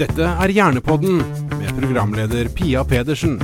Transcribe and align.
Dette 0.00 0.24
er 0.24 0.48
Hjernepodden 0.48 1.18
med 1.58 1.74
programleder 1.76 2.48
Pia 2.56 2.80
Pedersen. 2.88 3.34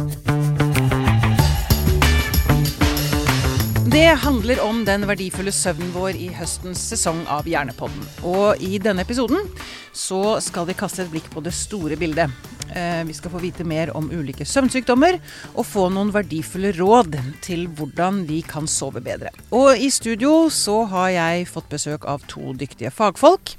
Det 3.93 4.07
handler 4.23 4.63
om 4.65 4.79
den 4.89 5.05
verdifulle 5.05 5.53
søvnen 5.53 5.91
vår 5.93 6.17
i 6.17 6.31
høstens 6.33 6.81
sesong 6.95 7.21
av 7.29 7.45
Hjernepodden. 7.45 8.07
Og 8.25 8.63
i 8.65 8.81
denne 8.81 9.05
episoden 9.05 9.45
så 9.93 10.39
skal 10.41 10.71
vi 10.71 10.79
kaste 10.81 11.05
et 11.05 11.13
blikk 11.13 11.29
på 11.35 11.45
det 11.45 11.53
store 11.53 12.01
bildet. 12.01 12.33
Eh, 12.73 13.05
Vi 13.05 13.13
skal 13.13 13.37
få 13.37 13.45
vite 13.45 13.69
mer 13.69 13.93
om 13.93 14.09
ulike 14.09 14.49
søvnsykdommer 14.49 15.21
og 15.53 15.69
få 15.69 15.91
noen 15.93 16.15
verdifulle 16.17 16.73
råd 16.73 17.21
til 17.45 17.69
hvordan 17.69 18.25
vi 18.33 18.41
kan 18.41 18.65
sove 18.65 19.05
bedre. 19.05 19.29
Og 19.53 19.77
i 19.77 19.93
studio 19.93 20.49
så 20.49 20.87
har 20.89 21.13
jeg 21.21 21.49
fått 21.53 21.69
besøk 21.69 22.09
av 22.09 22.25
to 22.33 22.57
dyktige 22.57 22.89
fagfolk. 22.89 23.59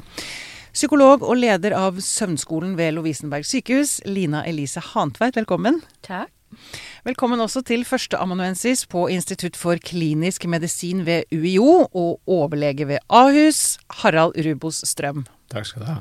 Psykolog 0.76 1.24
og 1.26 1.40
leder 1.40 1.76
av 1.78 2.00
Søvnskolen 2.04 2.76
ved 2.78 2.96
Lovisenberg 2.98 3.46
sykehus, 3.48 4.00
Lina 4.06 4.44
Elise 4.48 4.82
Hantveit, 4.94 5.38
velkommen. 5.40 5.82
Takk. 6.06 6.32
Velkommen 7.08 7.42
også 7.44 7.62
til 7.68 7.84
førsteamanuensis 7.88 8.86
på 8.90 9.06
Institutt 9.12 9.58
for 9.60 9.80
klinisk 9.84 10.46
medisin 10.48 11.04
ved 11.08 11.28
UiO 11.36 11.88
og 11.88 12.22
overlege 12.24 12.88
ved 12.88 13.04
Ahus, 13.10 13.78
Harald 14.02 14.38
Rubos 14.48 14.82
Strøm. 14.88 15.26
Takk 15.52 15.68
skal 15.68 15.84
du 15.84 15.90
ha. 15.92 15.98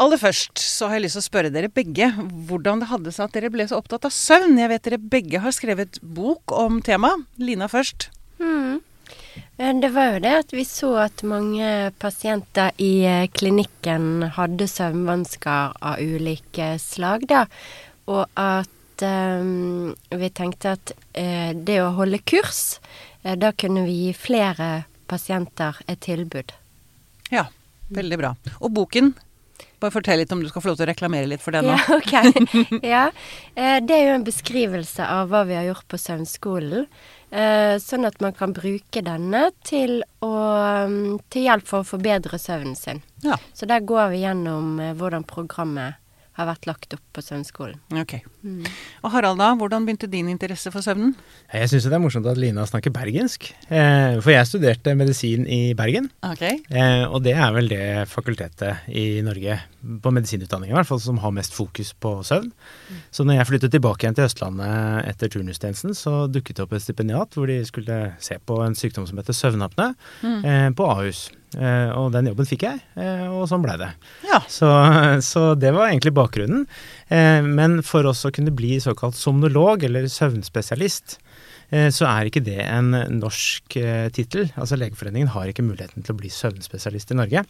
Aller 0.00 0.20
først 0.20 0.60
så 0.62 0.88
har 0.88 0.96
jeg 0.96 1.08
lyst 1.08 1.18
til 1.18 1.24
å 1.24 1.28
spørre 1.28 1.52
dere 1.52 1.72
begge 1.72 2.06
hvordan 2.48 2.80
det 2.80 2.88
hadde 2.92 3.12
seg 3.12 3.26
at 3.26 3.34
dere 3.36 3.50
ble 3.52 3.66
så 3.68 3.80
opptatt 3.80 4.06
av 4.08 4.14
søvn. 4.16 4.56
Jeg 4.60 4.72
vet 4.72 4.86
dere 4.86 5.00
begge 5.12 5.42
har 5.44 5.52
skrevet 5.52 5.98
bok 6.00 6.54
om 6.56 6.78
temaet. 6.84 7.26
Lina 7.40 7.68
først. 7.68 8.08
Mm. 8.40 8.80
Det 9.60 9.90
var 9.92 10.14
jo 10.14 10.20
det 10.24 10.32
at 10.38 10.52
vi 10.56 10.64
så 10.64 10.94
at 11.02 11.22
mange 11.26 11.90
pasienter 12.00 12.72
i 12.80 13.04
eh, 13.04 13.28
klinikken 13.28 14.30
hadde 14.36 14.68
søvnvansker 14.70 15.76
av 15.76 16.00
ulike 16.00 16.72
slag, 16.80 17.26
da. 17.28 17.44
Og 18.10 18.24
at 18.40 19.04
um, 19.04 19.92
vi 20.10 20.30
tenkte 20.34 20.74
at 20.78 20.92
uh, 20.96 21.52
det 21.54 21.78
å 21.82 21.92
holde 21.98 22.22
kurs, 22.24 22.80
uh, 23.26 23.36
da 23.36 23.52
kunne 23.52 23.84
vi 23.86 23.98
gi 24.06 24.14
flere 24.16 24.70
pasienter 25.10 25.78
et 25.86 26.00
tilbud. 26.06 26.54
Ja, 27.30 27.46
veldig 27.94 28.18
bra. 28.20 28.34
Og 28.60 28.72
boken? 28.74 29.12
Bare 29.80 29.90
fortell 29.94 30.18
litt 30.20 30.32
om 30.32 30.42
du 30.44 30.48
skal 30.50 30.60
få 30.62 30.68
lov 30.72 30.76
til 30.80 30.84
å 30.86 30.90
reklamere 30.92 31.26
litt 31.30 31.40
for 31.40 31.56
det 31.56 31.62
nå. 31.64 31.72
Ja, 31.76 31.96
ok. 31.96 32.82
ja. 32.84 33.04
Eh, 33.54 33.78
Det 33.80 33.96
er 33.96 34.04
jo 34.10 34.18
en 34.18 34.26
beskrivelse 34.26 35.06
av 35.08 35.30
hva 35.32 35.44
vi 35.48 35.56
har 35.56 35.64
gjort 35.70 35.86
på 35.88 35.96
søvnskolen. 36.00 36.86
eh, 37.32 37.76
Sånn 37.80 38.04
at 38.06 38.20
man 38.20 38.32
kan 38.36 38.52
bruke 38.52 39.00
denne 39.06 39.46
til, 39.64 40.02
å, 40.20 40.32
mm, 40.90 41.20
til 41.32 41.46
hjelp 41.48 41.66
for 41.66 41.80
å 41.80 41.88
forbedre 41.94 42.38
søvnen 42.38 42.76
sin. 42.76 43.00
Ja, 43.24 43.38
Så 43.56 43.66
der 43.70 43.80
går 43.80 44.10
vi 44.12 44.22
gjennom 44.26 44.76
eh, 44.80 44.92
hvordan 44.94 45.24
programmet 45.24 45.96
har 46.40 46.48
vært 46.48 46.66
lagt 46.68 46.96
opp 46.96 47.04
på 47.14 47.22
søvnskolen. 47.24 47.78
ok. 48.00 48.16
Og 49.04 49.12
Harald, 49.12 49.40
da? 49.40 49.50
Hvordan 49.58 49.86
begynte 49.86 50.08
din 50.10 50.30
interesse 50.32 50.72
for 50.72 50.84
søvnen? 50.84 51.14
Jeg 51.52 51.70
syns 51.70 51.86
det 51.88 51.96
er 51.96 52.02
morsomt 52.02 52.28
at 52.30 52.40
Lina 52.40 52.64
snakker 52.68 52.92
bergensk. 52.94 53.50
Eh, 53.68 54.16
for 54.20 54.32
jeg 54.32 54.48
studerte 54.48 54.94
medisin 54.98 55.46
i 55.46 55.74
Bergen. 55.76 56.08
Ok. 56.26 56.44
Eh, 56.46 57.04
og 57.06 57.20
det 57.26 57.34
er 57.36 57.52
vel 57.56 57.70
det 57.70 57.84
fakultetet 58.10 58.88
i 58.88 59.20
Norge, 59.26 59.58
på 59.80 60.12
medisinutdanning 60.12 60.72
i 60.72 60.76
hvert 60.76 60.88
fall, 60.88 61.00
som 61.00 61.20
har 61.22 61.34
mest 61.36 61.54
fokus 61.56 61.92
på 61.96 62.18
søvn. 62.26 62.50
Så 63.12 63.24
når 63.24 63.40
jeg 63.40 63.50
flyttet 63.52 63.74
tilbake 63.76 64.04
igjen 64.04 64.16
til 64.18 64.28
Østlandet 64.28 65.08
etter 65.10 65.32
turnustjenesten, 65.32 65.96
så 65.96 66.24
dukket 66.30 66.58
det 66.58 66.64
opp 66.66 66.76
et 66.76 66.84
stipendiat 66.84 67.36
hvor 67.36 67.50
de 67.50 67.60
skulle 67.68 68.00
se 68.20 68.38
på 68.44 68.60
en 68.64 68.76
sykdom 68.78 69.08
som 69.08 69.20
heter 69.20 69.36
søvnapne, 69.36 69.92
eh, 70.24 70.70
på 70.76 70.88
Ahus. 70.88 71.28
Eh, 71.58 71.90
og 71.98 72.12
den 72.14 72.28
jobben 72.30 72.46
fikk 72.46 72.62
jeg, 72.68 72.78
eh, 72.94 73.26
og 73.26 73.48
sånn 73.50 73.64
blei 73.64 73.74
det. 73.80 73.90
Ja. 74.28 74.38
Så, 74.50 74.68
så 75.30 75.42
det 75.58 75.72
var 75.74 75.88
egentlig 75.88 76.14
bakgrunnen. 76.14 76.66
Eh, 77.08 77.40
men 77.46 77.80
for 77.86 78.06
oss 78.10 78.22
å 78.26 78.32
kunne 78.34 78.54
bli 78.54 78.76
såkalt 78.82 79.18
somnolog, 79.18 79.86
eller 79.88 80.10
søvnspesialist, 80.10 81.18
så 81.70 82.02
er 82.10 82.26
ikke 82.26 82.40
det 82.42 82.64
en 82.64 82.88
norsk 83.20 83.76
tittel. 84.10 84.48
Altså 84.58 84.74
Legeforeningen 84.74 85.28
har 85.30 85.46
ikke 85.46 85.62
muligheten 85.62 86.02
til 86.02 86.16
å 86.16 86.18
bli 86.18 86.26
søvnspesialist 86.34 87.12
i 87.14 87.16
Norge. 87.20 87.44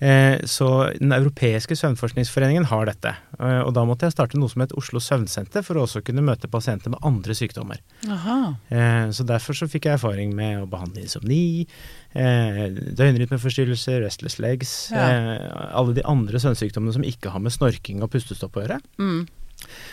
Eh, 0.00 0.40
så 0.50 0.90
Den 0.98 1.12
europeiske 1.12 1.76
søvnforskningsforeningen 1.78 2.64
har 2.66 2.86
dette. 2.86 3.12
Eh, 3.38 3.60
og 3.62 3.72
da 3.76 3.84
måtte 3.86 4.06
jeg 4.08 4.12
starte 4.16 4.38
noe 4.38 4.48
som 4.50 4.60
het 4.64 4.72
Oslo 4.76 4.98
søvnsenter, 5.00 5.62
for 5.62 5.74
å 5.78 5.84
også 5.86 6.02
kunne 6.04 6.24
møte 6.24 6.50
pasienter 6.50 6.90
med 6.90 6.98
andre 7.06 7.32
sykdommer. 7.34 7.78
Aha. 8.08 8.56
Eh, 8.70 9.08
Så 9.14 9.24
derfor 9.24 9.54
så 9.54 9.68
fikk 9.70 9.84
jeg 9.86 9.94
erfaring 9.98 10.34
med 10.34 10.62
å 10.62 10.66
behandle 10.68 11.02
insomni, 11.04 11.66
døgnrytmeforstyrrelser, 12.14 14.00
restless 14.04 14.38
legs, 14.38 14.90
Ja. 14.90 15.38
alle 15.72 15.94
de 15.94 16.02
andre 16.04 16.38
søvnsykdommene 16.38 16.92
som 16.92 17.02
ikke 17.02 17.30
har 17.30 17.40
med 17.40 17.52
snorking 17.52 18.02
og 18.02 18.10
pustestopp 18.10 18.56
å 18.56 18.62
gjøre. 18.66 18.80
Mm. 18.98 19.26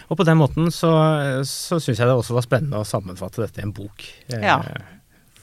Og 0.10 0.18
på 0.18 0.26
den 0.26 0.38
måten 0.38 0.68
så, 0.72 0.92
så 1.46 1.80
syns 1.80 1.98
jeg 2.00 2.08
det 2.08 2.16
også 2.16 2.34
var 2.34 2.42
spennende 2.46 2.78
å 2.82 2.86
sammenfatte 2.88 3.42
dette 3.46 3.60
i 3.60 3.64
en 3.64 3.72
bok. 3.72 4.04
Ja. 4.30 4.62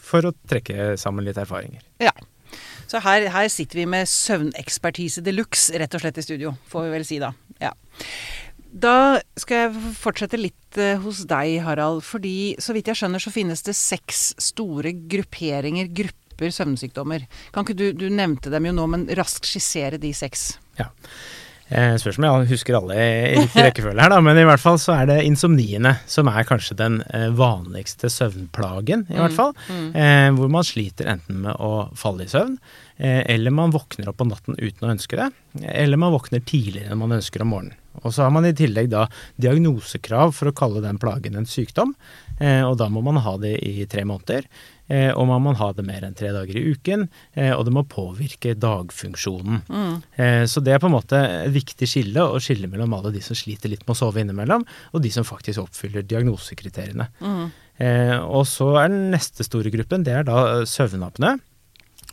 For 0.09 0.21
å 0.23 0.33
trekke 0.49 0.97
sammen 0.99 1.25
litt 1.25 1.37
erfaringer. 1.41 1.81
Ja. 2.01 2.13
Så 2.89 3.03
her, 3.05 3.29
her 3.33 3.49
sitter 3.53 3.83
vi 3.83 3.89
med 3.91 4.09
søvnekspertise 4.09 5.23
de 5.25 5.35
luxe, 5.35 5.75
rett 5.77 5.95
og 5.95 6.03
slett, 6.03 6.21
i 6.21 6.25
studio. 6.25 6.55
Får 6.73 6.87
vi 6.87 6.93
vel 6.97 7.07
si, 7.09 7.19
da. 7.21 7.35
Ja. 7.61 7.75
Da 8.69 9.21
skal 9.41 9.67
jeg 9.67 9.95
fortsette 9.97 10.41
litt 10.41 10.79
eh, 10.81 11.01
hos 11.03 11.25
deg, 11.29 11.59
Harald. 11.65 12.03
Fordi 12.07 12.57
så 12.63 12.77
vidt 12.77 12.89
jeg 12.91 13.01
skjønner, 13.01 13.23
så 13.23 13.33
finnes 13.35 13.65
det 13.67 13.77
seks 13.77 14.31
store 14.51 14.95
grupperinger, 15.11 15.91
grupper 15.93 16.55
søvnsykdommer. 16.55 17.27
Kan 17.53 17.67
ikke 17.67 17.77
du, 17.77 17.87
du 17.97 18.09
nevnte 18.13 18.53
dem 18.53 18.71
jo 18.71 18.77
nå, 18.77 18.89
men 18.95 19.07
raskt 19.19 19.49
skissere 19.49 20.01
de 20.01 20.15
seks. 20.17 20.55
Ja. 20.81 20.89
Eh, 21.69 21.95
spørs 22.01 22.17
om 22.17 22.25
jeg 22.25 22.49
husker 22.49 22.79
alle 22.79 22.97
i 22.97 23.41
riktig 23.43 23.65
rekkefølge 23.67 24.01
her, 24.01 24.13
da. 24.15 24.21
Men 24.25 24.41
i 24.41 24.45
hvert 24.49 24.63
fall 24.63 24.79
så 24.81 24.95
er 24.97 25.11
det 25.11 25.19
insomniene 25.29 25.99
som 26.09 26.31
er 26.33 26.47
kanskje 26.49 26.79
den 26.79 27.01
eh, 27.13 27.29
vanligste 27.37 28.09
søvnplagen, 28.13 29.05
i 29.13 29.19
hvert 29.21 29.37
fall. 29.37 29.53
Eh, 29.69 30.31
hvor 30.37 30.53
man 30.53 30.67
sliter 30.67 31.11
enten 31.13 31.43
med 31.45 31.61
å 31.61 31.89
falle 31.99 32.25
i 32.25 32.33
søvn, 32.33 32.57
eh, 32.97 33.21
eller 33.35 33.55
man 33.55 33.75
våkner 33.75 34.09
opp 34.09 34.21
på 34.23 34.29
natten 34.31 34.57
uten 34.57 34.89
å 34.89 34.95
ønske 34.95 35.21
det. 35.21 35.29
Eller 35.69 36.01
man 36.01 36.15
våkner 36.17 36.41
tidligere 36.41 36.95
enn 36.95 37.03
man 37.03 37.19
ønsker 37.19 37.45
om 37.45 37.53
morgenen. 37.53 37.77
Og 38.05 38.15
så 38.15 38.25
har 38.25 38.31
man 38.31 38.47
i 38.47 38.55
tillegg 38.57 38.93
da 38.93 39.09
diagnosekrav 39.43 40.33
for 40.37 40.51
å 40.51 40.57
kalle 40.57 40.83
den 40.85 41.01
plagen 41.03 41.37
en 41.39 41.49
sykdom. 41.49 41.97
Eh, 42.39 42.63
og 42.65 42.77
da 42.81 42.89
må 42.93 43.03
man 43.05 43.21
ha 43.23 43.37
det 43.41 43.57
i 43.67 43.87
tre 43.91 44.05
måneder. 44.09 44.47
Eh, 44.89 45.11
og 45.13 45.27
man 45.29 45.45
må 45.45 45.55
ha 45.59 45.69
det 45.77 45.85
mer 45.87 46.07
enn 46.07 46.17
tre 46.17 46.31
dager 46.35 46.59
i 46.59 46.65
uken. 46.73 47.07
Eh, 47.35 47.53
og 47.53 47.67
det 47.67 47.75
må 47.75 47.85
påvirke 47.91 48.55
dagfunksjonen. 48.59 49.63
Mm. 49.69 49.95
så 50.51 50.61
det 50.65 50.75
er 50.75 50.81
på 50.83 50.89
en 50.89 50.95
måte 50.95 51.19
et 51.19 51.53
viktig 51.55 51.87
skille, 51.89 52.23
å 52.23 52.41
skille 52.43 52.69
mellom 52.71 52.95
alle 52.97 53.13
de 53.15 53.23
som 53.25 53.37
sliter 53.37 53.71
litt 53.71 53.85
med 53.87 53.95
å 53.95 53.99
sove 53.99 54.23
innimellom, 54.23 54.65
og 54.93 55.03
de 55.03 55.11
som 55.13 55.27
faktisk 55.27 55.63
oppfyller 55.63 56.07
diagnosekriteriene. 56.07 57.09
Mm. 57.21 57.47
og 58.27 58.45
så 58.51 58.73
er 58.81 58.91
den 58.91 59.11
neste 59.13 59.47
store 59.47 59.71
gruppen, 59.71 60.05
det 60.07 60.17
er 60.19 60.27
da 60.27 60.65
søvnapné. 60.67 61.37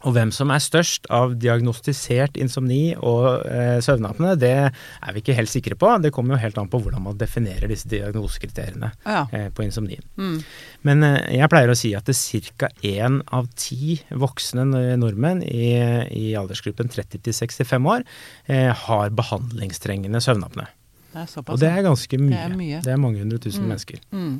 Og 0.05 0.13
hvem 0.13 0.29
som 0.31 0.51
er 0.53 0.61
størst 0.61 1.07
av 1.09 1.31
diagnostisert 1.41 2.35
insomni 2.37 2.93
og 2.95 3.41
eh, 3.49 3.79
søvnapné, 3.81 4.35
det 4.37 4.51
er 4.69 5.15
vi 5.15 5.23
ikke 5.23 5.33
helt 5.37 5.49
sikre 5.49 5.73
på. 5.81 5.89
Det 6.03 6.11
kommer 6.13 6.35
jo 6.37 6.41
helt 6.43 6.59
an 6.61 6.69
på 6.69 6.77
hvordan 6.83 7.01
man 7.07 7.17
definerer 7.17 7.65
disse 7.71 7.89
diagnosekriteriene 7.89 8.91
Ja. 9.05 9.23
eh, 9.33 9.49
på 9.49 9.65
insomnien. 9.65 10.05
Mm. 10.17 10.37
Men 10.85 11.03
eh, 11.03 11.17
jeg 11.39 11.49
pleier 11.49 11.73
å 11.73 11.77
si 11.79 11.95
at 11.97 12.05
det 12.05 12.15
ca. 12.61 12.69
én 12.85 13.21
av 13.33 13.49
ti 13.57 13.97
voksne 14.13 14.67
nordmenn 15.01 15.41
i, 15.41 15.73
i 16.13 16.25
aldersgruppen 16.37 16.89
30 16.93 17.25
til 17.25 17.33
65 17.33 17.89
år 17.95 18.05
eh, 18.45 18.69
har 18.85 19.09
behandlingstrengende 19.09 20.21
søvnapene. 20.21 20.67
Det 21.15 21.21
er 21.23 21.29
såpass. 21.31 21.53
Og 21.55 21.61
det 21.61 21.69
er 21.71 21.81
ganske 21.85 22.17
mye. 22.19 22.35
Det 22.35 22.43
er 22.45 22.55
mye. 22.59 22.79
Det 22.83 22.91
er 22.93 22.97
mange 22.99 23.21
hundre 23.23 23.39
tusen 23.41 23.65
mennesker. 23.69 24.01
mm. 24.11 24.35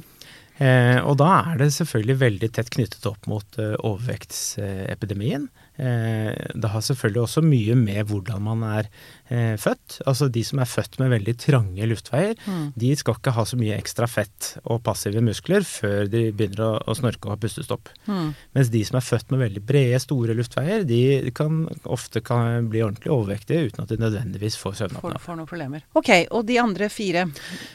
Eh, 0.56 1.02
og 1.04 1.18
da 1.20 1.32
er 1.52 1.60
det 1.60 1.74
selvfølgelig 1.76 2.16
veldig 2.22 2.50
tett 2.56 2.70
knyttet 2.72 3.08
opp 3.10 3.28
mot 3.28 3.58
eh, 3.60 3.76
overvektsepidemien. 3.76 5.50
Eh, 5.76 6.32
det 6.56 6.72
har 6.72 6.86
selvfølgelig 6.88 7.26
også 7.26 7.44
mye 7.44 7.76
med 7.76 8.08
hvordan 8.08 8.46
man 8.46 8.64
er 8.70 8.88
eh, 9.30 9.56
født. 9.58 10.00
Altså 10.06 10.28
de 10.32 10.44
som 10.44 10.60
er 10.60 10.70
født 10.70 11.00
med 11.02 11.10
veldig 11.14 11.36
trange 11.42 11.88
luftveier, 11.90 12.36
Mm. 12.46 12.74
de 12.78 12.96
skal 12.96 13.16
ikke 13.16 13.32
ha 13.34 13.44
så 13.46 13.58
mye 13.58 13.78
ekstra 13.78 14.08
fett 14.08 14.58
og 14.66 14.84
passive 14.84 15.22
muskler 15.24 15.64
før 15.66 16.10
de 16.10 16.32
begynner 16.32 16.62
å, 16.66 16.80
å 16.88 16.96
snorke 16.96 17.26
og 17.26 17.34
ha 17.36 17.38
pustestopp. 17.42 17.90
Mm. 18.08 18.34
Mens 18.56 18.70
de 18.70 18.84
som 18.86 18.98
er 19.00 19.06
født 19.06 19.32
med 19.32 19.40
veldig 19.46 19.64
brede, 19.66 20.00
store 20.04 20.36
luftveier, 20.38 20.84
de 20.86 21.32
kan 21.36 21.66
ofte 21.86 22.22
kan 22.26 22.68
bli 22.70 22.82
ordentlig 22.86 23.12
overvektige 23.14 23.70
uten 23.72 23.84
at 23.84 23.90
de 23.90 23.98
nødvendigvis 24.02 24.58
får 24.62 24.78
søvnapné. 24.82 25.20
får 25.20 25.36
noen 25.40 25.48
problemer. 25.50 25.82
Ok, 25.96 26.10
og 26.32 26.46
de 26.46 26.60
andre 26.62 26.90
fire? 26.90 27.26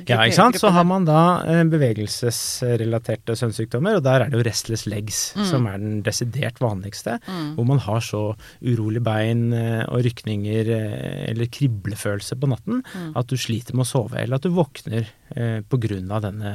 Ja, 0.07 0.21
ikke 0.25 0.35
sant? 0.39 0.59
Så 0.61 0.71
har 0.71 0.85
man 0.85 1.05
da 1.09 1.43
eh, 1.47 1.65
bevegelsesrelaterte 1.65 3.35
søvnsykdommer, 3.39 3.99
og 3.99 4.05
der 4.07 4.25
er 4.25 4.31
det 4.33 4.39
jo 4.41 4.45
restless 4.47 4.87
legs 4.91 5.21
som 5.49 5.67
er 5.71 5.79
den 5.81 6.01
desidert 6.07 6.61
vanligste. 6.63 7.19
Hvor 7.57 7.67
man 7.69 7.79
har 7.85 8.01
så 8.05 8.23
urolig 8.63 9.03
bein 9.05 9.53
eh, 9.57 9.85
og 9.89 10.05
rykninger 10.07 10.71
eh, 10.77 11.35
eller 11.41 11.51
kriblefølelse 11.57 12.37
på 12.39 12.51
natten 12.53 12.83
at 13.17 13.27
du 13.33 13.37
sliter 13.41 13.75
med 13.75 13.87
å 13.87 13.91
sove, 13.91 14.21
eller 14.21 14.37
at 14.39 14.45
du 14.47 14.53
våkner 14.55 15.09
eh, 15.35 15.61
pga. 15.65 16.21
denne 16.21 16.53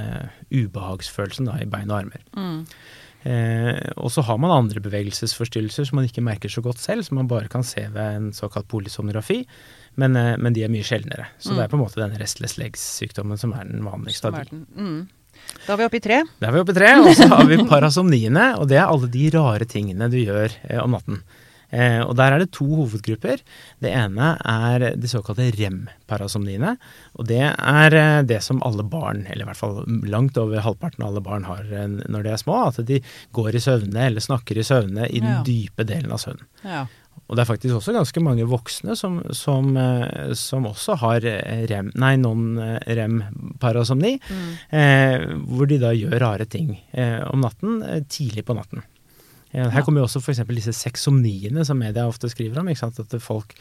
ubehagsfølelsen 0.54 1.50
da, 1.50 1.58
i 1.62 1.66
bein 1.70 1.90
og 1.92 2.00
armer. 2.04 2.22
Mm. 2.38 2.62
Eh, 3.26 3.80
og 3.98 4.12
så 4.14 4.22
har 4.28 4.38
man 4.38 4.54
andre 4.54 4.82
bevegelsesforstyrrelser 4.86 5.88
som 5.90 5.98
man 5.98 6.06
ikke 6.06 6.22
merker 6.22 6.52
så 6.54 6.62
godt 6.62 6.78
selv, 6.84 7.08
som 7.08 7.18
man 7.18 7.30
bare 7.32 7.50
kan 7.50 7.66
se 7.66 7.88
ved 7.90 8.20
en 8.20 8.28
såkalt 8.38 8.68
polysonografi, 8.70 9.40
men, 9.98 10.16
eh, 10.20 10.36
men 10.38 10.54
de 10.54 10.62
er 10.64 10.70
mye 10.70 10.86
sjeldnere. 10.86 11.26
Så 11.40 11.50
Mm. 11.52 11.56
det 11.58 11.64
er 11.64 11.72
på 11.74 11.78
en 11.80 11.84
måte 11.86 12.02
denne 12.04 12.20
restless 12.22 12.58
legs-sykdommen 12.62 13.40
som 13.40 13.54
er 13.54 13.66
den 13.66 13.84
vanligste 13.84 14.26
av 14.30 14.34
de. 14.46 14.66
Mm. 14.78 15.08
Da 15.66 15.74
er 15.74 15.78
vi 15.78 15.84
oppe 15.90 15.98
i 15.98 16.06
tre. 16.06 16.24
Da 16.40 16.48
er 16.48 16.54
vi 16.54 16.60
oppe 16.60 16.72
i 16.72 16.78
tre, 16.78 16.92
og 17.02 17.16
så 17.16 17.28
har 17.28 17.46
vi 17.50 17.58
parasomniene, 17.58 18.58
og 18.60 18.70
det 18.70 18.78
er 18.78 18.86
alle 18.88 19.08
de 19.10 19.30
rare 19.34 19.66
tingene 19.66 20.10
du 20.10 20.18
gjør 20.22 20.52
eh, 20.70 20.80
om 20.84 20.92
natten. 20.92 21.24
Eh, 21.76 22.00
og 22.06 22.14
der 22.16 22.32
er 22.38 22.40
det 22.46 22.54
to 22.56 22.64
hovedgrupper. 22.70 23.42
Det 23.84 23.92
ene 23.92 24.32
er 24.48 24.86
de 24.96 25.10
såkalte 25.12 25.50
rem-parasomniene. 25.58 26.76
Og 27.20 27.28
det 27.28 27.42
er 27.52 27.98
eh, 28.00 28.22
det 28.30 28.40
som 28.46 28.62
alle 28.64 28.86
barn, 28.88 29.26
eller 29.28 29.44
i 29.44 29.50
hvert 29.52 29.60
fall 29.60 29.82
langt 30.08 30.38
over 30.40 30.64
halvparten 30.64 31.04
av 31.04 31.12
alle 31.12 31.26
barn 31.26 31.48
har 31.50 31.64
eh, 31.68 31.88
når 32.08 32.24
de 32.24 32.32
er 32.36 32.42
små. 32.42 32.62
At 32.70 32.80
de 32.88 33.02
går 33.36 33.58
i 33.60 33.64
søvne 33.68 34.08
eller 34.08 34.24
snakker 34.24 34.58
i 34.62 34.68
søvne 34.68 35.10
i 35.12 35.20
den 35.20 35.34
Ja. 35.36 35.42
dype 35.44 35.84
delen 35.90 36.14
av 36.16 36.22
søvnen. 36.24 36.48
Ja. 36.64 36.86
Og 37.26 37.36
det 37.38 37.42
er 37.42 37.48
faktisk 37.50 37.74
også 37.80 37.94
ganske 37.96 38.22
mange 38.22 38.46
voksne 38.46 38.94
som, 39.00 39.16
som, 39.34 39.72
som 40.38 40.68
også 40.70 40.94
har 41.02 41.24
rem, 41.72 41.88
nei, 41.98 42.12
non-rem-parasomni, 42.22 44.12
eh, 44.70 45.24
hvor 45.50 45.66
de 45.70 45.80
da 45.82 45.94
gjør 45.96 46.20
rare 46.22 46.46
ting 46.50 46.76
eh, 46.94 47.22
om 47.32 47.42
natten, 47.42 47.80
tidlig 48.12 48.46
på 48.46 48.56
natten. 48.58 48.84
Her 49.56 49.86
kommer 49.86 50.02
jo 50.02 50.08
også 50.10 50.20
f.eks. 50.20 50.42
disse 50.50 50.74
sexomniene 50.76 51.64
som 51.68 51.80
media 51.80 52.04
ofte 52.10 52.28
skriver 52.32 52.60
om. 52.60 52.68
At 52.68 53.16
folk 53.24 53.56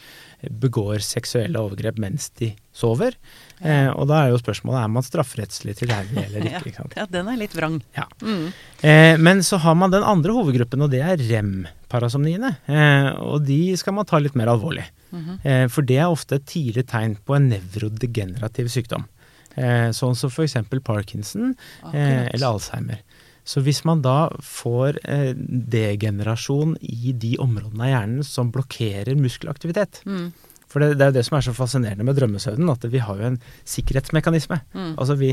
begår 0.61 0.99
seksuelle 1.05 1.61
overgrep 1.61 1.99
mens 2.01 2.27
de 2.39 2.51
sover. 2.75 3.15
Eh, 3.63 3.87
og 3.93 4.09
da 4.11 4.23
er 4.23 4.33
jo 4.33 4.41
spørsmålet 4.41 4.81
er 4.81 4.91
man 4.91 5.05
strafferettslig 5.05 5.77
tilregnelig 5.79 6.25
eller 6.27 6.49
ikke. 6.49 6.63
ikke 6.73 6.99
ja, 6.99 7.07
den 7.11 7.31
er 7.31 7.39
litt 7.39 7.55
vrang. 7.55 7.79
Ja. 7.95 8.05
Mm. 8.21 8.51
Eh, 8.81 9.15
men 9.21 9.43
så 9.47 9.61
har 9.63 9.77
man 9.79 9.93
den 9.95 10.05
andre 10.05 10.35
hovedgruppen, 10.35 10.83
og 10.83 10.91
det 10.91 11.01
er 11.05 11.23
rem-parasomniene. 11.31 12.55
Eh, 12.67 13.09
og 13.23 13.47
de 13.47 13.61
skal 13.79 13.95
man 13.95 14.09
ta 14.09 14.19
litt 14.21 14.35
mer 14.35 14.51
alvorlig. 14.51 14.87
Mhm. 15.15 15.41
Eh, 15.47 15.65
for 15.71 15.87
det 15.87 16.01
er 16.01 16.11
ofte 16.11 16.39
et 16.39 16.47
tidlig 16.49 16.87
tegn 16.91 17.15
på 17.23 17.37
en 17.37 17.51
nevrodegenerativ 17.53 18.71
sykdom. 18.73 19.07
Eh, 19.55 19.89
sånn 19.95 20.17
som 20.19 20.31
f.eks. 20.31 20.57
parkinson 20.83 21.53
eh, 21.93 22.27
eller 22.33 22.49
alzheimer. 22.49 22.99
Så 23.45 23.61
hvis 23.65 23.83
man 23.85 24.01
da 24.05 24.29
får 24.41 24.99
eh, 25.05 25.31
degenerasjon 25.75 26.75
i 26.81 27.13
de 27.13 27.35
områdene 27.41 27.85
av 27.85 27.91
hjernen 27.93 28.25
som 28.25 28.51
blokkerer 28.53 29.17
muskelaktivitet 29.19 30.01
Mm. 30.05 30.33
For 30.75 30.83
det, 30.83 30.97
det 30.99 31.05
er 31.05 31.11
jo 31.13 31.15
det 31.15 31.21
som 31.23 31.37
er 31.39 31.43
så 31.45 31.53
fascinerende 31.55 32.03
med 32.03 32.17
drømmesøvnen, 32.19 32.67
at 32.73 32.83
vi 32.91 32.99
har 32.99 33.15
jo 33.21 33.29
en 33.29 33.37
sikkerhetsmekanisme. 33.63 34.57
Mm. 34.75 34.89
Altså 34.99 35.15
vi, 35.15 35.29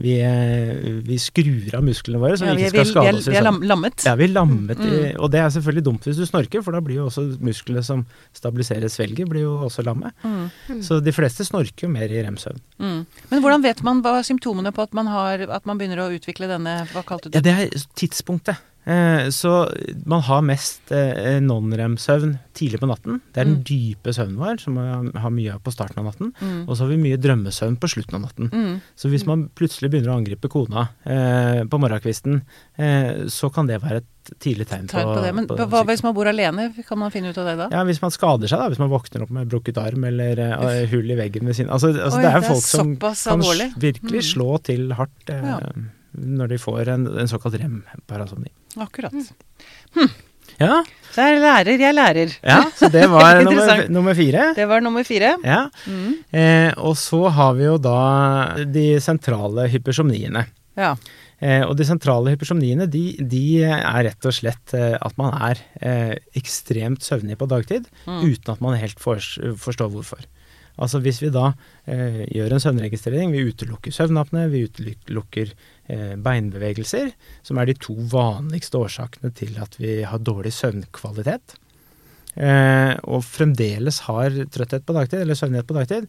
vi, 0.00 0.14
eh, 0.24 1.02
vi 1.04 1.18
skrur 1.20 1.74
av 1.76 1.84
musklene 1.84 2.20
våre 2.22 2.38
så 2.40 2.46
Ja, 2.48 2.54
vi 2.56 2.64
vi, 2.64 2.70
ikke 2.70 2.80
er, 2.80 2.88
skal 2.88 2.88
vi, 2.88 2.92
skade 2.94 3.10
er, 3.12 3.18
oss 3.20 3.26
i 3.28 3.30
vi 3.34 3.36
er 3.36 3.42
søvn. 3.42 3.48
lam, 3.50 3.60
lammet. 3.74 4.06
Ja, 4.08 4.14
vi 4.16 4.24
er 4.24 4.32
lammet, 4.32 4.80
i, 4.80 4.92
Mm. 4.96 5.20
og 5.20 5.30
det 5.34 5.40
er 5.42 5.50
selvfølgelig 5.52 5.84
dumt 5.84 6.06
hvis 6.08 6.16
du 6.16 6.24
snorker, 6.26 6.62
for 6.64 6.72
da 6.72 6.80
blir 6.80 6.96
jo 7.02 7.06
også 7.10 7.26
musklene 7.44 7.82
som 7.84 8.06
stabiliserer 8.36 8.88
svelget, 8.88 9.28
blir 9.28 9.44
jo 9.44 9.56
også 9.68 9.84
lamme. 9.84 10.12
Mm. 10.24 10.80
Så 10.82 11.00
de 11.04 11.12
fleste 11.12 11.44
snorker 11.44 11.86
jo 11.86 11.92
mer 11.92 12.08
i 12.08 12.22
rem-søvn. 12.24 12.58
Mm. 12.80 13.02
Men 13.30 13.42
hvordan 13.44 13.62
vet 13.66 13.82
man 13.86 14.00
hva 14.02 14.16
er 14.20 14.26
symptomene 14.26 14.72
på 14.72 14.82
at 14.88 14.94
man, 14.96 15.06
har, 15.12 15.44
at 15.50 15.66
man 15.68 15.78
begynner 15.78 16.06
å 16.06 16.08
utvikle 16.16 16.48
denne 16.48 16.86
Hva 16.94 17.04
kalte 17.04 17.28
du 17.28 17.36
det? 17.36 17.42
Ja, 17.44 17.44
det? 17.44 17.70
det 17.74 17.82
er 17.82 17.86
tidspunktet. 18.00 18.56
Eh, 18.86 19.28
så 19.34 19.52
man 20.06 20.20
har 20.22 20.42
mest 20.46 20.92
eh, 20.94 21.40
non-rem-søvn 21.42 22.36
tidlig 22.54 22.78
på 22.80 22.86
natten. 22.88 23.20
Det 23.34 23.40
er 23.42 23.48
den 23.48 23.56
Mm. 23.56 23.64
dype 23.66 24.12
søvnen 24.14 24.36
vår, 24.38 24.60
som 24.62 24.74
man 24.78 25.10
har 25.12 25.30
mye 25.30 25.54
av 25.54 25.60
på 25.66 25.72
starten 25.74 25.98
av 25.98 26.04
natten. 26.12 26.32
Mm. 26.40 26.68
Og 26.68 26.76
så 26.76 26.84
har 26.86 26.92
vi 26.94 26.96
mye 27.02 27.18
drømmesøvn 27.18 27.76
på 27.82 27.88
slutten 27.90 28.14
av 28.14 28.22
natten. 28.28 28.50
Mm. 28.52 28.80
Så 28.96 29.10
hvis 29.10 29.26
man 29.26 29.48
plutselig 29.58 29.90
begynner 29.90 30.14
å 30.14 30.18
angripe 30.20 30.48
kona 30.48 30.88
eh, 31.04 31.64
på 31.66 31.80
morgenkvisten, 31.82 32.42
eh, 32.78 33.26
så 33.26 33.50
kan 33.52 33.66
det 33.66 33.80
være 33.82 33.96
et 34.04 34.06
tidlig 34.42 34.66
tegn 34.66 34.86
på, 34.88 34.94
Tegn 34.96 35.10
på 35.14 35.22
det. 35.22 35.34
Men 35.34 35.46
på 35.46 35.56
hva 35.70 35.84
hvis 35.86 36.02
man 36.02 36.14
bor 36.14 36.26
alene? 36.26 36.68
Kan 36.86 36.98
man 36.98 37.10
finne 37.10 37.30
ut 37.30 37.38
av 37.38 37.46
det 37.46 37.56
da? 37.58 37.68
Ja, 37.74 37.84
hvis 37.84 38.00
man 38.02 38.10
skader 38.14 38.46
seg, 38.50 38.58
da. 38.58 38.68
Hvis 38.70 38.78
man 38.82 38.90
våkner 38.90 39.22
opp 39.26 39.30
med 39.30 39.48
brukket 39.50 39.78
arm 39.78 40.04
eller 40.04 40.38
uh, 40.38 40.86
hull 40.90 41.10
i 41.10 41.18
veggen 41.18 41.46
ved 41.46 41.54
siden 41.58 41.70
Altså, 41.70 41.90
altså 41.94 42.18
Oi, 42.18 42.22
det 42.22 42.30
er 42.32 42.40
jo 42.40 42.48
folk 42.54 42.66
som 42.66 42.96
kan 42.96 43.40
virkelig 43.78 44.22
Mm. 44.22 44.30
slå 44.32 44.62
til 44.62 44.92
hardt 44.94 45.30
eh, 45.30 45.42
Ja. 45.42 45.60
Når 46.16 46.48
de 46.54 46.58
får 46.62 46.88
en, 46.94 47.06
en 47.20 47.28
såkalt 47.30 47.58
rem-parasomni. 47.60 48.50
Akkurat. 48.80 49.12
Ja, 50.56 50.78
Så 51.12 51.24
jeg 51.26 51.40
lærer, 51.42 51.76
jeg 51.80 51.94
lærer. 51.96 52.32
ja, 52.44 52.60
så 52.76 52.88
det 52.92 53.06
var 53.12 53.40
nummer, 53.44 53.82
nummer 53.92 54.14
fire. 54.16 54.52
Det 54.56 54.66
var 54.70 54.80
nummer 54.84 55.04
fire. 55.04 55.34
Ja. 55.44 55.64
Mm. 55.90 56.12
Eh, 56.32 56.70
og 56.78 56.94
så 57.00 57.26
har 57.34 57.54
vi 57.58 57.66
jo 57.66 57.76
da 57.82 57.96
de 58.64 58.86
sentrale 59.04 59.66
hypersomniene. 59.72 60.46
Ja. 60.78 60.94
Eh, 61.42 61.60
og 61.66 61.74
de 61.76 61.84
sentrale 61.84 62.32
hypersomniene 62.32 62.86
de, 62.88 63.02
de 63.20 63.42
er 63.66 64.06
rett 64.06 64.28
og 64.30 64.32
slett 64.32 64.72
eh, 64.78 64.94
at 64.96 65.18
man 65.20 65.34
er 65.50 65.60
eh, 65.84 66.14
ekstremt 66.40 67.04
søvnig 67.04 67.36
på 67.40 67.48
dagtid 67.50 67.90
Mm. 68.06 68.22
uten 68.30 68.54
at 68.54 68.62
man 68.64 68.78
helt 68.80 69.00
for, 69.02 69.18
forstår 69.60 69.90
hvorfor. 69.92 70.24
Altså 70.78 71.00
hvis 71.04 71.18
vi 71.24 71.30
da 71.32 71.50
eh, 71.88 72.22
gjør 72.36 72.52
en 72.56 72.60
søvnregistrering, 72.62 73.32
vi 73.32 73.44
utelukker 73.50 73.92
søvnapne, 73.96 74.46
vi 74.52 74.64
utelukker 74.68 75.52
beinbevegelser, 75.88 77.12
som 77.46 77.58
er 77.58 77.66
de 77.70 77.74
to 77.78 77.94
vanligste 78.12 78.80
årsakene 78.80 79.30
til 79.38 79.56
at 79.62 79.76
vi 79.78 80.00
har 80.02 80.18
dårlig 80.18 80.52
søvnkvalitet, 80.56 81.54
eh, 82.36 82.94
og 83.04 83.22
fremdeles 83.24 84.02
har 84.08 84.30
trøtthet 84.52 84.86
på 84.86 84.96
dagtid, 84.96 85.20
eller 85.22 85.38
søvnighet 85.38 85.68
på 85.68 85.78
dagtid, 85.78 86.08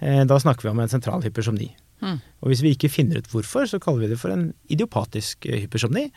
eh, 0.00 0.22
da 0.24 0.38
snakker 0.38 0.62
vi 0.68 0.74
om 0.74 0.80
en 0.84 0.88
sentral 0.92 1.22
hypersomni. 1.26 1.72
Mm. 2.02 2.18
Og 2.44 2.50
hvis 2.50 2.60
vi 2.60 2.74
ikke 2.74 2.90
finner 2.92 3.22
ut 3.22 3.28
hvorfor, 3.32 3.64
så 3.64 3.78
kaller 3.80 4.04
vi 4.04 4.08
det 4.10 4.18
for 4.20 4.28
en 4.28 4.50
idiopatisk 4.68 5.46
eh, 5.48 5.62
hypersomni. 5.62 6.10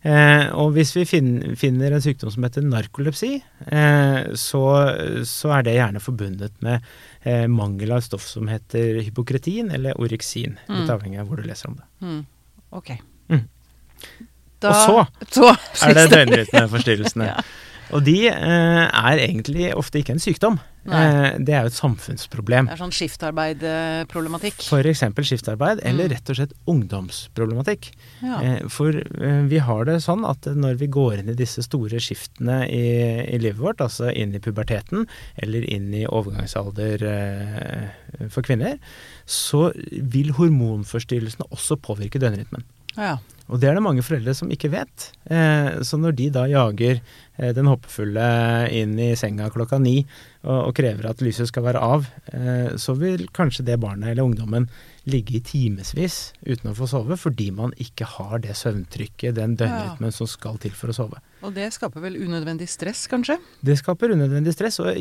Eh, 0.00 0.46
og 0.56 0.72
hvis 0.72 0.94
vi 0.96 1.04
finner 1.04 1.92
en 1.92 2.00
sykdom 2.04 2.32
som 2.32 2.46
heter 2.46 2.64
narkolepsi, 2.64 3.34
eh, 3.68 4.20
så, 4.32 4.62
så 5.28 5.52
er 5.58 5.66
det 5.66 5.76
gjerne 5.76 6.00
forbundet 6.00 6.56
med 6.64 6.80
eh, 7.24 7.44
mangel 7.52 7.92
av 7.92 8.00
stoff 8.06 8.24
som 8.24 8.48
heter 8.48 9.02
hypokretin 9.04 9.70
eller. 9.76 9.92
Litt 10.06 10.24
Mm. 10.68 10.88
avhengig 10.88 11.20
av 11.20 11.28
hvor 11.28 11.36
du 11.36 11.44
leser 11.44 11.68
om 11.68 11.76
det. 11.76 11.84
Mm. 12.00 12.26
Ok. 12.70 12.90
Mm. 13.28 13.40
Da, 14.62 14.68
Og 14.68 14.74
så 14.74 15.04
så 15.74 15.86
Er 15.86 15.94
det 15.94 16.10
døgnrytmeforstyrrelsene. 16.10 17.24
Ja. 17.32 17.34
Og 17.94 18.02
de 18.06 18.16
eh, 18.26 18.86
er 18.90 19.20
egentlig 19.22 19.68
ofte 19.78 20.00
ikke 20.00 20.16
en 20.16 20.22
sykdom. 20.22 20.56
Eh, 20.86 21.36
det 21.42 21.54
er 21.54 21.64
jo 21.66 21.70
et 21.72 21.76
samfunnsproblem. 21.76 22.66
Det 22.70 22.74
er 22.76 22.80
sånn 22.80 22.94
skiftarbeidproblematikk. 22.94 24.60
F.eks. 24.66 25.02
skiftarbeid, 25.28 25.80
eller 25.86 26.06
Mm. 26.06 26.12
rett 26.14 26.30
og 26.30 26.36
slett 26.38 26.52
ungdomsproblematikk. 26.66 27.90
Ja. 28.22 28.40
Eh, 28.42 28.68
For 28.68 28.90
eh, 28.90 29.42
vi 29.50 29.58
har 29.58 29.84
det 29.84 30.00
sånn 30.02 30.24
at 30.28 30.46
når 30.46 30.78
vi 30.78 30.86
går 30.86 31.18
inn 31.20 31.28
i 31.30 31.34
disse 31.38 31.62
store 31.62 31.98
skiftene 32.02 32.68
i, 32.70 32.82
i 33.34 33.38
livet 33.38 33.58
vårt, 33.62 33.80
altså 33.82 34.10
inn 34.14 34.34
i 34.34 34.38
puberteten 34.42 35.06
eller 35.42 35.62
inn 35.70 35.92
i 35.94 36.06
overgangsalder 36.06 37.02
eh, 37.02 38.28
for 38.30 38.42
kvinner, 38.42 38.78
så 39.26 39.70
vil 40.02 40.32
hormonforstyrrelsene 40.38 41.46
også 41.50 41.76
påvirke 41.78 42.18
døgnrytmen. 42.22 42.64
ja. 42.96 43.18
Og 43.46 43.60
det 43.62 43.68
er 43.70 43.76
det 43.78 43.84
mange 43.84 44.02
foreldre 44.02 44.34
som 44.34 44.50
ikke 44.50 44.72
vet. 44.72 45.10
Eh, 45.30 45.78
så 45.86 45.98
når 46.00 46.16
de 46.18 46.26
da 46.34 46.46
jager 46.50 46.98
eh, 46.98 47.52
den 47.54 47.68
hoppefulle 47.70 48.26
inn 48.74 48.96
i 48.98 49.12
senga 49.18 49.48
klokka 49.54 49.78
ni 49.82 50.00
og, 50.00 50.68
og 50.68 50.72
krever 50.78 51.06
at 51.10 51.22
lyset 51.22 51.52
skal 51.52 51.66
være 51.68 51.82
av, 51.82 52.08
eh, 52.34 52.74
så 52.80 52.96
vil 52.98 53.28
kanskje 53.36 53.68
det 53.68 53.78
barnet 53.82 54.12
eller 54.12 54.26
ungdommen 54.26 54.66
ligge 55.06 55.38
i 55.38 55.44
timevis 55.46 56.32
uten 56.42 56.72
å 56.72 56.76
få 56.76 56.90
sove, 56.90 57.18
fordi 57.20 57.52
man 57.54 57.74
ikke 57.82 58.08
har 58.16 58.42
det 58.42 58.58
søvntrykket, 58.58 59.38
den 59.38 59.54
døgnrytmen 59.60 60.14
som 60.14 60.30
skal 60.30 60.58
til 60.62 60.74
for 60.74 60.90
å 60.90 60.98
sove. 61.04 61.22
Og 61.44 61.52
det 61.54 61.66
skaper 61.74 62.00
vel 62.00 62.14
unødvendig 62.16 62.66
stress, 62.68 63.04
kanskje? 63.12 63.36
Det 63.64 63.76
skaper 63.78 64.14
unødvendig 64.14 64.54
stress, 64.56 64.78
og 64.80 64.96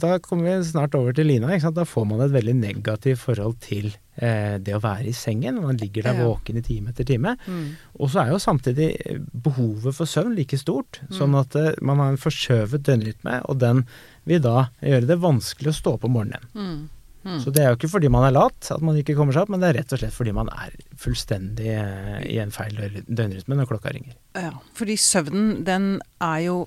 da 0.00 0.18
kommer 0.22 0.46
vi 0.46 0.68
snart 0.68 0.94
over 0.94 1.12
til 1.16 1.26
Lina. 1.26 1.50
Da 1.74 1.84
får 1.84 2.06
man 2.06 2.20
et 2.22 2.30
veldig 2.32 2.54
negativt 2.54 3.18
forhold 3.18 3.56
til 3.60 3.90
eh, 4.16 4.58
det 4.62 4.76
å 4.76 4.80
være 4.80 5.08
i 5.10 5.12
sengen. 5.12 5.58
Man 5.60 5.76
ligger 5.76 6.02
der 6.06 6.14
Ja. 6.14 6.28
våken 6.28 6.56
i 6.58 6.62
time 6.62 6.90
etter 6.94 7.04
time. 7.04 7.36
Mm. 7.48 7.74
Og 7.98 8.08
så 8.10 8.22
er 8.22 8.30
jo 8.30 8.38
samtidig 8.38 8.88
eh, 9.04 9.18
behovet 9.18 9.94
for 9.94 10.06
søvn 10.06 10.36
like 10.36 10.56
stort, 10.56 11.00
Mm. 11.10 11.18
sånn 11.18 11.34
at 11.40 11.56
eh, 11.56 11.74
man 11.82 11.98
har 11.98 12.08
en 12.14 12.16
forskjøvet 12.22 12.82
døgnrytme, 12.86 13.42
og 13.48 13.58
den 13.58 13.84
vil 14.26 14.40
da 14.40 14.68
gjøre 14.80 15.06
det 15.10 15.18
vanskelig 15.20 15.68
å 15.74 15.80
stå 15.82 15.94
opp 15.98 16.04
om 16.04 16.12
morgenen. 16.12 16.46
Mm. 16.54 16.88
Mm. 17.24 17.38
Så 17.40 17.52
det 17.56 17.62
er 17.64 17.70
jo 17.72 17.78
ikke 17.78 17.88
fordi 17.88 18.10
man 18.12 18.26
er 18.28 18.34
lat 18.36 18.70
at 18.74 18.82
man 18.84 18.98
ikke 19.00 19.16
kommer 19.16 19.32
seg 19.32 19.46
opp, 19.46 19.52
men 19.54 19.62
det 19.62 19.70
er 19.70 19.78
rett 19.80 19.92
og 19.96 20.00
slett 20.02 20.12
fordi 20.16 20.34
man 20.36 20.50
er 20.52 20.74
fullstendig 21.00 21.70
eh, 21.72 22.18
i 22.34 22.38
en 22.42 22.52
feil 22.54 22.76
dø- 22.76 23.04
døgnrytme 23.08 23.56
når 23.56 23.70
klokka 23.70 23.94
ringer. 23.96 24.16
Ja, 24.36 24.50
fordi 24.76 24.96
søvnen 25.00 25.62
den 25.64 25.94
er 26.20 26.40
jo 26.44 26.58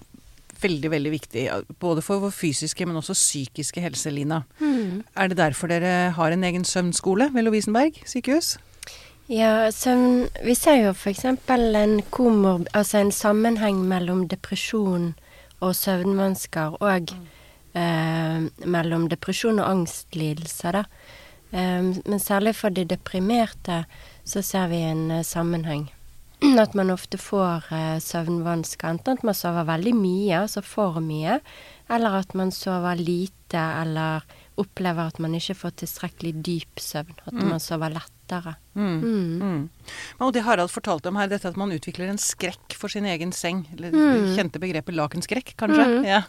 veldig, 0.61 0.89
veldig 0.89 1.11
viktig. 1.13 1.43
Både 1.77 2.01
for 2.01 2.23
vår 2.23 2.33
fysiske, 2.33 2.85
men 2.89 2.97
også 2.97 3.13
psykiske 3.13 3.81
helse, 3.83 4.09
Lina. 4.09 4.41
Mm. 4.57 5.03
Er 5.13 5.29
det 5.29 5.37
derfor 5.37 5.69
dere 5.69 6.11
har 6.17 6.33
en 6.33 6.43
egen 6.47 6.65
søvnskole 6.65 7.29
ved 7.35 7.45
Lovisenberg 7.45 8.01
sykehus? 8.09 8.55
Ja, 9.29 9.69
søvn 9.75 10.29
Vi 10.45 10.55
ser 10.55 10.79
jo 10.85 10.93
f.eks. 10.95 11.25
en 11.27 12.01
komor... 12.09 12.65
Altså 12.73 12.97
en 13.03 13.11
sammenheng 13.11 13.83
mellom 13.85 14.27
depresjon 14.31 15.13
og 15.59 15.75
søvnvansker, 15.75 16.77
og 16.81 16.89
eh, 17.11 17.15
mellom 18.65 19.07
depresjon 19.11 19.59
og 19.61 19.69
angstlidelser, 19.69 20.79
da. 20.79 20.83
Eh, 21.51 21.83
men 22.05 22.19
særlig 22.19 22.55
for 22.59 22.73
de 22.75 22.83
deprimerte 22.87 23.85
så 24.27 24.41
ser 24.43 24.67
vi 24.71 24.81
en 24.83 25.11
eh, 25.11 25.23
sammenheng. 25.23 25.87
at 26.63 26.75
man 26.77 26.91
ofte 26.93 27.17
får 27.17 27.71
eh, 27.73 27.99
søvnvansker. 28.03 28.89
Enten 28.89 29.17
at 29.17 29.23
man 29.25 29.37
sover 29.37 29.67
veldig 29.67 29.95
mye, 29.97 30.43
altså 30.43 30.61
for 30.61 30.99
mye, 31.01 31.39
eller 31.89 32.19
at 32.19 32.35
man 32.35 32.51
sover 32.51 32.99
lite, 32.99 33.57
eller 33.57 34.27
opplever 34.57 35.07
at 35.07 35.19
man 35.19 35.33
ikke 35.37 35.55
får 35.55 35.71
tilstrekkelig 35.83 36.33
dyp 36.43 36.79
søvn. 36.81 37.13
At 37.27 37.33
Mm. 37.33 37.49
man 37.49 37.59
sover 37.59 37.93
lettere. 37.93 38.55
Mm. 38.75 39.01
Mm. 39.01 39.41
Mm. 39.41 39.69
Og 40.19 40.33
det 40.33 40.43
Harald 40.43 40.69
fortalte 40.69 41.07
om 41.07 41.15
her, 41.15 41.27
dette 41.27 41.45
at 41.47 41.55
man 41.57 41.69
utvikler 41.71 42.09
en 42.09 42.17
skrekk 42.17 42.73
for 42.75 42.87
sin 42.89 43.05
egen 43.05 43.31
seng. 43.31 43.67
Eller 43.77 43.91
Mm. 43.91 44.35
kjente 44.35 44.59
begrepet 44.59 44.95
lakenskrekk, 44.95 45.55
kanskje? 45.57 45.85
Mm. 45.85 46.05
Ja. 46.05 46.21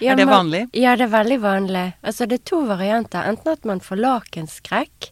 Ja, 0.00 0.12
Er 0.12 0.16
det 0.16 0.28
vanlig? 0.28 0.68
Ja, 0.74 0.94
det 0.96 1.04
er 1.12 1.16
veldig 1.18 1.40
vanlig. 1.40 1.94
Altså, 2.04 2.26
det 2.28 2.40
er 2.40 2.44
to 2.44 2.64
varianter. 2.66 3.24
Enten 3.26 3.52
at 3.52 3.64
man 3.64 3.80
får 3.80 3.98
lakenskrekk, 3.98 5.10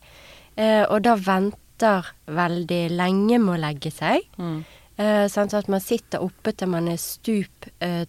eh, 0.56 0.84
og 0.88 1.02
da 1.02 1.16
venter 1.16 2.04
veldig 2.28 2.90
lenge 2.90 3.40
med 3.40 3.58
å 3.58 3.60
legge 3.60 3.90
seg. 3.92 4.20
Mm. 4.38 4.64
Eh, 5.00 5.26
sånn 5.32 5.48
At 5.56 5.68
man 5.72 5.80
sitter 5.80 6.20
oppe 6.20 6.52
til 6.52 6.68
man 6.68 6.90
er 6.90 6.98
stup 7.00 7.68
eh. 7.80 8.04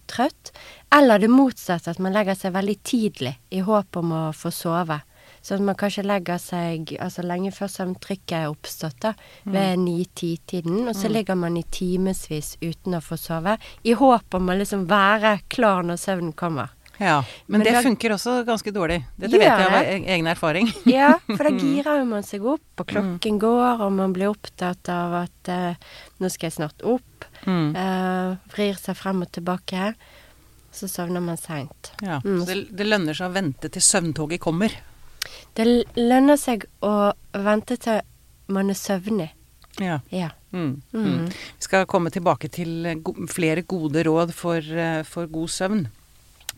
Eller 0.92 1.22
det 1.22 1.30
motsatte, 1.32 1.90
at 1.90 2.02
man 2.02 2.12
legger 2.12 2.36
seg 2.36 2.52
veldig 2.52 2.76
tidlig 2.84 3.32
i 3.50 3.62
håp 3.64 3.96
om 3.96 4.12
å 4.12 4.22
få 4.36 4.52
sove. 4.52 5.00
Sånn 5.42 5.62
at 5.62 5.66
man 5.70 5.78
kanskje 5.78 6.04
legger 6.04 6.38
seg 6.38 6.92
altså 7.00 7.24
lenge 7.24 7.50
før 7.54 7.70
søvntrykket 7.72 8.34
er 8.36 8.50
oppstått, 8.50 8.98
da, 9.02 9.14
ved 9.44 9.80
ni-ti-tiden. 9.82 10.84
Og 10.86 10.94
så 10.94 11.08
ligger 11.10 11.34
man 11.34 11.56
i 11.56 11.64
timevis 11.64 12.58
uten 12.60 12.98
å 12.98 13.02
få 13.02 13.18
sove, 13.18 13.56
i 13.82 13.96
håp 13.96 14.36
om 14.38 14.52
å 14.52 14.58
liksom 14.60 14.84
være 14.90 15.38
klar 15.50 15.82
når 15.88 15.98
søvnen 15.98 16.36
kommer. 16.36 16.70
Ja. 17.00 17.22
Men, 17.46 17.58
Men 17.60 17.64
det 17.66 17.72
da- 17.74 17.82
funker 17.82 18.12
også 18.14 18.34
ganske 18.46 18.72
dårlig. 18.74 18.98
Dette 19.18 19.32
vet 19.38 19.42
jeg 19.48 19.66
av 19.66 19.72
det? 19.72 19.82
e- 19.94 20.14
egen 20.14 20.26
erfaring. 20.26 20.68
Ja, 20.86 21.14
for 21.26 21.42
da 21.48 21.50
girer 21.56 21.98
jo 22.02 22.04
man 22.10 22.22
seg 22.22 22.44
opp, 22.44 22.64
og 22.78 22.86
klokken 22.92 23.38
går, 23.42 23.80
og 23.86 23.92
man 23.96 24.12
blir 24.12 24.30
opptatt 24.30 24.88
av 24.92 25.14
at 25.24 25.50
uh, 25.50 25.74
nå 26.20 26.30
skal 26.30 26.50
jeg 26.50 26.56
snart 26.60 26.84
opp. 26.84 27.26
Mm. 27.46 27.72
Uh, 27.74 28.36
vrir 28.54 28.78
seg 28.78 28.96
frem 29.00 29.22
og 29.24 29.32
tilbake. 29.32 29.94
Så 30.72 30.88
sovner 30.88 31.20
man 31.20 31.36
seint. 31.36 31.90
Ja. 32.00 32.20
Mm. 32.24 32.38
Så 32.40 32.46
det, 32.48 32.58
det 32.76 32.86
lønner 32.88 33.16
seg 33.18 33.28
å 33.28 33.34
vente 33.34 33.68
til 33.72 33.82
søvntoget 33.84 34.40
kommer. 34.40 34.72
Det 35.54 35.66
lønner 35.98 36.38
seg 36.40 36.64
å 36.80 37.12
vente 37.36 37.76
til 37.76 38.00
man 38.52 38.70
er 38.72 38.78
søvnig. 38.78 39.30
Ja. 39.80 39.98
Ja. 40.12 40.30
Mm. 40.52 40.82
Mm. 40.92 41.04
Mm. 41.04 41.26
Vi 41.32 41.64
skal 41.66 41.86
komme 41.88 42.10
tilbake 42.12 42.48
til 42.52 42.88
go 43.04 43.14
flere 43.32 43.62
gode 43.68 44.02
råd 44.04 44.32
for, 44.36 44.60
eh, 44.60 45.02
for 45.08 45.26
god 45.32 45.48
søvn. 45.52 45.84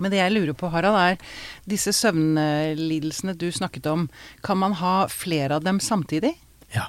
Men 0.01 0.15
det 0.15 0.21
jeg 0.21 0.35
lurer 0.35 0.57
på, 0.59 0.71
Harald, 0.73 0.99
er 0.99 1.71
disse 1.71 1.95
søvnlidelsene 1.97 3.37
du 3.39 3.49
snakket 3.55 3.87
om, 3.91 4.09
kan 4.47 4.61
man 4.61 4.77
ha 4.81 5.05
flere 5.13 5.59
av 5.59 5.67
dem 5.67 5.81
samtidig? 5.83 6.35
Ja. 6.75 6.89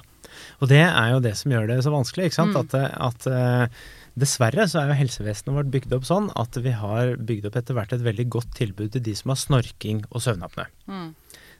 Og 0.60 0.70
det 0.72 0.82
er 0.82 1.12
jo 1.12 1.22
det 1.24 1.36
som 1.38 1.52
gjør 1.52 1.68
det 1.70 1.82
så 1.84 1.92
vanskelig, 1.92 2.30
ikke 2.30 2.38
sant. 2.40 2.56
Mm. 2.56 2.62
At, 2.64 2.74
at 3.08 3.28
eh, 3.30 3.84
dessverre 4.16 4.64
så 4.68 4.80
er 4.80 4.90
jo 4.90 4.98
helsevesenet 5.02 5.56
vårt 5.58 5.72
bygd 5.74 5.94
opp 5.98 6.06
sånn 6.08 6.30
at 6.40 6.56
vi 6.64 6.72
har 6.72 7.16
bygd 7.20 7.50
opp 7.50 7.58
etter 7.60 7.76
hvert 7.76 7.92
et 7.92 8.04
veldig 8.04 8.26
godt 8.32 8.54
tilbud 8.56 8.94
til 8.94 9.04
de 9.04 9.14
som 9.18 9.34
har 9.34 9.40
snorking 9.40 10.02
og 10.08 10.24
søvnapne. 10.24 10.68
Mm. 10.88 11.10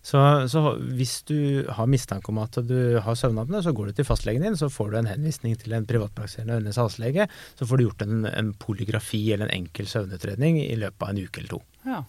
Så, 0.07 0.21
så 0.53 0.61
hvis 0.95 1.17
du 1.27 1.65
har 1.75 1.89
mistanke 1.91 2.31
om 2.31 2.39
at 2.39 2.55
du 2.63 2.99
har 3.03 3.17
søvnapné, 3.19 3.59
så 3.65 3.73
går 3.75 3.89
du 3.91 3.97
til 3.99 4.07
fastlegen 4.07 4.45
din, 4.47 4.55
så 4.59 4.69
får 4.71 4.93
du 4.93 4.99
en 5.01 5.09
henvisning 5.11 5.57
til 5.59 5.75
en 5.75 5.87
privatpraktiserende 5.89 6.61
ørenes 6.61 6.79
halslege. 6.79 7.27
Så 7.59 7.67
får 7.67 7.81
du 7.81 7.89
gjort 7.89 8.05
en, 8.07 8.21
en 8.31 8.53
polygrafi 8.63 9.25
eller 9.35 9.49
en 9.51 9.65
enkel 9.65 9.89
søvnutredning 9.91 10.61
i 10.63 10.77
løpet 10.79 11.03
av 11.03 11.11
en 11.11 11.25
uke 11.25 11.43
eller 11.43 11.57
to. 11.57 11.63
Ja. 11.89 12.05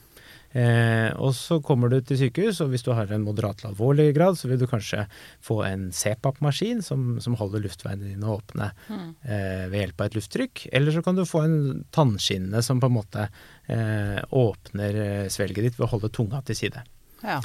Eh, 0.58 1.10
og 1.20 1.34
så 1.36 1.58
kommer 1.66 1.90
du 1.92 1.98
til 2.06 2.20
sykehus, 2.22 2.62
og 2.64 2.70
hvis 2.72 2.86
du 2.86 2.92
har 2.96 3.10
en 3.12 3.26
moderat 3.26 3.60
til 3.60 3.68
alvorlig 3.72 4.06
grad, 4.16 4.38
så 4.40 4.48
vil 4.50 4.62
du 4.62 4.68
kanskje 4.70 5.04
få 5.44 5.58
en 5.68 5.90
CPAP-maskin 5.94 6.80
som, 6.86 7.18
som 7.24 7.36
holder 7.42 7.66
luftveiene 7.66 8.14
dine 8.14 8.30
åpne 8.32 8.70
Mm. 8.88 9.10
eh, 9.26 9.66
ved 9.74 9.80
hjelp 9.82 10.02
av 10.02 10.08
et 10.12 10.16
lufttrykk. 10.20 10.68
Eller 10.72 10.94
så 10.96 11.02
kan 11.04 11.18
du 11.18 11.26
få 11.28 11.42
en 11.44 11.58
tannskinne 11.98 12.62
som 12.64 12.80
på 12.82 12.88
en 12.88 12.96
måte 12.96 13.26
eh, 13.68 14.22
åpner 14.38 15.02
eh, 15.04 15.28
svelget 15.34 15.66
ditt 15.68 15.80
ved 15.82 15.88
å 15.90 15.92
holde 15.98 16.14
tunga 16.14 16.46
til 16.48 16.62
side. 16.62 16.86
ja. 17.26 17.42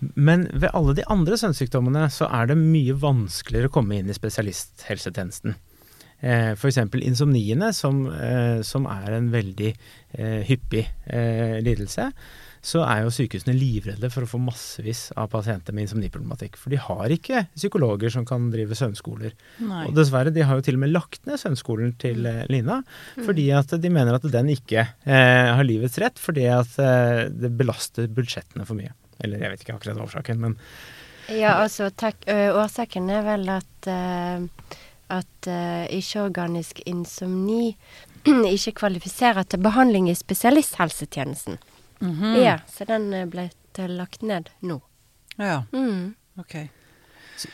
Men 0.00 0.46
ved 0.52 0.70
alle 0.76 0.94
de 0.96 1.06
andre 1.12 1.36
søvnsykdommene 1.40 2.06
så 2.12 2.28
er 2.32 2.50
det 2.50 2.60
mye 2.60 2.96
vanskeligere 3.00 3.70
å 3.70 3.74
komme 3.74 4.00
inn 4.00 4.10
i 4.10 4.16
spesialisthelsetjenesten. 4.16 5.56
Eh, 6.20 6.52
F.eks. 6.52 6.78
insomniene, 7.00 7.72
som, 7.72 8.04
eh, 8.12 8.60
som 8.66 8.86
er 8.90 9.16
en 9.16 9.30
veldig 9.32 9.72
eh, 9.72 10.40
hyppig 10.48 10.86
lidelse. 11.64 12.10
Så 12.60 12.82
er 12.84 13.06
jo 13.06 13.12
sykehusene 13.14 13.54
livredde 13.56 14.10
for 14.12 14.26
å 14.26 14.28
få 14.28 14.36
massevis 14.44 15.06
av 15.16 15.30
pasienter 15.32 15.72
med 15.72 15.86
insomniproblematikk. 15.86 16.58
For 16.60 16.72
de 16.72 16.76
har 16.76 17.14
ikke 17.14 17.46
psykologer 17.54 18.12
som 18.12 18.26
kan 18.28 18.50
drive 18.52 18.76
søvnskoler. 18.76 19.32
Nei. 19.64 19.86
Og 19.88 19.96
dessverre, 19.96 20.32
de 20.34 20.44
har 20.44 20.60
jo 20.60 20.66
til 20.66 20.76
og 20.76 20.82
med 20.84 20.92
lagt 20.92 21.24
ned 21.24 21.40
søvnskolen 21.40 21.94
til 22.00 22.20
Lina, 22.20 22.44
Lina. 22.52 22.78
Fordi 23.16 23.48
at 23.56 23.72
de 23.80 23.92
mener 23.92 24.18
at 24.18 24.28
den 24.28 24.52
ikke 24.52 24.84
eh, 24.84 25.48
har 25.56 25.64
livets 25.64 25.96
rett, 26.04 26.20
fordi 26.20 26.50
at 26.52 26.76
det 27.32 27.54
belaster 27.56 28.12
budsjettene 28.12 28.68
for 28.68 28.76
mye. 28.76 28.92
Eller 29.24 29.42
jeg 29.44 29.50
vet 29.54 29.64
ikke 29.66 29.74
akkurat 29.78 30.02
årsaken, 30.06 30.40
men 30.40 30.58
Ja, 31.30 31.60
altså 31.62 31.90
takk, 31.94 32.24
årsaken 32.26 33.10
er 33.14 33.22
vel 33.22 33.48
at 33.54 33.86
uh, 33.86 34.46
at 35.10 35.46
uh, 35.50 35.84
ikke-organisk 35.90 36.80
insomni 36.86 37.76
ikke 38.54 38.72
kvalifiserer 38.82 39.42
til 39.46 39.58
behandling 39.62 40.08
i 40.10 40.14
spesialisthelsetjenesten. 40.18 41.58
Mhm. 42.00 42.34
Ja, 42.40 42.58
så 42.70 42.86
den 42.88 43.10
ble 43.30 43.48
lagt 43.90 44.22
ned 44.22 44.50
nå. 44.62 44.80
Ja, 45.38 45.62
Mm. 45.72 46.14
ok. 46.38 46.68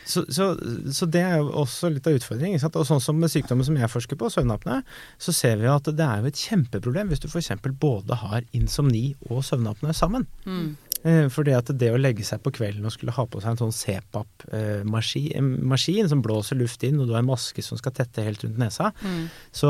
så, 0.05 0.25
så, 0.29 0.47
så 0.93 1.07
det 1.07 1.21
er 1.23 1.37
jo 1.39 1.53
også 1.63 1.89
litt 1.95 2.07
av 2.11 2.17
utfordringen. 2.19 2.59
Sant? 2.59 2.75
Og 2.77 2.87
sånn 2.89 3.01
som 3.01 3.19
med 3.21 3.31
sykdommen 3.31 3.63
som 3.65 3.77
jeg 3.79 3.89
forsker 3.93 4.19
på, 4.19 4.27
søvnapne, 4.35 4.81
så 5.23 5.33
ser 5.33 5.61
vi 5.61 5.69
at 5.71 5.87
det 5.87 6.03
er 6.03 6.25
jo 6.25 6.27
et 6.33 6.41
kjempeproblem 6.49 7.13
hvis 7.13 7.23
du 7.23 7.29
f.eks. 7.31 7.53
både 7.79 8.19
har 8.25 8.43
insomni 8.53 9.13
og 9.31 9.45
søvnapne 9.47 9.95
sammen. 9.95 10.27
Mm. 10.45 10.73
Eh, 11.07 11.29
Fordi 11.31 11.53
at 11.55 11.69
det 11.79 11.93
å 11.95 11.99
legge 12.01 12.25
seg 12.27 12.41
på 12.43 12.51
kvelden 12.57 12.85
og 12.89 12.91
skulle 12.95 13.13
ha 13.15 13.25
på 13.31 13.39
seg 13.43 13.53
en 13.53 13.61
sånn 13.61 13.75
CPAP-maskin 14.67 16.09
som 16.11 16.23
blåser 16.25 16.57
luft 16.59 16.83
inn, 16.87 16.99
og 17.01 17.07
du 17.07 17.13
har 17.15 17.23
en 17.23 17.29
maske 17.31 17.63
som 17.63 17.79
skal 17.79 17.93
tette 17.95 18.25
helt 18.27 18.43
rundt 18.45 18.59
nesa, 18.59 18.93
Mm. 19.03 19.29
så, 19.53 19.69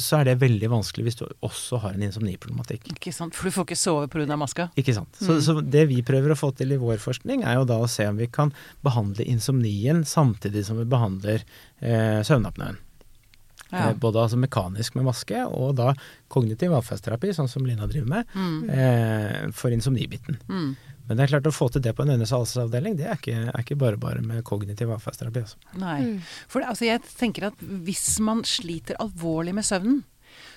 så 0.00 0.20
er 0.20 0.24
det 0.30 0.38
veldig 0.40 0.68
vanskelig 0.70 1.04
hvis 1.08 1.18
du 1.20 1.26
også 1.44 1.78
har 1.82 1.92
en 1.92 2.02
insomniproblematikk. 2.06 2.88
Ikke 2.94 3.12
sant, 3.12 3.34
for 3.36 3.44
du 3.44 3.50
får 3.54 3.64
ikke 3.68 3.76
sove 3.80 4.08
pga. 4.08 4.36
maska? 4.38 4.70
Ikke 4.76 4.94
sant. 4.94 5.12
Så, 5.20 5.32
Mm. 5.36 5.42
så 5.44 5.70
det 5.70 5.88
vi 5.88 6.02
prøver 6.02 6.30
å 6.32 6.38
få 6.38 6.54
til 6.56 6.72
i 6.72 6.76
vår 6.80 6.98
forskning, 6.98 7.44
er 7.44 7.54
jo 7.60 7.64
da 7.64 7.78
å 7.78 7.88
se 7.88 8.06
om 8.08 8.16
vi 8.16 8.26
kan 8.26 8.52
behandle 8.84 9.24
insomnien 9.26 10.04
samtidig 10.04 10.64
som 10.64 10.76
vi 10.78 10.84
behandler 10.84 11.42
eh, 11.82 12.22
søvnapneen. 12.22 12.76
Ja. 13.70 13.88
Eh, 13.90 13.94
både 14.00 14.22
altså 14.22 14.38
mekanisk 14.40 14.94
med 14.96 15.04
maske, 15.04 15.42
og 15.46 15.74
da 15.76 15.92
kognitiv 16.32 16.72
atferdsterapi, 16.72 17.34
sånn 17.36 17.48
som 17.52 17.66
Lina 17.66 17.86
driver 17.86 18.08
med, 18.08 18.26
Mm. 18.34 18.70
eh, 18.70 19.50
for 19.52 19.70
insomnibiten. 19.70 20.38
Mm. 20.48 20.76
Men 21.08 21.16
det 21.16 21.24
er 21.24 21.38
klart 21.40 21.46
å 21.48 21.52
få 21.56 21.70
til 21.72 21.80
det 21.82 21.94
på 21.96 22.02
en 22.02 22.20
halsavdeling, 22.20 22.96
det 22.96 23.06
er 23.06 23.16
ikke, 23.16 23.48
er 23.48 23.62
ikke 23.62 23.78
bare 23.78 23.96
bare 23.96 24.20
med 24.22 24.44
kognitiv 24.44 24.90
atferdsterapi. 24.92 25.40
Altså. 25.40 25.56
Nei. 25.76 26.00
Mm. 26.02 26.20
For 26.48 26.60
det- 26.60 26.68
altså, 26.68 26.84
jeg 26.84 27.02
tenker 27.02 27.46
at 27.46 27.58
hvis 27.58 28.20
man 28.20 28.42
sliter 28.42 28.94
alvorlig 29.00 29.54
med 29.54 29.64
søvnen, 29.64 30.04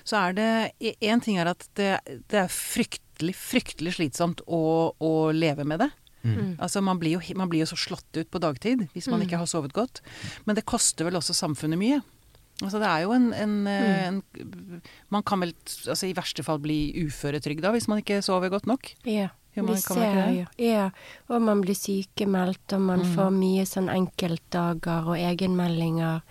så 0.04 0.28
er 0.28 0.32
det 0.34 0.96
Én 1.00 1.22
ting 1.22 1.38
er 1.38 1.46
at 1.48 1.66
det, 1.74 2.00
det 2.28 2.38
er 2.38 2.48
fryktelig, 2.48 3.34
fryktelig 3.34 3.94
slitsomt 3.96 4.40
å, 4.46 4.92
å 5.00 5.32
leve 5.32 5.64
med 5.64 5.78
det. 5.80 5.90
Mm. 6.24 6.56
Altså 6.58 6.80
man 6.82 6.98
blir, 7.00 7.18
jo, 7.18 7.34
man 7.34 7.48
blir 7.48 7.60
jo 7.66 7.74
så 7.74 7.76
slått 7.76 8.14
ut 8.16 8.30
på 8.30 8.38
dagtid 8.38 8.88
hvis 8.94 9.08
man 9.08 9.20
Mm. 9.20 9.26
ikke 9.28 9.38
har 9.38 9.46
sovet 9.46 9.72
godt. 9.72 10.00
Men 10.46 10.54
det 10.54 10.64
koster 10.66 11.04
vel 11.04 11.14
også 11.14 11.34
samfunnet 11.34 11.78
mye. 11.78 12.02
Altså 12.62 12.78
det 12.78 12.88
er 12.88 12.98
jo 13.02 13.12
en, 13.12 13.32
en, 13.34 13.66
eh, 13.66 14.10
Mm. 14.10 14.22
en 14.38 14.82
Man 15.10 15.22
kan 15.22 15.40
vel 15.40 15.52
altså 15.88 16.06
i 16.08 16.12
verste 16.14 16.42
fall 16.44 16.58
bli 16.58 16.92
uføretrygda 17.06 17.70
hvis 17.72 17.88
man 17.88 17.98
ikke 17.98 18.22
sover 18.22 18.48
godt 18.50 18.66
nok. 18.66 18.94
Ja. 19.04 19.28
Man, 19.56 19.76
ser? 19.76 20.46
Ja. 20.58 20.90
Og 21.28 21.42
man 21.42 21.60
blir 21.60 21.74
sykemeldt, 21.76 22.72
og 22.72 22.80
man 22.80 23.00
Mm. 23.00 23.14
får 23.14 23.30
mye 23.36 23.64
sånn 23.68 23.90
enkeltdager 23.92 25.06
og 25.08 25.16
egenmeldinger. 25.18 26.22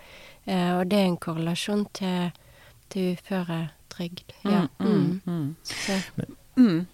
Eh, 0.46 0.72
og 0.80 0.88
det 0.88 0.98
er 0.98 1.06
en 1.06 1.16
korrelasjon 1.16 1.86
til, 1.94 2.32
til 2.90 3.14
uføretrygd. 3.16 4.32
Ja. 4.44 4.66
Mm, 4.80 4.86
Mm. 4.86 5.20
mm, 5.26 5.56
Så, 5.62 6.00
mm. 6.56 6.86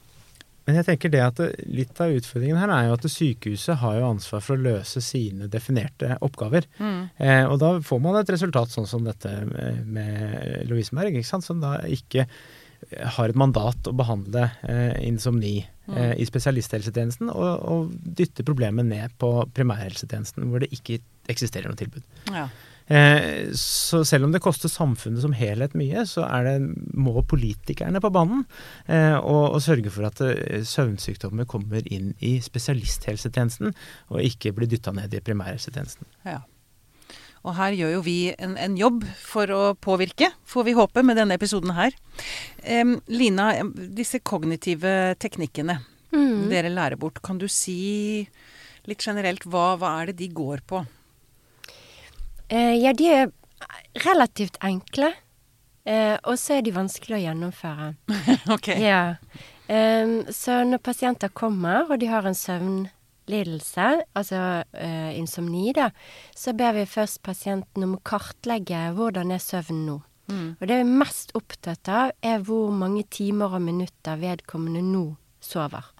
Men 0.68 0.76
jeg 0.76 0.84
tenker 0.84 1.12
det 1.14 1.20
at 1.24 1.38
litt 1.64 1.96
av 2.04 2.12
utfordringen 2.12 2.58
her 2.60 2.68
er 2.74 2.90
jo 2.90 2.96
at 2.98 3.06
sykehuset 3.08 3.80
har 3.80 3.94
jo 3.96 4.10
ansvar 4.10 4.42
for 4.44 4.58
å 4.58 4.66
løse 4.66 5.00
sine 5.00 5.48
definerte 5.48 6.18
oppgaver. 6.20 6.68
Mm. 6.76 6.98
Eh, 7.16 7.44
og 7.48 7.56
da 7.62 7.70
får 7.80 8.02
man 8.04 8.18
et 8.20 8.32
resultat 8.34 8.74
sånn 8.74 8.88
som 8.90 9.06
dette 9.06 9.32
med, 9.48 10.66
Lovisenberg, 10.68 11.16
ikke 11.16 11.30
sant? 11.30 11.48
som 11.48 11.64
da 11.64 11.78
ikke 11.88 12.28
har 13.16 13.32
et 13.32 13.38
mandat 13.38 13.88
å 13.88 13.96
behandle 13.96 14.44
eh, 14.68 15.00
insomni 15.08 15.56
eh, 15.64 16.12
i 16.20 16.26
spesialisthelsetjenesten, 16.28 17.32
og, 17.32 17.64
og 17.64 17.96
dytte 18.20 18.44
problemet 18.46 18.86
ned 18.92 19.16
på 19.18 19.32
primærhelsetjenesten, 19.56 20.46
hvor 20.52 20.62
det 20.62 20.70
ikke 20.76 21.00
eksisterer 21.32 21.72
noe 21.72 21.80
tilbud. 21.80 22.04
Ja. 22.28 22.46
Eh, 22.88 23.50
så 23.56 24.02
selv 24.08 24.26
om 24.26 24.34
det 24.34 24.42
koster 24.44 24.70
samfunnet 24.72 25.22
som 25.24 25.34
helhet 25.36 25.76
mye, 25.78 26.04
så 26.08 26.24
er 26.26 26.46
det, 26.46 26.54
må 26.96 27.20
politikerne 27.28 28.02
på 28.02 28.12
banen 28.14 28.44
eh, 28.86 29.16
og, 29.16 29.56
og 29.56 29.62
sørge 29.64 29.92
for 29.92 30.08
at 30.08 30.22
eh, 30.24 30.62
søvnsykdommer 30.66 31.48
kommer 31.48 31.84
inn 31.84 32.14
i 32.24 32.38
spesialisthelsetjenesten, 32.44 33.74
og 34.12 34.24
ikke 34.24 34.54
blir 34.56 34.70
dytta 34.70 34.94
ned 34.96 35.14
i 35.14 35.24
primærhelsetjenesten. 35.24 36.08
Ja. 36.28 36.40
Og 37.46 37.54
her 37.54 37.76
gjør 37.76 37.98
jo 37.98 38.00
vi 38.04 38.16
en, 38.34 38.56
en 38.58 38.74
jobb 38.76 39.04
for 39.22 39.52
å 39.54 39.62
påvirke, 39.78 40.32
får 40.48 40.66
vi 40.66 40.74
håpe, 40.76 41.04
med 41.06 41.20
denne 41.20 41.36
episoden 41.38 41.70
her. 41.76 41.94
Lina, 43.06 43.52
disse 43.94 44.18
kognitive 44.26 45.14
teknikkene 45.22 45.78
Mm. 46.12 46.48
dere 46.48 46.70
lærer 46.72 46.96
bort, 46.96 47.20
kan 47.22 47.38
du 47.38 47.46
si 47.52 48.24
litt 48.88 49.04
generelt 49.04 49.44
hva, 49.44 49.74
hva 49.76 49.98
er 50.00 50.10
det 50.10 50.20
de 50.22 50.30
går 50.32 50.64
på? 50.68 50.80
Eh, 52.48 52.74
ja, 52.80 52.92
de 52.96 53.08
er 53.12 53.30
relativt 54.04 54.58
enkle. 54.64 55.12
Eh, 55.88 56.16
og 56.24 56.36
så 56.40 56.58
er 56.58 56.64
de 56.66 56.74
vanskelig 56.76 57.18
å 57.18 57.22
gjennomføre. 57.26 57.92
ok. 58.56 58.70
Ja. 58.80 59.02
Så 59.68 60.62
når 60.64 60.80
pasienter 60.80 61.28
kommer, 61.36 61.90
og 61.90 61.98
de 62.00 62.08
har 62.08 62.24
en 62.24 62.36
søvnlidelse, 62.36 63.88
altså 64.16 64.38
eh, 64.72 65.10
insomni, 65.18 65.74
da, 65.76 65.90
så 66.32 66.54
ber 66.56 66.72
vi 66.78 66.86
først 66.88 67.20
pasienten 67.26 67.84
om 67.84 67.98
å 67.98 68.04
kartlegge 68.08 68.86
hvordan 68.96 69.34
er 69.36 69.44
søvnen 69.44 69.84
nå. 69.90 69.98
Mm. 70.28 70.48
Og 70.56 70.64
det 70.64 70.78
vi 70.80 70.84
er 70.84 70.98
mest 71.04 71.36
opptatt 71.36 71.88
av, 71.92 72.16
er 72.24 72.40
hvor 72.44 72.72
mange 72.72 73.04
timer 73.12 73.56
og 73.56 73.64
minutter 73.64 74.20
vedkommende 74.20 74.84
nå 74.84 75.04
sover. 75.44 75.92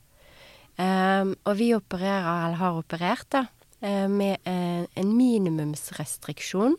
Um, 0.79 1.33
og 1.49 1.57
vi 1.59 1.73
opererer, 1.75 2.47
eller 2.47 2.61
har 2.61 2.77
operert, 2.79 3.27
da, 3.35 3.47
med 3.81 4.39
eh, 4.45 4.85
en 4.99 5.11
minimumsrestriksjon 5.17 6.77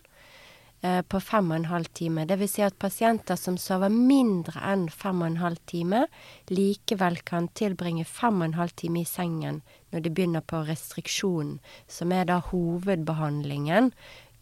eh, 0.81 1.01
på 1.01 1.21
fem 1.23 1.51
og 1.51 1.57
en 1.59 1.69
halv 1.71 1.89
time. 1.95 2.25
Det 2.27 2.39
vil 2.41 2.51
si 2.51 2.63
at 2.65 2.79
pasienter 2.81 3.39
som 3.39 3.57
sover 3.61 3.93
mindre 3.93 4.59
enn 4.71 4.87
fem 4.91 5.21
og 5.23 5.29
en 5.31 5.41
halv 5.43 5.61
time, 5.69 6.05
likevel 6.51 7.21
kan 7.27 7.49
tilbringe 7.59 8.05
fem 8.07 8.41
og 8.41 8.49
en 8.49 8.59
halv 8.59 8.75
time 8.79 9.03
i 9.03 9.09
sengen 9.09 9.61
når 9.93 10.05
de 10.05 10.13
begynner 10.13 10.45
på 10.45 10.63
restriksjonen, 10.67 11.59
som 11.87 12.11
er 12.13 12.27
da 12.29 12.41
hovedbehandlingen 12.51 13.93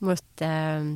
mot 0.04 0.46
eh, 0.46 0.96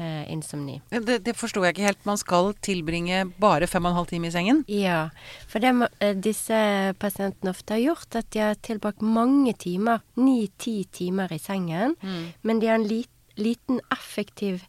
eh, 0.00 0.24
insomni. 0.32 0.78
Det, 0.90 1.20
det 1.26 1.36
forsto 1.38 1.62
jeg 1.64 1.74
ikke 1.74 1.86
helt. 1.86 2.06
Man 2.08 2.18
skal 2.20 2.52
tilbringe 2.64 3.22
bare 3.40 3.68
fem 3.70 3.86
og 3.86 3.92
en 3.92 3.98
halv 4.00 4.10
time 4.10 4.30
i 4.30 4.34
sengen? 4.34 4.64
Ja, 4.70 5.10
for 5.50 5.62
det 5.62 5.72
eh, 6.00 6.16
disse 6.16 6.58
pasientene 7.00 7.54
ofte 7.54 7.76
har 7.76 7.84
gjort, 7.84 8.18
at 8.18 8.30
de 8.34 8.42
har 8.44 8.58
tilbrakt 8.64 9.04
mange 9.04 9.54
timer, 9.60 10.02
ni-ti 10.20 10.82
timer 10.92 11.32
i 11.32 11.40
sengen, 11.40 11.96
men 12.42 12.60
de 12.60 12.70
har 12.70 12.80
en 12.80 12.88
lit, 12.88 13.10
liten 13.40 13.80
effektiv 13.92 14.64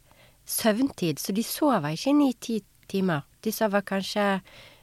søvntid, 0.48 1.20
så 1.20 1.34
de 1.34 1.44
sover 1.46 1.94
ikke 1.96 2.14
ni-ti 2.16 2.62
timer. 2.88 3.26
De 3.42 3.52
sover 3.52 3.84
kanskje 3.86 4.26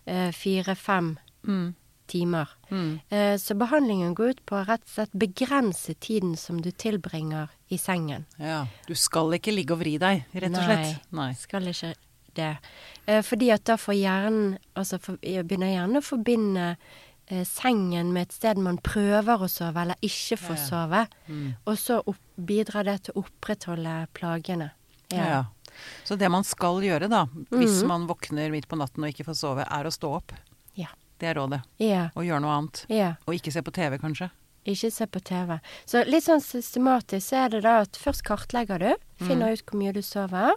eh, 0.05 0.29
fire-fem 0.35 1.17
Mm. 1.47 1.73
Timer. 2.09 2.49
Mm. 2.71 2.99
Eh, 3.13 3.35
så 3.41 3.55
behandlingen 3.57 4.15
går 4.17 4.33
ut 4.35 4.43
på 4.49 4.57
å 4.59 4.65
rett 4.67 4.83
og 4.83 4.93
slett 4.95 5.15
begrense 5.21 5.93
tiden 6.01 6.35
som 6.39 6.59
du 6.61 6.71
tilbringer 6.71 7.49
i 7.69 7.77
sengen. 7.77 8.25
Ja. 8.41 8.63
Du 8.89 8.95
skal 8.97 9.31
ikke 9.37 9.53
ligge 9.55 9.75
og 9.77 9.83
vri 9.83 9.97
deg, 10.01 10.25
rett 10.33 10.55
og 10.57 10.65
slett? 10.65 11.03
Nei. 11.15 11.29
Skal 11.39 11.69
ikke 11.71 11.93
det. 12.37 12.51
Eh, 13.05 13.21
fordi 13.25 13.51
at 13.53 13.63
da 13.65 13.75
får 13.81 13.95
hjernen 13.99 14.57
Altså 14.77 14.99
for, 15.01 15.17
begynner 15.21 15.71
hjernen 15.73 15.97
å 15.99 16.05
forbinde 16.05 16.65
eh, 17.27 17.43
sengen 17.45 18.11
med 18.15 18.27
et 18.29 18.33
sted 18.37 18.57
man 18.57 18.77
prøver 18.81 19.41
å 19.45 19.49
sove, 19.49 19.81
eller 19.81 19.95
ikke 20.01 20.37
får 20.37 20.55
Ja, 20.55 20.61
ja. 20.61 20.67
sove. 20.69 21.05
Mm. 21.27 21.47
Og 21.65 21.77
så 21.77 21.99
opp, 22.05 22.19
bidrar 22.37 22.85
det 22.87 22.97
til 23.03 23.13
å 23.17 23.23
opprettholde 23.25 23.95
plagene. 24.17 24.71
Ja. 25.11 25.45
Så 26.05 26.17
det 26.19 26.27
man 26.29 26.43
skal 26.43 26.81
gjøre, 26.83 27.07
da, 27.09 27.25
hvis 27.53 27.81
Mhm. 27.83 27.87
man 27.87 28.07
våkner 28.07 28.49
midt 28.51 28.67
på 28.67 28.77
natten 28.77 29.03
og 29.03 29.09
ikke 29.13 29.25
får 29.29 29.37
sove, 29.37 29.65
er 29.69 29.83
å 29.85 29.91
stå 29.93 30.09
opp. 30.17 30.33
Ja. 30.75 30.87
Det 31.19 31.27
er 31.27 31.35
rådet. 31.39 31.61
Yeah. 31.81 32.09
Og 32.15 32.23
gjøre 32.27 32.39
noe 32.45 32.53
annet. 32.57 32.85
Yeah. 32.89 33.15
Og 33.27 33.35
ikke 33.35 33.51
se 33.51 33.61
på 33.65 33.73
TV, 33.75 33.97
kanskje. 33.99 34.29
Ikke 34.69 34.89
se 34.91 35.05
på 35.07 35.19
TV. 35.25 35.57
Så 35.89 36.03
litt 36.07 36.25
sånn 36.27 36.43
systematisk 36.43 37.29
så 37.31 37.45
er 37.45 37.49
det 37.55 37.61
da 37.65 37.77
at 37.83 37.97
først 37.99 38.23
kartlegger 38.27 38.79
du, 38.83 38.89
finner 39.25 39.55
ut 39.55 39.63
hvor 39.67 39.79
mye 39.79 39.93
du 39.95 40.01
sover. 40.05 40.53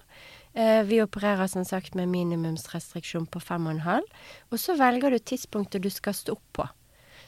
Eh, 0.55 0.83
vi 0.85 0.99
opererer 1.03 1.49
som 1.49 1.65
sagt 1.65 1.95
med 1.97 2.11
minimumsrestriksjon 2.13 3.27
på 3.33 3.41
fem 3.41 3.67
og 3.67 3.77
en 3.77 3.85
halv. 3.87 4.07
Og 4.53 4.61
så 4.61 4.77
velger 4.79 5.11
du 5.15 5.19
tidspunktet 5.19 5.83
du 5.83 5.91
skal 5.91 6.15
stå 6.15 6.37
opp 6.37 6.45
på. 6.59 6.67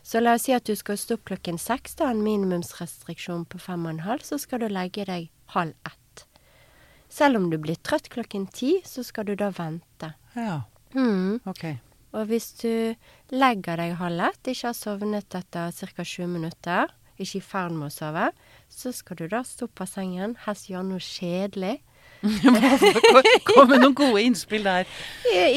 Så 0.04 0.20
la 0.20 0.34
oss 0.36 0.44
si 0.44 0.52
at 0.52 0.66
du 0.68 0.74
skal 0.76 0.98
stå 1.00 1.16
opp 1.16 1.24
klokken 1.30 1.56
seks, 1.58 1.94
da 1.96 2.10
en 2.12 2.20
minimumsrestriksjon 2.26 3.46
på 3.48 3.58
fem 3.62 3.86
og 3.86 3.94
en 3.94 4.04
halv, 4.04 4.26
så 4.26 4.36
skal 4.42 4.60
du 4.60 4.68
legge 4.68 5.06
deg 5.08 5.30
halv 5.56 5.72
ett. 5.88 6.26
Selv 7.08 7.38
om 7.38 7.48
du 7.50 7.56
blir 7.62 7.78
trøtt 7.86 8.10
klokken 8.12 8.44
ti, 8.52 8.76
så 8.84 9.04
skal 9.06 9.24
du 9.30 9.34
da 9.38 9.50
vente. 9.54 10.14
Ja, 10.36 10.62
Mm. 10.94 11.40
ok. 11.46 11.64
Og 12.14 12.28
hvis 12.30 12.52
du 12.60 12.94
legger 13.34 13.80
deg 13.80 13.96
halv 13.98 14.28
ett, 14.28 14.52
ikke 14.52 14.68
har 14.70 14.76
sovnet 14.78 15.34
etter 15.34 15.72
ca. 15.74 16.04
20 16.04 16.28
minutter, 16.30 16.92
ikke 17.18 17.40
i 17.40 17.46
ferd 17.46 17.74
med 17.78 17.90
å 17.90 17.94
sove, 17.94 18.28
så 18.70 18.92
skal 18.94 19.18
du 19.18 19.26
da 19.30 19.42
stå 19.46 19.66
opp 19.68 19.82
av 19.84 19.90
sengen, 19.90 20.36
helst 20.46 20.70
gjøre 20.70 20.86
noe 20.92 21.02
kjedelig. 21.02 21.80
Kom 23.44 23.68
med 23.68 23.82
noen 23.82 23.94
gode 23.98 24.22
innspill 24.24 24.64
der. 24.64 24.88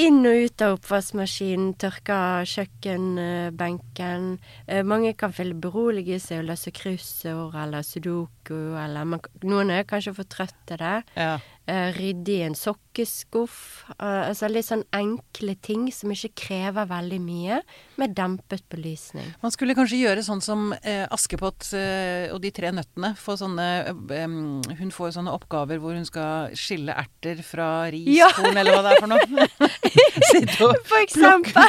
Inn 0.04 0.20
og 0.28 0.48
ut 0.48 0.64
av 0.66 0.74
oppvaskmaskinen, 0.76 1.70
tørke 1.80 2.18
kjøkkenbenken. 2.52 4.26
Eh, 4.68 4.84
Mange 4.84 5.14
kan 5.20 5.34
føle 5.36 5.56
berolige 5.56 6.20
seg 6.24 6.42
og 6.44 6.50
løse 6.52 6.74
kryssord 6.76 7.56
eller 7.56 7.86
sudoku, 7.88 8.58
eller 8.80 9.08
man, 9.14 9.24
noen 9.48 9.72
er 9.78 9.88
kanskje 9.88 10.16
for 10.18 10.28
trøtte 10.32 10.60
til 10.74 10.82
det. 10.84 10.96
Ja. 11.16 11.38
Eh, 11.68 11.90
Rydde 11.98 12.36
i 12.36 12.42
en 12.50 12.56
sokkeskuff. 12.98 13.86
Uh, 14.00 14.28
altså 14.30 14.48
litt 14.50 14.68
sånn 14.68 14.84
enkle 14.96 15.56
ting 15.64 15.88
som 15.94 16.12
ikke 16.12 16.34
krever 16.48 16.88
veldig 16.90 17.20
mye, 17.22 17.60
med 17.98 18.16
dempet 18.18 18.64
belysning. 18.72 19.28
Man 19.42 19.54
skulle 19.54 19.76
kanskje 19.78 20.02
gjøre 20.02 20.24
sånn 20.26 20.42
som 20.44 20.72
uh, 20.74 21.06
Askepott 21.14 21.70
uh, 21.74 22.34
og 22.34 22.42
de 22.44 22.52
tre 22.52 22.72
nøttene. 22.74 23.14
Sånne, 23.18 23.66
eh, 23.92 24.24
em, 24.24 24.38
hun 24.80 24.92
får 24.94 25.18
sånne 25.18 25.34
oppgaver 25.36 25.82
hvor 25.82 25.94
hun 25.94 26.08
skal 26.08 26.56
skille 26.58 26.96
erter 26.96 27.44
fra 27.46 27.90
Ja. 27.94 28.30
eller 28.50 28.74
hva 28.74 28.82
det 28.86 28.96
er 28.96 29.02
for 29.04 29.12
noe. 29.12 29.48
Sitte 30.32 30.72
og 30.72 30.80
For 30.88 31.04
eksempel. 31.04 31.68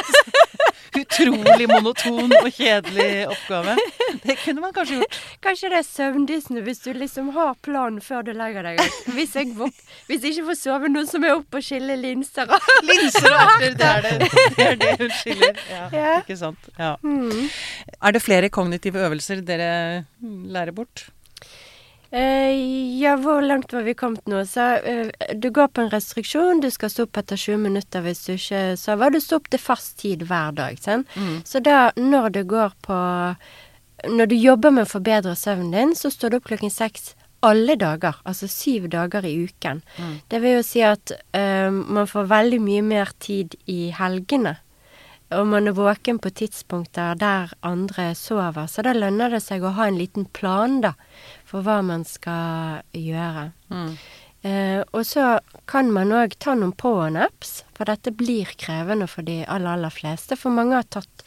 Utrolig 0.99 1.67
monoton 1.69 2.31
og 2.39 2.49
kjedelig 2.55 3.27
oppgave. 3.29 3.75
Det 4.23 4.35
kunne 4.41 4.63
man 4.63 4.73
kanskje 4.73 4.99
gjort. 4.99 5.17
Kanskje 5.43 5.69
det 5.71 5.79
er 5.79 5.87
søvndyssende 5.87 6.63
hvis 6.65 6.81
du 6.85 6.89
liksom 6.97 7.29
har 7.35 7.53
planen 7.65 8.01
før 8.03 8.25
du 8.25 8.31
legger 8.33 8.65
deg. 8.65 8.81
Hvis 9.13 9.35
jeg, 9.37 9.53
hvis 10.09 10.25
jeg 10.25 10.33
ikke 10.33 10.47
får 10.49 10.59
sove, 10.63 10.89
noen 10.91 11.09
som 11.19 11.27
er 11.27 11.35
oppe 11.35 11.59
og 11.59 11.65
skiller 11.65 11.99
linser. 11.99 12.49
Linser 12.87 13.29
og 13.29 13.63
erter, 13.67 13.75
det 13.75 13.87
er 13.89 14.05
det, 14.05 14.29
det, 14.57 14.65
er 14.65 14.75
det 14.79 14.91
hun 15.03 15.15
skiller. 15.19 15.61
Ja, 15.69 15.85
Ja. 15.99 16.17
Ikke 16.21 16.37
sant. 16.39 16.69
Ja. 16.79 16.95
Mm. 17.03 17.49
Er 17.99 18.15
det 18.15 18.21
flere 18.23 18.49
kognitive 18.53 19.01
øvelser 19.03 19.41
dere 19.45 20.05
lærer 20.21 20.71
bort? 20.75 21.09
Uh, 22.09 22.49
ja, 22.97 23.13
hvor 23.21 23.37
langt 23.45 23.73
var 23.75 23.83
vi 23.85 23.93
kommet 23.93 24.25
nå? 24.31 24.39
Så 24.49 24.63
uh, 24.81 25.11
du 25.37 25.51
går 25.53 25.67
på 25.75 25.83
en 25.83 25.91
restriksjon, 25.93 26.61
du 26.63 26.69
skal 26.73 26.89
stå 26.89 27.05
opp 27.05 27.19
etter 27.21 27.37
20 27.37 27.59
minutter 27.67 28.01
hvis 28.01 28.23
du 28.25 28.31
ikke 28.33 28.63
sover. 28.81 29.13
Du 29.13 29.19
står 29.21 29.43
opp 29.43 29.51
til 29.53 29.61
fast 29.61 29.97
tid 30.01 30.25
hver 30.29 30.55
dag, 30.57 30.79
Mm. 31.19 31.41
Så 31.45 31.59
da, 31.61 31.91
når 31.97 32.29
du 32.33 32.43
går 32.49 32.73
på 32.85 32.97
Når 34.09 34.25
du 34.31 34.35
jobber 34.35 34.71
med 34.71 34.87
å 34.87 34.89
forbedre 34.89 35.35
søvnen 35.35 35.73
din, 35.75 35.89
så 35.95 36.07
står 36.09 36.29
du 36.31 36.37
opp 36.37 36.45
klokken 36.47 36.71
seks 36.71 37.13
alle 37.45 37.75
dager, 37.79 38.17
altså 38.27 38.49
syv 38.51 38.89
dager 38.91 39.25
i 39.25 39.35
uken. 39.47 39.83
Det 40.31 40.41
vil 40.43 40.57
jo 40.59 40.63
si 40.65 40.81
at 40.85 41.13
uh, 41.35 41.69
man 41.71 42.09
får 42.09 42.31
veldig 42.31 42.59
mye 42.63 42.85
mer 42.85 43.13
tid 43.19 43.55
i 43.67 43.89
helgene. 43.95 44.57
Og 45.37 45.45
man 45.45 45.69
er 45.69 45.75
våken 45.77 46.17
på 46.17 46.31
tidspunkter 46.33 47.17
der 47.19 47.51
andre 47.61 48.07
sover, 48.17 48.65
så 48.65 48.81
da 48.81 48.95
lønner 48.97 49.29
det 49.29 49.43
seg 49.45 49.61
å 49.61 49.75
ha 49.77 49.85
en 49.87 49.99
liten 49.99 50.25
plan, 50.25 50.79
da, 50.81 50.95
for 51.45 51.61
hva 51.65 51.83
man 51.85 52.01
skal 52.07 52.81
gjøre. 52.97 53.51
Mm. 53.69 53.93
Uh, 54.39 54.81
og 54.95 55.03
så 55.03 55.35
kan 55.69 55.91
man 55.91 56.15
òg 56.15 56.33
ta 56.39 56.55
noen 56.57 56.71
på-on-apps, 56.79 57.59
for 57.77 57.91
dette 57.91 58.13
blir 58.15 58.49
krevende 58.57 59.05
for 59.11 59.27
de 59.27 59.41
aller, 59.45 59.75
aller 59.75 59.93
fleste. 59.93 60.37
For 60.39 60.55
mange 60.55 60.79
har 60.79 60.87
tatt, 60.89 61.25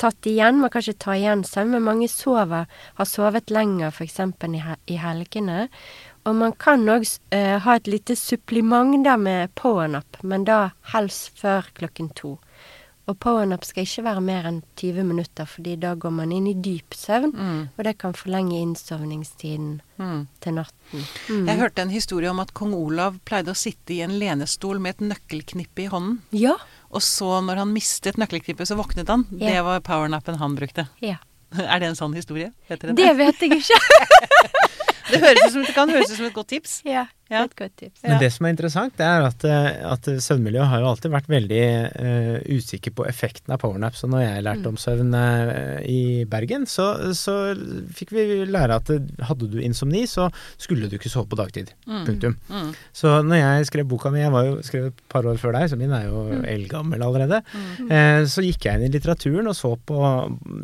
tatt 0.00 0.26
igjen, 0.28 0.60
må 0.60 0.70
kanskje 0.72 0.96
ta 1.00 1.14
igjen 1.18 1.44
søvn, 1.46 1.74
men 1.76 1.86
mange 1.86 2.08
sover, 2.10 2.66
har 2.98 3.08
sovet 3.08 3.52
lenger 3.54 3.92
f.eks. 3.94 4.20
I, 4.20 4.62
i 4.90 4.98
helgene. 5.00 5.68
Og 6.24 6.36
man 6.40 6.54
kan 6.56 6.88
òg 6.88 7.04
eh, 7.36 7.58
ha 7.60 7.76
et 7.76 7.90
lite 7.90 8.16
supplement 8.16 9.04
der 9.04 9.20
med 9.20 9.52
powernap, 9.60 10.18
men 10.22 10.46
da 10.48 10.70
helst 10.94 11.34
før 11.40 11.68
klokken 11.76 12.08
to. 12.16 12.38
Og 13.06 13.18
powernap 13.20 13.64
skal 13.68 13.84
ikke 13.84 14.02
være 14.06 14.20
mer 14.24 14.46
enn 14.48 14.62
20 14.80 15.02
minutter, 15.04 15.44
fordi 15.44 15.74
da 15.76 15.90
går 15.94 16.10
man 16.10 16.30
inn 16.32 16.46
i 16.48 16.54
dyp 16.54 16.94
søvn, 16.96 17.34
Mm. 17.36 17.68
og 17.76 17.84
det 17.84 17.98
kan 17.98 18.14
forlenge 18.16 18.56
innsovningstiden 18.62 19.80
Mm. 19.98 20.26
til 20.40 20.52
natten. 20.54 21.04
Mm. 21.28 21.46
Jeg 21.48 21.58
hørte 21.58 21.82
en 21.82 21.90
historie 21.90 22.30
om 22.30 22.40
at 22.40 22.54
kong 22.54 22.72
Olav 22.74 23.18
pleide 23.26 23.50
å 23.52 23.54
sitte 23.56 23.92
i 23.94 24.00
en 24.00 24.18
lenestol 24.18 24.78
med 24.80 24.94
et 24.96 25.04
nøkkelknippe 25.10 25.84
i 25.84 25.86
hånden. 25.88 26.20
Ja. 26.32 26.54
Og 26.90 27.00
så, 27.02 27.40
når 27.44 27.56
han 27.56 27.72
mistet 27.74 28.16
nøkkelknippet, 28.16 28.66
så 28.66 28.76
våknet 28.76 29.08
han. 29.08 29.26
Ja. 29.32 29.50
Det 29.50 29.64
var 29.64 29.80
powernappen 29.80 30.36
han 30.38 30.56
brukte. 30.56 30.88
ja. 31.02 31.16
Er 31.56 31.78
det 31.78 31.86
en 31.86 31.94
sånn 31.94 32.14
historie? 32.16 32.52
Det 32.68 33.16
vet 33.16 33.38
jeg 33.38 33.50
ikke. 33.52 33.78
Det, 35.10 35.20
høres 35.20 35.44
ut 35.44 35.52
som, 35.52 35.62
det 35.62 35.74
kan 35.74 35.90
høres 35.92 36.10
ut 36.10 36.16
som 36.16 36.26
et 36.26 36.32
godt 36.34 36.48
tips. 36.48 36.80
ja. 36.84 37.04
Ja. 37.32 37.44
Et 37.44 37.56
godt 37.56 37.74
tips. 37.80 38.02
Men 38.04 38.20
det 38.20 38.30
som 38.34 38.46
er 38.46 38.54
interessant, 38.54 38.94
det 38.98 39.06
er 39.06 39.26
at, 39.26 39.46
eh, 39.48 39.68
at 39.88 40.08
søvnmiljøet 40.26 40.70
har 40.70 40.82
jo 40.82 40.90
alltid 40.90 41.12
vært 41.14 41.30
veldig 41.32 41.62
uh, 41.94 42.36
usikker 42.52 42.92
på 42.94 43.06
effekten 43.08 43.54
av 43.54 43.62
powernaps. 43.62 44.04
Og 44.04 44.12
når 44.12 44.24
jeg 44.24 44.44
lærte 44.44 44.70
om 44.70 44.78
søvn 44.80 45.16
uh, 45.16 45.80
i 45.88 46.24
Bergen, 46.30 46.66
så, 46.70 46.90
så 47.16 47.36
fikk 47.96 48.12
vi 48.14 48.26
lære 48.44 48.80
at 48.80 48.92
hadde 49.30 49.48
du 49.50 49.58
insomni, 49.64 50.04
så 50.10 50.28
skulle 50.60 50.90
du 50.90 50.98
ikke 50.98 51.12
sove 51.12 51.30
på 51.32 51.40
dagtid. 51.40 51.72
Punktum. 51.86 52.36
Mm. 52.52 52.72
Så 52.92 53.16
når 53.24 53.40
jeg 53.40 53.70
skrev 53.70 53.88
boka 53.88 54.12
mi, 54.12 54.20
jeg 54.22 54.34
var 54.34 54.48
jo 54.50 54.58
skrevet 54.66 54.92
et 54.92 55.04
par 55.12 55.26
år 55.28 55.40
før 55.40 55.56
deg, 55.56 55.68
så 55.72 55.80
min 55.80 55.94
er 55.96 56.08
jo 56.10 56.26
eldgammel 56.44 57.02
allerede, 57.04 57.40
uh, 57.88 58.22
så 58.28 58.44
gikk 58.44 58.68
jeg 58.68 58.78
inn 58.78 58.88
i 58.88 58.92
litteraturen 58.92 59.48
og 59.50 59.56
så 59.56 59.74
på 59.80 60.00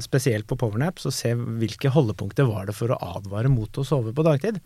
spesielt 0.02 0.46
på 0.48 0.58
powernaps 0.60 1.06
og 1.08 1.14
se 1.14 1.32
hvilke 1.34 1.92
holdepunkter 1.92 2.48
var 2.48 2.68
det 2.68 2.76
for 2.76 2.92
å 2.92 2.98
advare 3.16 3.50
mot 3.52 3.80
å 3.80 3.86
sove 3.86 4.12
på 4.16 4.24
dagtid. 4.26 4.60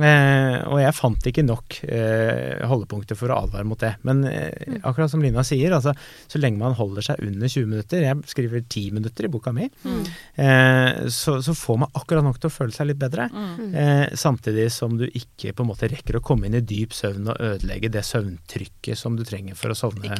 Eh, 0.00 0.56
og 0.68 0.78
jeg 0.80 0.96
fant 0.96 1.21
ikke 1.30 1.44
nok 1.44 1.78
eh, 1.86 2.62
holdepunkter 2.68 3.18
for 3.18 3.32
å 3.32 3.38
advare 3.44 3.66
mot 3.68 3.80
det. 3.80 3.94
Men 4.06 4.24
eh, 4.28 4.78
akkurat 4.82 5.12
som 5.12 5.22
Lina 5.22 5.44
sier, 5.46 5.74
altså, 5.76 5.94
så 6.30 6.40
lenge 6.40 6.60
man 6.60 6.76
holder 6.78 7.06
seg 7.06 7.22
under 7.24 7.50
20 7.50 7.70
minutter, 7.70 8.04
jeg 8.06 8.32
skriver 8.32 8.64
10 8.64 8.98
minutter 8.98 9.28
i 9.28 9.32
boka 9.32 9.54
mi, 9.56 9.68
eh, 9.68 11.08
så, 11.12 11.38
så 11.44 11.56
får 11.58 11.82
man 11.84 11.98
akkurat 11.98 12.26
nok 12.26 12.40
til 12.42 12.50
å 12.50 12.54
føle 12.54 12.76
seg 12.76 12.90
litt 12.90 13.00
bedre. 13.02 13.28
Eh, 13.72 14.04
samtidig 14.18 14.68
som 14.74 14.96
du 15.00 15.06
ikke 15.08 15.54
på 15.56 15.66
en 15.66 15.72
måte 15.72 15.90
rekker 15.92 16.18
å 16.18 16.24
komme 16.24 16.48
inn 16.48 16.58
i 16.58 16.64
dyp 16.64 16.96
søvn 16.96 17.30
og 17.32 17.40
ødelegge 17.52 17.92
det 17.92 18.04
søvntrykket 18.08 18.98
som 18.98 19.18
du 19.18 19.24
trenger 19.28 19.58
for 19.58 19.74
å 19.74 19.78
sovne 19.78 20.16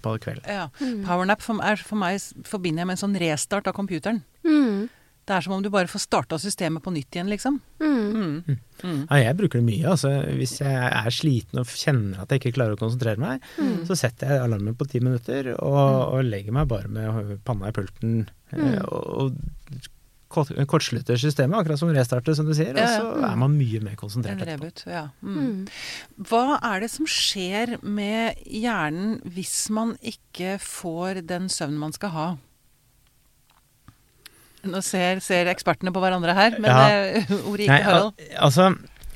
på 0.00 0.16
kvelden. 0.22 0.46
Ja. 0.46 0.68
Powernap 1.06 1.44
for, 1.44 1.60
er, 1.64 1.80
for 1.84 2.00
meg 2.00 2.20
forbinder 2.48 2.84
jeg 2.84 2.90
med 2.90 2.98
en 2.98 3.04
sånn 3.04 3.20
restart 3.20 3.70
av 3.70 3.76
computeren. 3.76 4.24
Mm. 4.46 4.88
Det 5.30 5.36
er 5.36 5.44
som 5.44 5.52
om 5.54 5.62
du 5.62 5.68
bare 5.70 5.86
får 5.86 6.02
starta 6.02 6.38
systemet 6.42 6.82
på 6.82 6.90
nytt 6.90 7.14
igjen, 7.14 7.28
liksom. 7.30 7.60
Mm. 7.78 8.56
Mm. 8.82 8.90
Mm. 8.90 9.04
Ja, 9.10 9.20
jeg 9.22 9.36
bruker 9.38 9.60
det 9.60 9.66
mye. 9.68 9.86
Altså, 9.94 10.10
hvis 10.38 10.56
jeg 10.60 10.74
er 10.90 11.14
sliten 11.14 11.62
og 11.62 11.70
kjenner 11.70 12.24
at 12.24 12.32
jeg 12.32 12.42
ikke 12.42 12.56
klarer 12.58 12.76
å 12.76 12.80
konsentrere 12.80 13.20
meg, 13.22 13.46
så 13.88 13.96
setter 13.98 14.34
jeg 14.34 14.44
alarmen 14.44 14.76
på 14.78 14.88
ti 14.90 15.00
minutter 15.04 15.52
og, 15.56 16.16
og 16.16 16.26
legger 16.26 16.56
meg 16.56 16.68
bare 16.70 16.90
med 16.92 17.38
panna 17.46 17.70
i 17.70 17.76
pulten 17.76 18.20
eh, 18.54 18.80
og, 18.86 19.30
og 19.30 19.40
kortslutter 20.30 21.18
systemet, 21.18 21.58
akkurat 21.58 21.80
som 21.80 21.90
restarter, 21.94 22.36
som 22.38 22.46
du 22.46 22.54
sier. 22.54 22.76
Ja, 22.78 22.86
ja. 22.86 23.00
Og 23.02 23.16
så 23.18 23.30
er 23.32 23.38
man 23.40 23.56
mye 23.58 23.80
mer 23.82 23.96
konsentrert 23.98 24.38
En 24.38 24.46
etterpå. 24.46 24.90
ja. 24.90 25.08
Mm. 25.26 25.40
Mm. 25.40 26.26
Hva 26.30 26.60
er 26.70 26.84
det 26.84 26.90
som 26.92 27.08
skjer 27.10 27.76
med 27.82 28.38
hjernen 28.46 29.18
hvis 29.34 29.64
man 29.74 29.96
ikke 30.06 30.58
får 30.62 31.24
den 31.26 31.50
søvnen 31.50 31.82
man 31.82 31.96
skal 31.96 32.14
ha? 32.14 32.28
Nå 34.68 34.80
ser, 34.84 35.20
ser 35.24 35.48
ekspertene 35.52 35.92
på 35.94 36.00
hverandre 36.02 36.34
her, 36.36 36.56
men 36.60 36.70
Ja. 36.70 36.88
eh, 36.90 37.30
ordet 37.48 37.66
gikk 37.66 37.76
til 37.76 37.86
Harald. 37.86 38.12
al 38.20 38.44
altså 38.48 38.66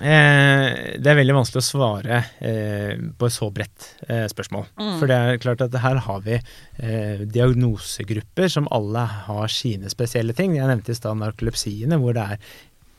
eh, 0.00 0.96
Det 1.00 1.10
er 1.12 1.18
veldig 1.20 1.36
vanskelig 1.36 1.60
å 1.62 1.66
svare 1.68 2.20
eh, 2.40 2.94
på 3.18 3.26
et 3.28 3.34
så 3.36 3.50
bredt 3.54 3.88
eh, 4.08 4.24
spørsmål. 4.32 4.66
Mm. 4.80 4.92
For 5.00 5.06
det 5.10 5.18
er 5.20 5.42
klart 5.44 5.60
at 5.66 5.76
her 5.84 6.00
har 6.06 6.20
vi 6.24 6.38
eh, 6.38 7.24
diagnosegrupper 7.24 8.48
som 8.52 8.68
alle 8.74 9.04
har 9.28 9.48
sine 9.52 9.90
spesielle 9.92 10.34
ting. 10.36 10.56
Jeg 10.56 10.70
nevnte 10.70 10.94
i 10.94 10.98
stad 10.98 11.20
narkolepsiene, 11.20 11.98
hvor 12.00 12.16
det 12.16 12.24
er 12.34 12.38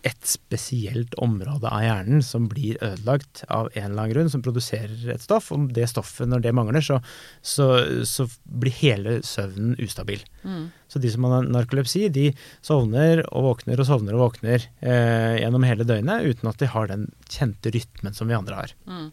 et 0.05 0.27
spesielt 0.29 1.15
område 1.21 1.69
av 1.69 1.81
hjernen 1.81 2.21
som 2.25 2.45
blir 2.51 2.77
ødelagt 2.83 3.41
av 3.49 3.71
en 3.73 3.87
eller 3.87 4.03
annen 4.03 4.13
grunn, 4.13 4.29
som 4.29 4.43
produserer 4.45 5.09
et 5.15 5.23
stoff. 5.23 5.49
Om 5.55 5.67
det 5.73 5.87
stoffet, 5.89 6.29
når 6.29 6.45
det 6.45 6.53
mangler, 6.57 6.85
så, 6.85 6.99
så, 7.41 7.67
så 8.05 8.27
blir 8.45 8.75
hele 8.83 9.17
søvnen 9.25 9.73
ustabil. 9.81 10.21
Mm. 10.45 10.69
Så 10.91 11.01
de 11.01 11.11
som 11.11 11.25
har 11.25 11.49
narkolepsi, 11.49 12.05
de 12.13 12.29
sovner 12.65 13.23
og 13.31 13.49
våkner 13.49 13.81
og 13.81 13.89
sovner 13.89 14.17
og 14.17 14.27
våkner 14.27 14.69
eh, 14.85 15.41
gjennom 15.41 15.65
hele 15.65 15.87
døgnet 15.87 16.29
uten 16.29 16.53
at 16.53 16.61
de 16.61 16.69
har 16.69 16.91
den 16.91 17.09
kjente 17.25 17.73
rytmen 17.73 18.13
som 18.13 18.29
vi 18.29 18.37
andre 18.37 18.61
har. 18.61 18.75
Mm. 18.85 19.09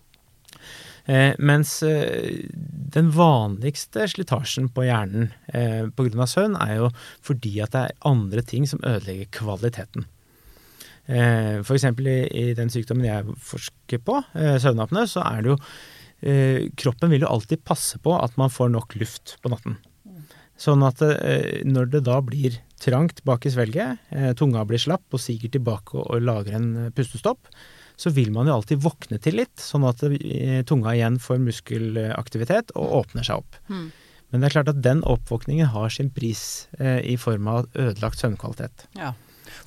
Eh, 1.05 1.33
mens 1.39 1.83
eh, 1.83 2.45
den 2.95 3.11
vanligste 3.11 4.07
slitasjen 4.09 4.69
på 4.71 4.85
hjernen 4.87 5.33
eh, 5.51 5.89
pga. 5.91 6.27
søvn 6.31 6.55
er 6.63 6.77
jo 6.77 6.91
fordi 7.25 7.57
at 7.65 7.75
det 7.75 7.87
er 7.89 7.97
andre 8.07 8.45
ting 8.47 8.69
som 8.71 8.83
ødelegger 8.87 9.33
kvaliteten. 9.41 10.07
Eh, 11.07 11.61
F.eks. 11.63 11.85
I, 11.85 12.19
i 12.31 12.45
den 12.59 12.71
sykdommen 12.73 13.09
jeg 13.09 13.39
forsker 13.43 14.03
på, 14.05 14.21
eh, 14.39 14.59
søvnapne, 14.63 15.07
så 15.11 15.25
er 15.27 15.43
det 15.43 15.53
jo 15.53 15.57
eh, 16.23 16.69
Kroppen 16.79 17.11
vil 17.13 17.25
jo 17.27 17.33
alltid 17.33 17.65
passe 17.67 17.99
på 18.03 18.15
at 18.19 18.37
man 18.41 18.53
får 18.53 18.71
nok 18.75 18.97
luft 19.01 19.37
på 19.43 19.53
natten. 19.53 19.81
Sånn 20.63 20.85
at 20.87 21.01
når 21.67 21.89
det 21.91 22.03
da 22.07 22.21
blir 22.23 22.55
trangt 22.79 23.23
bak 23.27 23.49
i 23.49 23.51
svelget, 23.51 23.99
tunga 24.39 24.61
blir 24.69 24.79
slapp 24.79 25.17
og 25.17 25.19
siger 25.19 25.51
tilbake 25.51 25.97
og, 25.99 26.21
lager 26.23 26.55
en 26.55 26.69
pustestopp, 26.95 27.49
så 27.99 28.13
vil 28.15 28.31
man 28.31 28.47
jo 28.47 28.59
alltid 28.61 28.85
våkne 28.85 29.19
til 29.25 29.41
litt, 29.41 29.57
sånn 29.59 29.89
at 29.89 30.05
tunga 30.69 30.93
igjen 30.95 31.19
får 31.25 31.41
muskelaktivitet 31.43 32.71
og 32.77 32.95
åpner 33.01 33.27
seg 33.27 33.43
opp. 33.43 33.59
Mm. 33.73 33.89
Men 34.33 34.41
det 34.41 34.49
er 34.49 34.55
klart 34.55 34.71
at 34.73 34.81
den 34.85 35.03
oppvåkningen 35.05 35.69
har 35.75 35.93
sin 35.93 36.09
pris 36.13 36.67
eh, 36.79 37.03
i 37.05 37.19
form 37.21 37.51
av 37.53 37.67
ødelagt 37.77 38.23
søvnkvalitet. 38.23 38.87
Ja. 38.97 39.13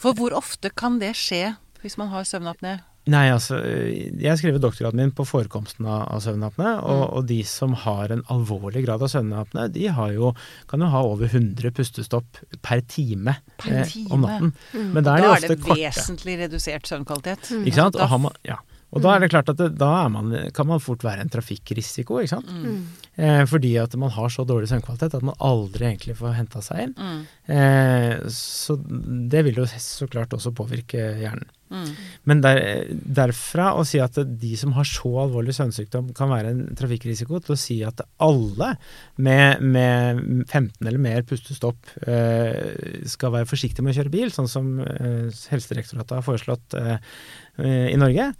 For 0.01 0.17
hvor 0.17 0.35
ofte 0.37 0.71
kan 0.73 0.99
det 1.01 1.13
skje 1.19 1.55
hvis 1.83 1.97
man 2.01 2.09
har 2.13 2.25
søvnapné? 2.27 2.79
Nei, 3.05 3.27
altså, 3.29 3.59
jeg 3.61 4.39
skrev 4.39 4.55
doktorgraden 4.57 4.97
min 4.97 5.11
på 5.13 5.21
forekomsten 5.29 5.85
av, 5.85 6.07
av 6.09 6.23
søvnapne, 6.25 6.71
og, 6.81 7.03
og 7.19 7.27
de 7.29 7.37
som 7.45 7.75
har 7.83 8.09
en 8.15 8.23
alvorlig 8.33 8.81
grad 8.87 9.03
av 9.05 9.11
søvnapne, 9.13 9.67
de 9.75 9.83
har 9.93 10.15
jo, 10.15 10.31
kan 10.71 10.81
jo 10.81 10.89
ha 10.89 11.03
over 11.05 11.29
100 11.29 11.69
pustestopp 11.77 12.39
per 12.65 12.81
time, 12.89 13.35
Per 13.61 13.75
eh, 13.83 13.91
time? 13.91 14.09
om 14.09 14.25
natten. 14.25 14.55
Mm. 14.73 14.87
Men 14.97 15.05
da 15.05 15.19
er 15.19 15.21
de 15.21 15.27
Da 15.27 15.29
er 15.29 15.37
ofte 15.37 15.51
det 15.53 15.59
korte. 15.67 15.77
vesentlig 15.83 16.39
redusert 16.41 16.89
søvnkvalitet. 16.89 17.51
Ikke 17.61 17.77
sant? 17.77 17.99
Og, 18.01 18.09
har 18.09 18.23
man, 18.25 18.41
ja. 18.49 18.57
Og 18.95 19.03
da 19.03 19.15
er 19.15 19.25
det 19.25 19.31
klart 19.33 19.49
at 19.51 19.59
det, 19.59 19.73
da 19.79 19.89
er 20.05 20.11
man, 20.13 20.31
kan 20.55 20.69
man 20.69 20.83
fort 20.83 21.03
være 21.03 21.25
en 21.25 21.31
trafikkrisiko, 21.31 22.21
ikke 22.21 22.31
sant. 22.31 22.47
Mm. 22.47 22.77
Eh, 23.15 23.41
fordi 23.51 23.73
at 23.81 23.95
man 23.99 24.13
har 24.15 24.31
så 24.31 24.45
dårlig 24.47 24.69
søvnkvalitet 24.71 25.17
at 25.19 25.25
man 25.25 25.35
aldri 25.43 25.89
egentlig 25.89 26.15
får 26.19 26.37
henta 26.37 26.63
seg 26.63 26.85
inn. 26.85 26.95
Mm. 26.95 27.19
Eh, 27.57 28.25
så 28.31 28.77
det 28.79 29.43
vil 29.49 29.59
jo 29.61 29.67
så 29.67 30.07
klart 30.11 30.35
også 30.37 30.55
påvirke 30.55 31.11
hjernen. 31.19 31.51
Mm. 31.73 31.87
Men 32.29 32.41
der, 32.43 32.59
derfra 33.17 33.71
å 33.73 33.83
si 33.87 33.97
at 34.01 34.17
de 34.39 34.51
som 34.59 34.75
har 34.77 34.85
så 34.85 35.09
alvorlig 35.23 35.55
søvnsykdom 35.57 36.11
kan 36.17 36.29
være 36.29 36.51
en 36.53 36.61
trafikkrisiko, 36.77 37.39
til 37.41 37.55
å 37.55 37.59
si 37.59 37.79
at 37.87 38.03
alle 38.21 38.75
med, 39.17 39.63
med 39.65 40.21
15 40.45 40.85
eller 40.85 41.01
mer 41.01 41.25
pustestopp 41.27 41.89
eh, 42.05 43.01
skal 43.09 43.33
være 43.33 43.49
forsiktige 43.49 43.85
med 43.85 43.95
å 43.95 43.99
kjøre 43.99 44.13
bil, 44.13 44.33
sånn 44.33 44.51
som 44.51 44.75
eh, 44.83 45.33
Helsedirektoratet 45.51 46.19
har 46.19 46.27
foreslått 46.27 46.77
eh, 46.77 46.93
eh, 46.93 47.01
i 47.59 47.95
Norge, 47.99 48.31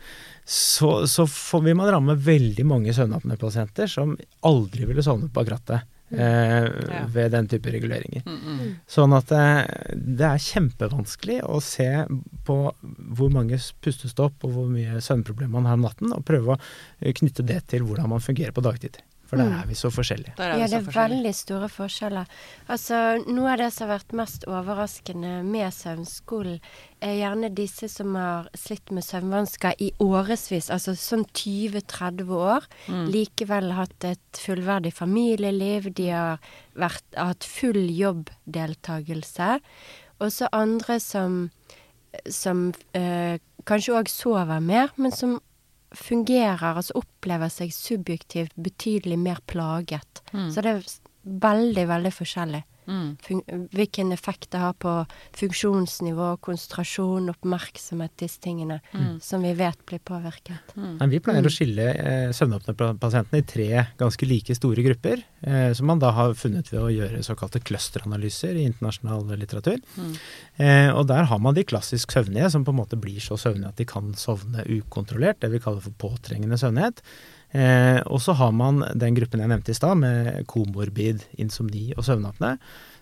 så, 0.45 0.89
så 1.08 1.23
får 1.30 1.62
vi 1.65 1.73
man 1.78 1.89
ramme 1.93 2.17
veldig 2.19 2.65
mange 2.67 2.93
søvnapnepasienter 2.93 3.89
som 3.89 4.13
aldri 4.45 4.86
ville 4.89 5.06
sovnet 5.06 5.34
bak 5.34 5.49
rattet. 5.54 5.88
Eh, 6.10 6.65
ved 7.13 7.32
den 7.32 7.47
type 7.47 7.71
reguleringer. 7.71 8.21
Mm, 8.25 8.38
mm. 8.45 8.73
Sånn 8.88 9.13
at 9.17 9.32
det, 9.32 9.45
det 10.19 10.28
er 10.28 10.43
kjempevanskelig 10.43 11.39
å 11.49 11.58
se 11.65 11.88
på 12.45 12.58
hvor 13.17 13.32
mange 13.34 13.58
pustestopp 13.82 14.45
og 14.45 14.54
hvor 14.54 14.69
mye 14.69 15.01
søvnproblemer 15.01 15.58
man 15.58 15.65
har 15.65 15.80
om 15.80 15.88
natten, 15.88 16.13
og 16.13 16.21
prøve 16.28 16.54
å 16.54 16.60
eh, 16.60 17.10
knytte 17.10 17.47
det 17.49 17.63
til 17.73 17.88
hvordan 17.88 18.13
man 18.13 18.23
fungerer 18.23 18.54
på 18.54 18.63
dagtid. 18.65 19.01
For 19.25 19.38
der 19.38 19.45
Mm. 19.49 19.59
er 19.61 19.65
vi 19.65 19.73
så 19.73 19.89
forskjellige. 19.89 20.33
Der 20.38 20.43
er 20.53 20.57
Ja, 20.59 20.67
det 20.67 20.88
er 20.88 20.91
veldig 20.91 21.33
store 21.35 21.67
forskjeller. 21.69 22.25
Altså, 22.69 23.23
Noe 23.27 23.51
av 23.53 23.57
det 23.57 23.73
som 23.73 23.89
har 23.89 23.97
vært 23.99 24.13
mest 24.13 24.45
overraskende 24.47 25.43
med 25.43 25.73
søvnskolen, 25.73 26.59
er 27.01 27.15
gjerne 27.19 27.49
disse 27.55 27.89
som 27.89 28.13
har 28.15 28.47
slitt 28.55 28.91
med 28.91 29.03
søvnvansker 29.03 29.73
i 29.81 29.91
årevis, 29.99 30.69
altså 30.69 30.93
sånn 30.95 31.25
20-30 31.33 32.29
år. 32.29 32.67
Mm. 32.88 33.07
Likevel 33.11 33.71
hatt 33.73 34.03
et 34.03 34.19
fullverdig 34.33 34.93
familieliv, 34.93 35.91
de 35.95 36.09
har 36.09 36.39
vært, 36.75 37.01
hatt 37.17 37.43
full 37.43 37.89
jobbdeltagelse. 37.89 39.59
Og 40.21 40.31
så 40.31 40.47
andre 40.53 40.99
som, 41.03 41.49
som 42.29 42.73
øh, 42.95 43.38
kanskje 43.67 43.97
òg 43.99 44.07
sover 44.11 44.61
mer, 44.61 44.89
men 44.97 45.11
som 45.11 45.39
fungerer, 45.99 46.75
altså 46.75 46.95
opplever 46.99 47.51
seg 47.53 47.73
subjektivt 47.75 48.55
betydelig 48.55 49.17
mer 49.19 49.41
plaget. 49.49 50.23
Mm. 50.34 50.49
Så 50.53 50.63
det 50.65 50.73
er 50.73 50.88
veldig, 51.45 51.86
veldig 51.89 52.13
forskjellig. 52.13 52.63
Mm. 52.87 53.67
Hvilken 53.71 54.11
effekt 54.11 54.49
det 54.51 54.61
har 54.61 54.73
på 54.73 54.93
funksjonsnivå, 55.37 56.37
konsentrasjon, 56.45 57.29
oppmerksomhet, 57.33 58.13
disse 58.21 58.39
tingene, 58.41 58.81
Mm. 58.93 59.19
som 59.21 59.41
vi 59.41 59.53
vet 59.53 59.85
blir 59.85 59.99
påvirket. 59.99 60.75
Mm. 60.75 60.97
Men 60.99 61.09
vi 61.09 61.19
pleier 61.19 61.45
å 61.45 61.51
skille 61.51 61.87
eh, 61.95 62.29
søvnapnepasientene 62.31 63.41
i 63.41 63.45
tre 63.45 63.85
ganske 63.97 64.25
like 64.25 64.55
store 64.55 64.83
grupper, 64.83 65.23
eh, 65.41 65.73
som 65.73 65.87
man 65.87 65.99
da 65.99 66.11
har 66.11 66.33
funnet 66.33 66.71
ved 66.71 66.81
å 66.81 66.91
gjøre 66.93 67.23
såkalte 67.23 67.59
clusteranalyser 67.63 68.55
i 68.55 68.65
internasjonal 68.69 69.35
litteratur. 69.37 69.81
Mm. 69.97 70.15
Eh, 70.57 70.89
og 70.95 71.07
der 71.07 71.25
har 71.25 71.39
man 71.39 71.55
de 71.55 71.63
klassisk 71.63 72.11
søvnige, 72.11 72.51
som 72.51 72.65
på 72.65 72.71
en 72.71 72.79
måte 72.81 72.99
blir 72.99 73.19
så 73.19 73.37
søvnige 73.37 73.69
at 73.73 73.77
de 73.77 73.85
kan 73.85 74.13
sovne 74.13 74.65
ukontrollert, 74.65 75.39
det 75.41 75.51
vi 75.51 75.59
kaller 75.59 75.81
for 75.81 75.91
påtrengende 75.91 76.57
søvnighet. 76.57 77.01
Eh, 77.51 78.01
og 78.05 78.21
så 78.23 78.36
har 78.39 78.51
man 78.55 78.84
den 78.97 79.15
gruppen 79.17 79.43
jeg 79.43 79.51
nevnte 79.51 79.71
i 79.71 79.77
stad, 79.77 79.99
med 80.01 80.45
komorbid 80.51 81.23
insomni 81.38 81.91
og 81.95 82.05
søvnapne, 82.08 82.55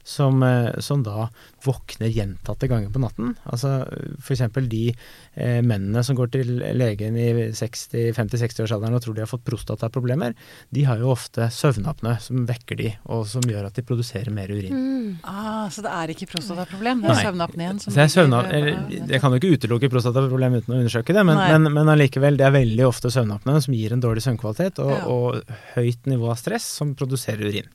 som, 0.04 0.44
eh, 0.44 0.80
som 0.84 1.04
da 1.04 1.30
våkner 1.64 2.12
gjentatte 2.12 2.68
ganger 2.68 2.92
på 2.92 3.02
natten. 3.04 3.34
Altså 3.48 3.86
f.eks. 4.20 4.44
de 4.70 4.82
eh, 4.92 5.62
mennene 5.64 6.04
som 6.04 6.18
går 6.18 6.32
til 6.34 6.52
legen 6.76 7.16
i 7.18 7.30
50-60-årsalderen 7.54 8.98
og 8.98 9.04
tror 9.04 9.16
de 9.18 9.24
har 9.24 9.32
fått 9.32 9.46
prostataproblemer, 9.48 10.36
de 10.76 10.84
har 10.88 11.00
jo 11.02 11.14
ofte 11.14 11.48
søvnapne 11.54 12.18
som 12.24 12.44
vekker 12.50 12.80
de, 12.80 12.92
og 13.08 13.26
som 13.32 13.46
gjør 13.48 13.70
at 13.70 13.80
de 13.80 13.86
produserer 13.88 14.34
mer 14.36 14.52
urin. 14.52 14.74
Mm. 14.74 15.10
Ah, 15.24 15.70
så 15.72 15.84
det 15.86 15.94
er 15.94 16.14
ikke 16.14 16.30
prostataproblem, 16.34 17.04
det 17.04 17.14
er 17.14 17.22
søvnapneen 17.30 17.80
som 17.84 17.94
det 17.94 18.06
jeg, 18.06 18.14
søvnap 18.14 18.50
jeg 18.54 19.22
kan 19.22 19.34
jo 19.34 19.40
ikke 19.40 19.54
utelukke 19.58 19.92
prostataproblem 19.94 20.60
uten 20.60 20.76
å 20.76 20.82
undersøke 20.82 21.16
det, 21.16 21.24
men, 21.28 21.40
men, 21.40 21.72
men 21.80 21.94
allikevel, 21.96 22.40
det 22.40 22.48
er 22.48 22.56
veldig 22.56 22.88
ofte 22.88 23.12
søvnapne 23.14 23.60
som 23.64 23.76
gir 23.78 23.96
en 23.96 24.04
dårlig 24.04 24.26
søvnkvalitet 24.26 24.84
og, 24.84 24.92
Ja. 24.94 25.00
og 25.10 25.56
høyt 25.78 26.06
nivå 26.12 26.28
av 26.30 26.38
stress 26.38 26.68
som 26.78 26.92
produserer 26.98 27.48
urin. 27.50 27.70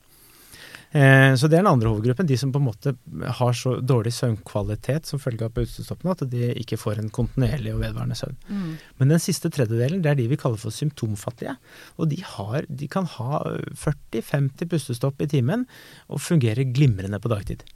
Eh, 0.89 1.35
så 1.37 1.45
det 1.45 1.59
er 1.59 1.61
den 1.61 1.69
andre 1.69 1.91
hovedgruppen, 1.91 2.25
de 2.29 2.37
som 2.39 2.51
på 2.53 2.57
en 2.57 2.65
måte 2.65 2.95
har 3.37 3.57
så 3.57 3.75
dårlig 3.77 4.13
søvnkvalitet 4.15 5.09
som 5.09 5.21
følge 5.21 5.45
av 5.45 5.53
pustestoppene 5.53 6.15
at 6.15 6.23
de 6.31 6.49
ikke 6.63 6.79
får 6.81 7.01
en 7.01 7.11
kontinuerlig 7.13 7.75
og 7.75 7.83
vedvarende 7.83 8.17
søvn. 8.17 8.39
Mm. 8.49 8.71
Men 8.97 9.13
den 9.13 9.21
siste 9.21 9.51
tredjedelen, 9.53 10.01
det 10.01 10.13
er 10.13 10.17
de 10.17 10.29
vi 10.31 10.39
kaller 10.39 10.61
for 10.61 10.73
symptomfattige. 10.73 11.53
Og 12.01 12.09
de, 12.09 12.23
har, 12.25 12.65
de 12.65 12.89
kan 12.89 13.05
ha 13.19 13.43
40-50 13.77 14.71
pustestopp 14.71 15.21
i 15.21 15.29
timen 15.29 15.67
og 16.09 16.23
fungere 16.25 16.65
glimrende 16.73 17.21
på 17.21 17.31
dagtid. 17.31 17.67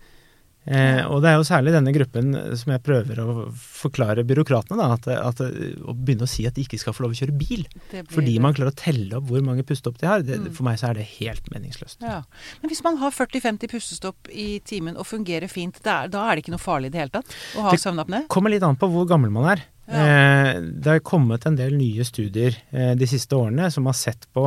Eh, 0.65 1.01
og 1.11 1.21
det 1.23 1.29
er 1.31 1.35
jo 1.39 1.43
særlig 1.47 1.73
denne 1.75 1.91
gruppen 1.95 2.29
som 2.59 2.71
jeg 2.71 2.83
prøver 2.85 3.19
å 3.19 3.33
forklare 3.51 4.23
byråkratene, 4.27 4.77
da, 4.79 4.93
at, 4.95 5.07
at 5.11 5.41
å 5.43 5.95
begynne 5.97 6.23
å 6.23 6.29
si 6.31 6.45
at 6.47 6.55
de 6.55 6.63
ikke 6.63 6.79
skal 6.79 6.95
få 6.95 7.03
lov 7.03 7.15
å 7.15 7.19
kjøre 7.19 7.35
bil. 7.35 7.65
Det 7.91 8.05
Fordi 8.13 8.37
man 8.43 8.55
klarer 8.55 8.71
å 8.71 8.77
telle 8.79 9.19
opp 9.19 9.27
hvor 9.27 9.43
mange 9.43 9.65
pustestopp 9.67 9.99
de 9.99 10.07
har. 10.07 10.23
Det, 10.23 10.39
Mm. 10.43 10.49
For 10.55 10.65
meg 10.65 10.79
så 10.81 10.89
er 10.89 10.97
det 10.97 11.03
helt 11.19 11.45
meningsløst. 11.53 12.01
Ja. 12.01 12.23
Men 12.61 12.71
hvis 12.71 12.81
man 12.83 12.97
har 12.97 13.11
40-50 13.13 13.69
pustestopp 13.71 14.27
i 14.33 14.59
timen 14.65 14.97
og 14.97 15.05
fungerer 15.07 15.47
fint, 15.51 15.77
det 15.83 15.91
er, 15.91 16.09
da 16.11 16.25
er 16.27 16.35
det 16.35 16.43
ikke 16.43 16.55
noe 16.55 16.63
farlig 16.63 16.89
i 16.89 16.93
det 16.95 16.99
hele 17.03 17.13
tatt 17.13 17.35
å 17.55 17.61
ha 17.67 17.71
Det- 17.71 18.27
Kommer 18.27 18.49
litt 18.49 18.63
an 18.63 18.75
på 18.75 18.89
hvor 18.89 19.07
gammel 19.07 19.31
man 19.31 19.45
er. 19.53 19.63
Ja. 19.85 19.99
Eh, 19.99 20.61
det 20.63 20.87
har 20.89 21.01
kommet 21.03 21.43
en 21.45 21.57
del 21.59 21.73
nye 21.75 22.05
studier 22.07 22.55
eh, 22.71 22.93
de 22.95 23.07
siste 23.09 23.35
årene 23.35 23.67
som 23.73 23.89
har 23.89 23.97
sett 23.99 24.29
på 24.31 24.45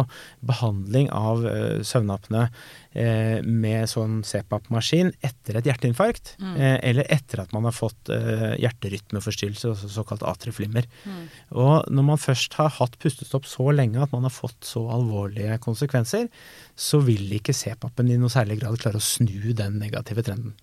behandling 0.48 1.10
av 1.12 1.44
eh, 1.50 1.82
søvnapne 1.84 2.48
med 2.96 3.90
sånn 3.92 4.22
CPAP-maskin 4.24 5.10
etter 5.20 5.58
et 5.58 5.66
hjerteinfarkt, 5.68 6.30
Mm. 6.40 6.54
eller 6.80 7.04
etter 7.12 7.42
at 7.42 7.52
man 7.52 7.66
har 7.68 7.74
fått 7.76 8.08
hjerterytmeforstyrrelse, 8.08 9.68
altså 9.68 9.90
såkalt 9.92 10.24
atrieflimmer. 10.24 10.88
Mm. 11.04 11.26
Og 11.60 11.90
når 11.92 12.06
man 12.08 12.22
først 12.22 12.56
har 12.56 12.72
hatt 12.78 12.96
pustestopp 13.02 13.44
så 13.44 13.68
lenge 13.76 14.00
at 14.00 14.14
man 14.16 14.24
har 14.24 14.32
fått 14.32 14.64
så 14.64 14.86
alvorlige 14.96 15.58
konsekvenser, 15.60 16.30
så 16.72 17.02
vil 17.04 17.36
ikke 17.36 17.52
CPAP-en 17.52 18.14
i 18.14 18.16
noe 18.16 18.32
særlig 18.32 18.62
grad 18.62 18.80
klare 18.80 18.96
å 18.96 19.04
snu 19.04 19.52
den 19.52 19.76
negative 19.82 20.24
trenden. 20.24 20.56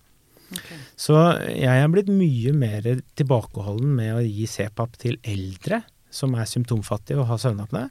Ok. 0.54 0.72
Så 1.00 1.18
jeg 1.50 1.84
er 1.84 1.92
blitt 1.94 2.10
mye 2.13 2.54
mer 2.56 2.88
tilbakeholden 3.20 3.94
med 3.98 4.13
å 4.16 4.24
gi 4.24 4.46
CPAP 4.50 4.98
til 5.02 5.18
eldre 5.24 5.82
som 6.13 6.36
er 6.38 6.46
symptomfattige 6.50 7.18
og 7.20 7.28
har 7.32 7.42
søvnapné, 7.42 7.88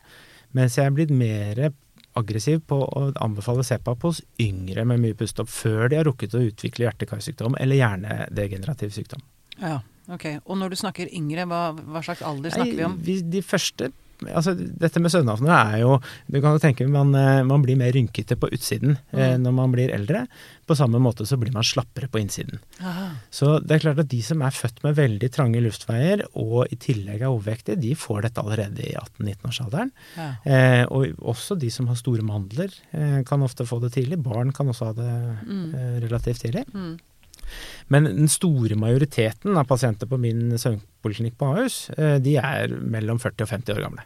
mens 0.55 0.77
jeg 0.79 0.87
er 0.87 0.95
blitt 0.95 1.11
mer 1.11 1.73
aggressiv 2.15 2.61
på 2.69 2.77
å 2.85 3.07
anbefale 3.25 3.65
CPAP 3.65 4.03
hos 4.05 4.21
yngre 4.41 4.85
med 4.87 5.01
mye 5.01 5.17
pustestopp 5.17 5.49
før 5.49 5.89
de 5.89 5.97
har 5.97 6.05
rukket 6.07 6.35
å 6.37 6.43
utvikle 6.45 6.85
hjerte-karsykdom 6.87 7.57
eller 7.59 7.81
hjernedegenerativ 7.81 8.93
sykdom. 8.95 9.23
Ja, 9.63 9.79
ok. 10.13 10.27
Og 10.45 10.59
når 10.61 10.75
du 10.75 10.77
snakker 10.83 11.09
yngre, 11.15 11.47
hva, 11.49 11.63
hva 11.75 12.03
slags 12.05 12.23
alder 12.27 12.53
snakker 12.53 12.77
vi 12.79 12.85
om? 12.85 12.99
Vi- 13.01 13.23
De 13.23 13.41
første 13.43 13.91
Altså, 14.31 14.53
dette 14.57 15.01
med 15.01 15.11
søvnapné 15.11 15.51
er 15.75 15.79
jo 15.81 15.97
Du 16.31 16.41
kan 16.41 16.53
jo 16.55 16.59
tenke 16.63 16.87
man, 16.89 17.15
eh, 17.15 17.43
man 17.43 17.63
blir 17.63 17.77
mer 17.77 17.93
rynkete 17.93 18.37
på 18.39 18.49
utsiden 18.53 18.97
eh, 19.13 19.33
Mm. 19.37 19.43
når 19.43 19.53
man 19.55 19.73
blir 19.73 19.91
eldre. 19.95 20.27
På 20.67 20.77
samme 20.79 21.01
måte 21.03 21.27
så 21.27 21.37
blir 21.37 21.53
man 21.53 21.63
slappere 21.67 22.09
på 22.09 22.21
innsiden. 22.23 22.61
Aha. 22.81 23.09
Så 23.31 23.59
det 23.67 23.77
er 23.77 23.83
klart 23.87 23.99
at 23.99 24.09
de 24.09 24.21
som 24.23 24.41
er 24.43 24.51
født 24.55 24.83
med 24.85 24.95
veldig 24.97 25.31
trange 25.35 25.61
luftveier 25.61 26.23
og 26.35 26.67
i 26.73 26.77
tillegg 26.77 27.21
er 27.23 27.29
overvektige, 27.33 27.81
de 27.81 27.95
får 27.99 28.23
dette 28.23 28.41
allerede 28.41 28.81
i 28.87 28.95
18-19-årsalderen. 28.95 29.91
Ja. 30.17 30.29
Eh, 30.47 30.85
og 30.91 31.07
også 31.35 31.59
de 31.59 31.71
som 31.71 31.89
har 31.89 31.97
store 31.97 32.23
mandler 32.23 32.71
eh, 32.93 33.23
kan 33.29 33.43
ofte 33.43 33.67
få 33.67 33.81
det 33.83 33.93
tidlig. 33.97 34.23
Barn 34.23 34.53
kan 34.53 34.69
også 34.69 34.93
ha 34.93 34.93
det 34.93 35.39
Mm. 35.49 35.75
eh, 35.75 36.01
relativt 36.07 36.41
tidlig. 36.45 36.65
Mm. 36.75 36.99
Men 37.93 38.05
den 38.05 38.29
store 38.29 38.77
majoriteten 38.79 39.57
av 39.59 39.67
pasienter 39.69 40.07
på 40.09 40.19
min 40.21 40.53
søvnpoliklinikk 40.57 41.35
på 41.37 41.51
Ahus, 41.57 41.91
eh, 41.99 42.19
de 42.23 42.37
er 42.37 42.69
mellom 42.81 43.19
40 43.21 43.43
og 43.43 43.49
50 43.49 43.75
år 43.75 43.83
gamle. 43.83 44.05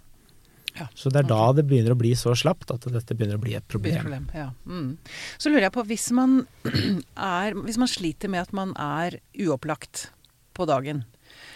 Ja, 0.78 0.86
Så 0.94 1.10
det 1.12 1.22
er 1.24 1.28
da 1.30 1.52
det 1.56 1.64
begynner 1.68 1.94
å 1.94 1.98
bli 1.98 2.12
så 2.18 2.34
slapt 2.36 2.70
at 2.74 2.84
dette 2.92 3.16
begynner 3.16 3.38
å 3.38 3.42
bli 3.42 3.54
et 3.58 3.66
problem. 3.68 4.00
problem. 4.02 4.28
Ja. 4.36 4.50
Mm. 4.66 4.96
Så 5.38 5.50
lurer 5.50 5.68
jeg 5.68 5.74
på, 5.76 5.84
hvis 5.88 6.10
man, 6.16 6.46
er, 7.16 7.56
hvis 7.66 7.78
man 7.80 7.88
sliter 7.90 8.28
med 8.32 8.44
at 8.46 8.52
man 8.56 8.74
er 8.76 9.18
uopplagt 9.46 10.08
på 10.56 10.66
dagen, 10.68 11.04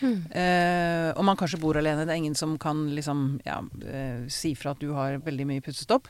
Mm. 0.00 0.26
eh, 0.32 1.10
og 1.14 1.24
man 1.24 1.36
kanskje 1.36 1.60
bor 1.60 1.76
alene, 1.76 2.04
det 2.04 2.12
er 2.12 2.18
ingen 2.20 2.34
som 2.36 2.54
kan 2.60 2.86
liksom, 2.96 3.40
ja, 3.46 3.58
eh, 3.84 4.26
si 4.32 4.54
fra 4.56 4.72
at 4.74 4.80
du 4.80 4.90
har 4.96 5.18
veldig 5.24 5.46
mye 5.48 5.62
pustestopp, 5.64 6.08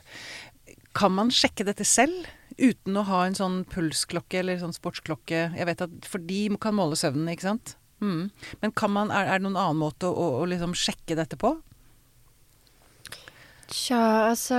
kan 0.95 1.11
man 1.15 1.29
sjekke 1.31 1.65
dette 1.67 1.85
selv? 1.87 2.25
Uten 2.59 2.97
å 2.99 3.03
ha 3.07 3.21
en 3.25 3.35
sånn 3.37 3.61
pulsklokke 3.71 4.39
eller 4.41 4.59
sånn 4.59 4.75
sportsklokke? 4.75 5.43
Jeg 5.57 5.67
vet 5.69 5.83
at, 5.85 5.93
For 6.07 6.19
de 6.19 6.49
kan 6.61 6.75
måle 6.75 6.97
søvnen, 6.99 7.29
ikke 7.31 7.47
sant? 7.47 7.75
Mm. 8.01 8.29
Men 8.63 8.71
kan 8.75 8.91
man, 8.91 9.11
er, 9.13 9.27
er 9.29 9.39
det 9.39 9.45
noen 9.45 9.59
annen 9.61 9.79
måte 9.79 10.09
å, 10.09 10.15
å, 10.15 10.41
å 10.41 10.49
liksom 10.49 10.73
sjekke 10.75 11.15
dette 11.19 11.37
på? 11.39 11.53
Tja, 13.71 14.29
altså 14.29 14.57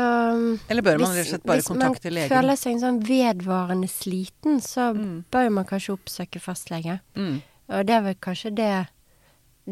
Eller 0.73 0.83
bør 0.83 0.99
man 1.03 1.13
rett 1.13 1.27
og 1.27 1.31
slett 1.35 1.45
bare 1.47 1.63
kontakte 1.67 2.09
Hvis 2.09 2.17
man 2.31 2.33
føler 2.33 2.57
seg 2.57 2.79
sånn 2.81 3.01
vedvarende 3.05 3.89
sliten, 3.93 4.61
så 4.65 4.93
Mm. 4.97 5.25
bør 5.31 5.51
man 5.53 5.65
kanskje 5.69 5.95
oppsøke 5.99 6.41
fastlege. 6.41 7.01
Mm. 7.15 7.43
Og 7.69 7.87
det 7.87 7.95
er 7.95 8.03
vel 8.03 8.15
kanskje 8.15 8.55
det 8.57 8.89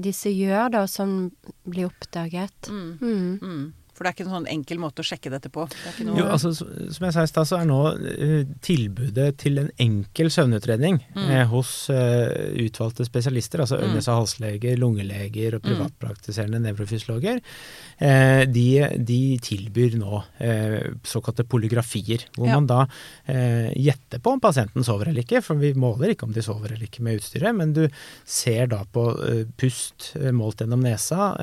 disse 0.01 0.29
gjør, 0.31 0.71
da, 0.71 0.87
som 0.87 1.33
blir 1.67 1.89
oppdaget. 1.91 2.69
Mm. 2.69 3.73
Mm. 4.01 4.07
Mm. 4.07 4.07
For 4.07 4.07
det 4.07 4.11
er 4.11 4.17
ikke 4.17 4.27
en 4.31 4.35
sånn 4.35 4.49
enkel 4.51 4.79
måte 4.81 5.03
å 5.03 5.05
sjekke 5.05 5.31
dette 5.31 5.51
på. 5.53 5.67
Det 5.69 6.07
noe 6.07 6.17
Jo, 6.17 6.25
altså, 6.33 6.55
som 6.57 7.05
jeg 7.05 7.13
sa 7.13 7.23
i 7.23 7.27
stad, 7.29 7.47
så 7.47 7.59
er 7.61 7.67
nå 7.69 7.81
eh, 8.01 8.45
tilbudet 8.65 9.37
til 9.39 9.59
en 9.59 9.71
enkel 9.79 10.31
søvnutredning 10.31 11.01
Mm. 11.15 11.31
eh, 11.31 11.45
hos 11.47 11.91
eh, 11.91 12.55
utvalgte 12.65 13.05
spesialister, 13.05 13.61
altså 13.61 13.77
Mm. 13.81 13.91
ørnes- 13.91 14.09
og 14.09 14.27
halsleger, 14.27 14.77
lungeleger 14.79 15.55
og 15.57 15.63
Mm. 15.63 15.69
privatpraktiserende 15.69 16.61
nevrofysiologer, 16.61 17.41
eh, 18.01 18.45
de, 18.47 18.89
de 19.05 19.39
tilbyr 19.39 19.97
nå 19.99 20.23
såkalte 21.05 21.45
polygrafier, 21.45 22.25
hvor 22.37 22.47
Ja. 22.47 22.55
man 22.55 22.67
da 22.67 22.87
gjetter 23.29 24.19
på 24.21 24.33
om 24.33 24.41
pasienten 24.41 24.83
sover 24.85 25.09
eller 25.09 25.23
ikke, 25.23 25.43
for 25.43 25.55
vi 25.57 25.73
måler 25.75 26.15
ikke 26.15 26.25
om 26.25 26.33
de 26.33 26.41
sover 26.43 26.73
eller 26.73 26.87
ikke 26.87 27.01
med 27.03 27.21
utstyret, 27.21 27.55
men 27.55 27.73
du 27.73 27.89
ser 28.25 28.67
da 28.67 28.85
på 28.85 29.51
pust 29.59 30.15
målt 30.33 30.57
gjennom 30.63 30.81
nesa, 30.83 31.37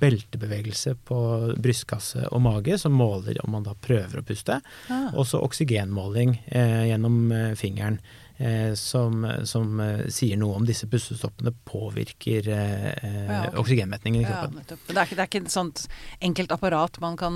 beltebevegelse 0.00 0.96
på 1.04 1.56
brystkasse 2.04 2.28
og 2.32 2.42
mage, 2.42 2.78
som 2.78 2.92
måler 2.92 3.38
om 3.44 3.52
man 3.52 3.64
da 3.64 3.74
prøver 3.74 4.20
å 4.20 4.24
puste. 4.26 4.60
ah. 4.90 5.10
Også 5.14 5.40
oksygenmåling 5.42 6.42
eh, 6.46 6.88
gjennom 6.90 7.32
eh, 7.32 7.54
fingeren, 7.56 7.98
eh, 8.38 8.74
som, 8.74 9.24
som 9.44 9.80
eh, 9.80 10.08
sier 10.10 10.36
noe 10.36 10.56
om 10.56 10.66
disse 10.66 10.86
pustestoppene 10.90 11.52
påvirker 11.64 12.48
eh, 12.48 12.92
Ja, 13.24 13.48
okay. 13.48 13.58
oksygenmetningen 13.60 14.22
i 14.22 14.26
kroppen. 14.26 14.58
Ja, 14.58 14.76
det 14.76 14.96
er, 14.96 15.04
ikke, 15.04 15.16
det 15.16 15.22
er 15.22 15.28
ikke 15.28 15.42
et 15.44 15.52
sånt 15.54 15.84
enkelt 16.20 16.52
apparat 16.52 16.98
man 17.00 17.16
kan 17.16 17.34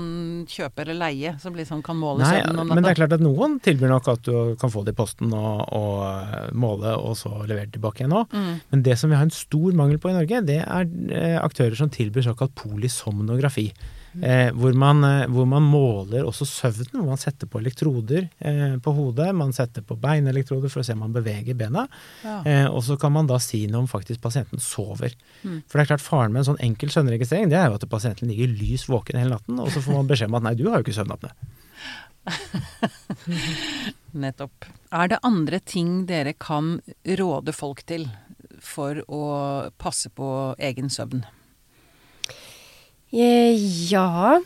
kjøpe 0.49 0.83
eller 0.83 0.97
leie, 0.99 1.35
som 1.39 1.55
liksom 1.55 1.81
kan 1.85 1.97
måle 1.99 2.23
Nei, 2.23 2.41
søvnen 2.41 2.73
men 2.73 2.83
det 2.83 2.91
er 2.93 2.99
klart 3.01 3.15
at 3.15 3.23
noen 3.23 3.59
tilbyr 3.63 3.93
nok 3.93 4.11
at 4.11 4.25
du 4.27 4.55
kan 4.59 4.71
få 4.73 4.83
det 4.85 4.95
i 4.95 4.99
posten 4.99 5.31
og, 5.33 5.63
og 5.75 6.53
måle, 6.53 6.95
og 6.97 7.15
så 7.17 7.31
levere 7.45 7.71
tilbake 7.71 8.03
igjen 8.03 8.17
òg. 8.19 8.33
Mm. 8.35 8.51
Men 8.73 8.83
det 8.85 8.99
som 8.99 9.11
vi 9.11 9.17
har 9.17 9.25
en 9.27 9.33
stor 9.33 9.75
mangel 9.77 10.01
på 10.01 10.11
i 10.11 10.17
Norge, 10.17 10.43
det 10.49 10.59
er 10.63 11.39
aktører 11.39 11.77
som 11.79 11.91
tilbyr 11.93 12.27
såkalt 12.27 12.55
polysomnografi. 12.59 13.69
Eh, 14.17 14.49
hvor, 14.57 14.73
man, 14.73 15.03
eh, 15.05 15.27
hvor 15.29 15.45
man 15.49 15.65
måler 15.69 16.25
også 16.25 16.47
søvnen, 16.49 16.97
hvor 16.97 17.11
man 17.11 17.21
setter 17.21 17.49
på 17.49 17.59
elektroder 17.61 18.25
eh, 18.39 18.75
på 18.81 18.93
hodet. 18.97 19.29
Man 19.37 19.53
setter 19.55 19.85
på 19.85 19.97
beinelektroder 20.01 20.71
for 20.71 20.81
å 20.81 20.85
se 20.87 20.95
om 20.95 21.03
man 21.05 21.13
beveger 21.15 21.57
bena. 21.57 21.85
Ja. 22.23 22.39
Eh, 22.41 22.65
og 22.65 22.81
så 22.87 22.97
kan 22.99 23.13
man 23.15 23.29
da 23.29 23.37
si 23.43 23.65
noe 23.69 23.83
om 23.85 23.91
faktisk 23.91 24.23
pasienten 24.23 24.61
sover. 24.63 25.13
Mm. 25.43 25.61
For 25.69 25.77
det 25.77 25.85
er 25.85 25.91
klart 25.93 26.05
faren 26.05 26.33
med 26.33 26.43
en 26.43 26.49
sånn 26.51 26.63
enkel 26.65 26.93
søvnregistrering, 26.93 27.51
det 27.53 27.61
er 27.61 27.69
jo 27.69 27.77
at 27.77 27.89
pasienten 27.91 28.31
ligger 28.31 28.49
lys 28.49 28.87
våken 28.89 29.21
hele 29.21 29.37
natten, 29.37 29.61
og 29.61 29.71
så 29.73 29.83
får 29.85 29.99
man 29.99 30.09
beskjed 30.09 30.31
om 30.31 30.39
at 30.41 30.47
nei, 30.49 30.57
du 30.57 30.65
har 30.67 30.79
jo 30.79 30.87
ikke 30.87 30.99
søvnapne. 30.99 31.33
Nettopp. 34.25 34.65
Er 34.93 35.11
det 35.11 35.21
andre 35.25 35.59
ting 35.61 36.05
dere 36.09 36.33
kan 36.33 36.79
råde 37.21 37.53
folk 37.55 37.85
til 37.89 38.09
for 38.59 38.99
å 39.07 39.23
passe 39.79 40.11
på 40.11 40.29
egen 40.57 40.89
søvn? 40.91 41.23
Eh, 43.13 43.55
Ja. 43.91 44.39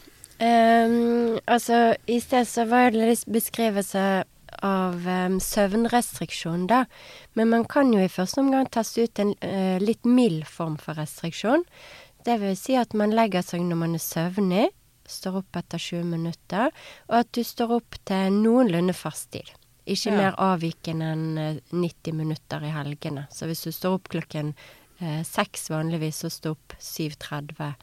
Um, 0.44 1.38
altså, 1.48 1.96
i 2.08 2.18
sted 2.20 2.48
så 2.50 2.66
var 2.68 2.92
det 2.92 3.06
litt 3.06 3.28
beskrivelse 3.32 4.24
av 4.64 5.06
um, 5.08 5.38
søvnrestriksjon, 5.40 6.66
da. 6.68 6.84
Men 7.38 7.52
man 7.54 7.64
kan 7.70 7.94
jo 7.94 8.02
i 8.04 8.12
første 8.12 8.42
omgang 8.42 8.68
teste 8.74 9.06
ut 9.06 9.22
en 9.24 9.34
uh, 9.46 9.78
litt 9.80 10.04
mild 10.10 10.44
form 10.50 10.76
for 10.82 11.00
restriksjon. 11.00 11.64
Det 12.26 12.40
vil 12.42 12.58
si 12.60 12.76
at 12.80 12.96
man 12.98 13.14
legger 13.16 13.44
seg 13.46 13.64
når 13.68 13.80
man 13.86 13.96
er 13.96 14.04
søvnig, 14.04 14.68
står 15.08 15.42
opp 15.42 15.60
etter 15.60 15.82
20 15.82 16.08
minutter, 16.12 16.72
og 17.10 17.18
at 17.22 17.32
du 17.36 17.44
står 17.44 17.76
opp 17.78 17.98
til 18.08 18.40
noenlunde 18.44 18.96
fast 18.96 19.32
tid. 19.36 19.52
Ikke 19.86 20.12
Ja. 20.12 20.18
mer 20.18 20.36
avvikende 20.40 21.12
enn 21.12 21.38
eh, 21.38 21.60
90 21.72 22.14
minutter 22.16 22.64
i 22.64 22.72
helgene. 22.72 23.28
Så 23.30 23.46
hvis 23.50 23.64
du 23.64 23.72
står 23.72 23.98
opp 23.98 24.08
klokken 24.08 24.54
eh, 25.02 25.24
vanligvis, 25.70 26.24
så 26.24 26.30
står 26.32 26.52
opp 26.56 26.74
7.30 26.80 27.60
eh, 27.60 27.74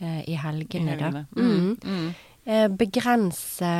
i 0.00 0.34
helgene, 0.36 0.92
I 0.92 0.96
helgene. 0.96 1.26
da. 1.34 1.40
Mm. 1.42 1.76
Mm. 1.84 2.14
Eh, 2.46 2.68
begrense 2.68 3.70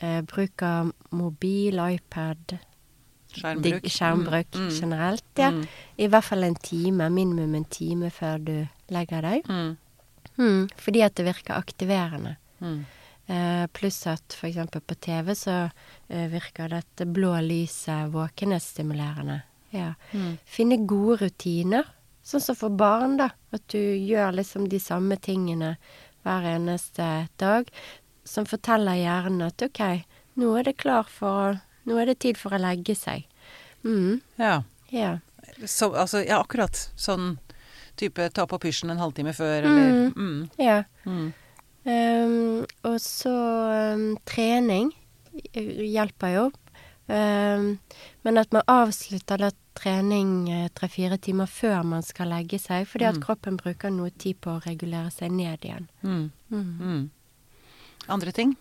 eh, 0.00 0.20
bruk 0.22 0.62
av 0.62 0.92
mobil, 1.10 1.78
iPad, 1.94 2.58
Skjermbruk. 3.32 3.84
skjermbruk 3.86 4.54
Mm. 4.54 4.66
Mm. 4.68 4.70
generelt. 4.80 5.24
Ja. 5.38 5.50
Mm. 5.50 5.66
I 5.98 6.06
hvert 6.08 6.24
fall 6.24 6.44
en 6.44 6.54
time, 6.54 7.08
minimum 7.10 7.54
en 7.54 7.64
time 7.64 8.10
før 8.10 8.38
du 8.44 8.68
legger 8.90 9.22
deg. 9.22 9.44
Mm. 9.48 9.76
Mm, 10.38 10.68
fordi 10.76 11.00
at 11.02 11.14
det 11.14 11.26
virker 11.26 11.54
aktiverende. 11.54 12.36
Mm. 12.60 12.84
Eh, 13.28 13.66
pluss 13.72 14.06
at 14.06 14.34
f.eks. 14.34 14.56
på 14.86 14.94
TV 15.00 15.34
så 15.34 15.70
eh, 16.08 16.28
virker 16.32 16.68
dette 16.68 17.06
blå 17.06 17.34
lyset 17.40 18.10
våkenhetsstimulerende. 18.12 19.42
Ja. 19.72 19.94
Mm. 20.12 20.38
Finne 20.44 20.86
gode 20.86 21.20
rutiner, 21.26 21.84
sånn 22.30 22.44
som 22.44 22.58
for 22.58 22.74
barn, 22.74 23.16
da. 23.20 23.30
At 23.54 23.64
du 23.72 23.80
gjør 23.80 24.36
liksom 24.38 24.68
de 24.70 24.80
samme 24.82 25.18
tingene 25.20 25.74
hver 26.24 26.46
eneste 26.54 27.08
dag. 27.40 27.70
Som 28.24 28.46
forteller 28.46 29.00
hjernen 29.00 29.48
at 29.48 29.62
OK, 29.64 29.82
nå 30.38 30.54
er 30.58 30.70
det 30.70 30.78
klar 30.82 31.08
for 31.08 31.60
Nå 31.88 31.96
er 31.96 32.10
det 32.10 32.18
tid 32.20 32.36
for 32.36 32.52
å 32.52 32.58
legge 32.60 32.92
seg. 32.94 33.24
Mm, 33.82 34.20
Ja. 34.36 34.62
ja. 34.92 35.14
Så, 35.64 35.88
altså, 35.96 36.20
ja, 36.20 36.42
akkurat. 36.44 36.76
Sånn 36.94 37.38
type 37.98 38.28
ta 38.36 38.44
på 38.46 38.58
pysjen 38.60 38.92
en 38.92 39.00
halvtime 39.00 39.32
før, 39.34 39.64
eller 39.64 40.12
mm. 40.12 40.50
ja. 40.60 40.82
Mm. 41.08 41.32
Ehm, 41.88 42.66
og 42.84 42.98
så 43.00 43.32
um, 43.94 44.04
trening 44.28 44.92
hjelper 45.54 46.34
jo. 46.34 46.46
Um, 47.10 47.80
men 48.22 48.38
at 48.38 48.52
man 48.54 48.68
avslutter 48.70 49.40
da 49.40 49.50
trening 49.74 50.48
eh, 50.50 50.68
tre-fire 50.74 51.18
timer 51.22 51.46
før 51.46 51.82
man 51.86 52.02
skal 52.02 52.28
legge 52.32 52.58
seg, 52.58 52.86
fordi 52.90 53.04
at 53.08 53.14
Mm. 53.16 53.22
kroppen 53.22 53.56
bruker 53.56 53.90
noe 53.90 54.10
tid 54.10 54.40
på 54.40 54.56
å 54.58 54.62
regulere 54.64 55.10
seg 55.10 55.30
ned 55.32 55.60
igjen. 55.62 55.88
Mm. 56.02 56.30
Mm. 56.50 56.78
Mm. 56.80 57.10
Andre 58.08 58.32
ting? 58.32 58.56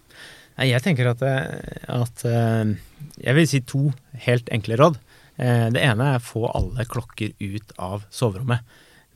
Nei, 0.57 0.67
jeg 0.71 0.81
tenker 0.83 1.07
at, 1.09 1.21
eh, 1.21 1.85
at 1.87 2.25
eh, 2.25 2.75
Jeg 3.23 3.35
vil 3.35 3.47
si 3.47 3.59
to 3.61 3.93
helt 4.25 4.49
enkle 4.51 4.75
råd. 4.77 4.97
Eh, 5.37 5.69
Det 5.69 5.81
ene 5.81 6.13
er 6.15 6.19
å 6.19 6.23
få 6.23 6.51
alle 6.53 6.85
klokker 6.85 7.33
ut 7.39 7.71
av 7.79 8.03
soverommet. 8.11 8.59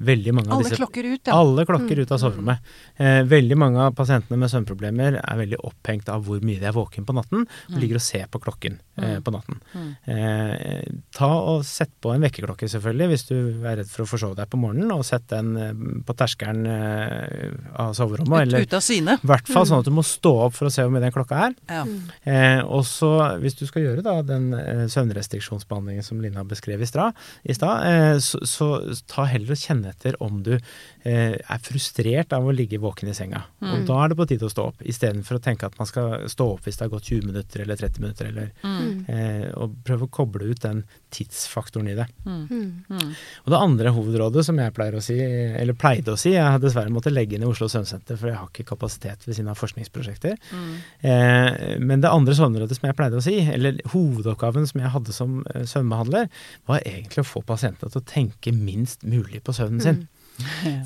Veldig 0.03 0.33
mange 0.35 0.51
av 0.51 0.57
Alle 0.57 0.67
disse 0.67 0.79
klokker 0.79 1.07
ut, 1.07 1.21
ja. 1.27 1.35
Alle 1.37 1.65
klokker 1.67 2.01
ut 2.03 2.11
av 2.11 2.21
soverommet. 2.21 2.71
Eh, 2.95 3.21
veldig 3.29 3.57
mange 3.59 3.83
av 3.87 3.95
pasientene 3.97 4.39
med 4.41 4.51
søvnproblemer 4.51 5.19
er 5.21 5.39
veldig 5.39 5.59
opphengt 5.63 6.09
av 6.11 6.25
hvor 6.27 6.43
mye 6.45 6.61
de 6.61 6.67
er 6.69 6.75
våken 6.75 7.07
på 7.07 7.15
natten, 7.15 7.45
og 7.71 7.79
ligger 7.79 7.99
og 7.99 8.05
ser 8.05 8.27
på 8.31 8.41
klokken 8.43 8.79
eh, 8.99 9.19
på 9.23 9.33
natten. 9.33 9.59
Mm. 9.73 9.89
Eh, 10.13 10.87
ta 11.15 11.31
og 11.39 11.63
Sett 11.73 11.93
på 12.03 12.11
en 12.13 12.21
vekkerklokke, 12.21 12.67
selvfølgelig, 12.69 13.07
hvis 13.09 13.25
du 13.29 13.35
er 13.63 13.79
redd 13.79 13.89
for 13.89 14.03
å 14.03 14.07
forsove 14.09 14.37
deg 14.37 14.49
på 14.51 14.59
morgenen, 14.61 14.91
og 14.93 15.05
sett 15.07 15.25
den 15.31 15.53
eh, 15.57 15.71
på 16.05 16.15
terskelen 16.19 16.67
eh, 16.69 17.53
av 17.81 17.95
soverommet. 17.97 18.33
Ut, 18.33 18.47
eller 18.47 18.67
ut 18.67 18.75
av 18.77 18.83
syne. 18.83 19.17
i 19.17 19.31
hvert 19.31 19.49
fall 19.49 19.67
sånn 19.69 19.81
at 19.81 19.89
du 19.89 19.93
må 19.95 20.03
stå 20.05 20.33
opp 20.47 20.57
for 20.57 20.69
å 20.69 20.73
se 20.73 20.85
hvor 20.85 20.93
mye 20.93 21.03
den 21.03 21.15
klokka 21.15 21.39
er. 21.47 21.55
Ja. 21.71 21.85
Eh, 22.29 22.59
og 22.63 22.85
så, 22.89 23.11
hvis 23.41 23.57
du 23.59 23.65
skal 23.69 23.87
gjøre 23.87 24.05
da 24.05 24.17
den 24.27 24.51
eh, 24.57 24.83
søvnrestriksjonsbehandlingen 24.93 26.05
som 26.05 26.21
Lina 26.23 26.45
beskrev 26.47 26.83
i 26.83 26.83
i 26.83 27.55
stad, 27.55 28.19
så, 28.21 28.39
så 28.45 28.67
ta 29.09 29.23
heller 29.29 29.55
og 29.55 29.59
kjenne 29.59 29.92
etter 29.93 30.17
om 30.23 30.41
du 30.45 30.51
eh, 30.57 31.37
er 31.37 31.63
frustrert 31.63 32.33
av 32.35 32.45
å 32.49 32.53
ligge 32.55 32.81
våken 32.83 33.11
i 33.11 33.15
senga. 33.17 33.43
Og 33.63 33.85
da 33.87 34.01
er 34.03 34.11
det 34.11 34.17
på 34.19 34.27
tide 34.29 34.47
å 34.49 34.51
stå 34.51 34.67
opp, 34.73 34.81
istedenfor 34.83 35.39
å 35.39 35.43
tenke 35.43 35.69
at 35.69 35.77
man 35.79 35.87
skal 35.89 36.27
stå 36.31 36.49
opp 36.55 36.67
hvis 36.67 36.79
det 36.79 36.87
har 36.87 36.91
gått 36.95 37.09
20 37.13 37.29
minutter 37.31 37.63
eller 37.63 37.79
30 37.79 38.03
minutter, 38.03 38.29
eller 38.33 38.51
Mm. 38.63 39.05
eh, 39.09 39.47
og 39.59 39.73
prøve 39.85 40.05
å 40.07 40.11
koble 40.13 40.47
ut 40.51 40.61
den 40.63 40.83
tidsfaktoren 41.13 41.89
i 41.91 41.95
det. 41.97 42.05
Mm. 42.25 42.43
Mm. 42.49 42.69
Mm. 42.89 43.09
Og 43.45 43.51
det 43.53 43.59
andre 43.59 43.91
hovedrådet 43.93 44.43
som 44.47 44.57
jeg 44.61 44.73
pleier 44.73 44.95
å 44.97 45.03
si, 45.03 45.17
eller 45.19 45.75
pleide 45.77 46.13
å 46.15 46.19
si, 46.19 46.31
jeg 46.33 46.43
har 46.45 46.61
dessverre 46.63 46.91
måttet 46.93 47.13
legge 47.13 47.35
inn 47.37 47.43
i 47.45 47.49
Oslo 47.49 47.67
Søvnsenter, 47.71 48.17
for 48.17 48.31
jeg 48.31 48.39
har 48.39 48.49
ikke 48.49 48.65
kapasitet 48.71 49.27
ved 49.27 49.37
siden 49.37 49.51
av 49.51 49.59
forskningsprosjekter. 49.59 50.39
Mm. 50.53 50.71
Eh, 51.09 51.77
men 51.83 52.01
det 52.03 52.11
andre 52.13 52.35
søvnrådet 52.37 52.77
som 52.79 52.87
jeg 52.89 52.97
pleide 52.97 53.19
å 53.19 53.25
si, 53.25 53.35
eller 53.53 53.79
hovedoppgaven 53.93 54.67
som 54.69 54.81
jeg 54.83 54.93
hadde 54.95 55.15
som 55.15 55.39
eh, 55.53 55.67
søvnbehandler, 55.69 56.29
var 56.69 56.81
egentlig 56.87 57.25
å 57.25 57.29
få 57.29 57.43
pasientene 57.45 57.91
til 57.93 58.01
å 58.01 58.07
tenke 58.09 58.55
minst 58.55 59.03
mulig 59.05 59.43
på 59.43 59.55
søvnen 59.55 59.82
sin. 59.83 60.03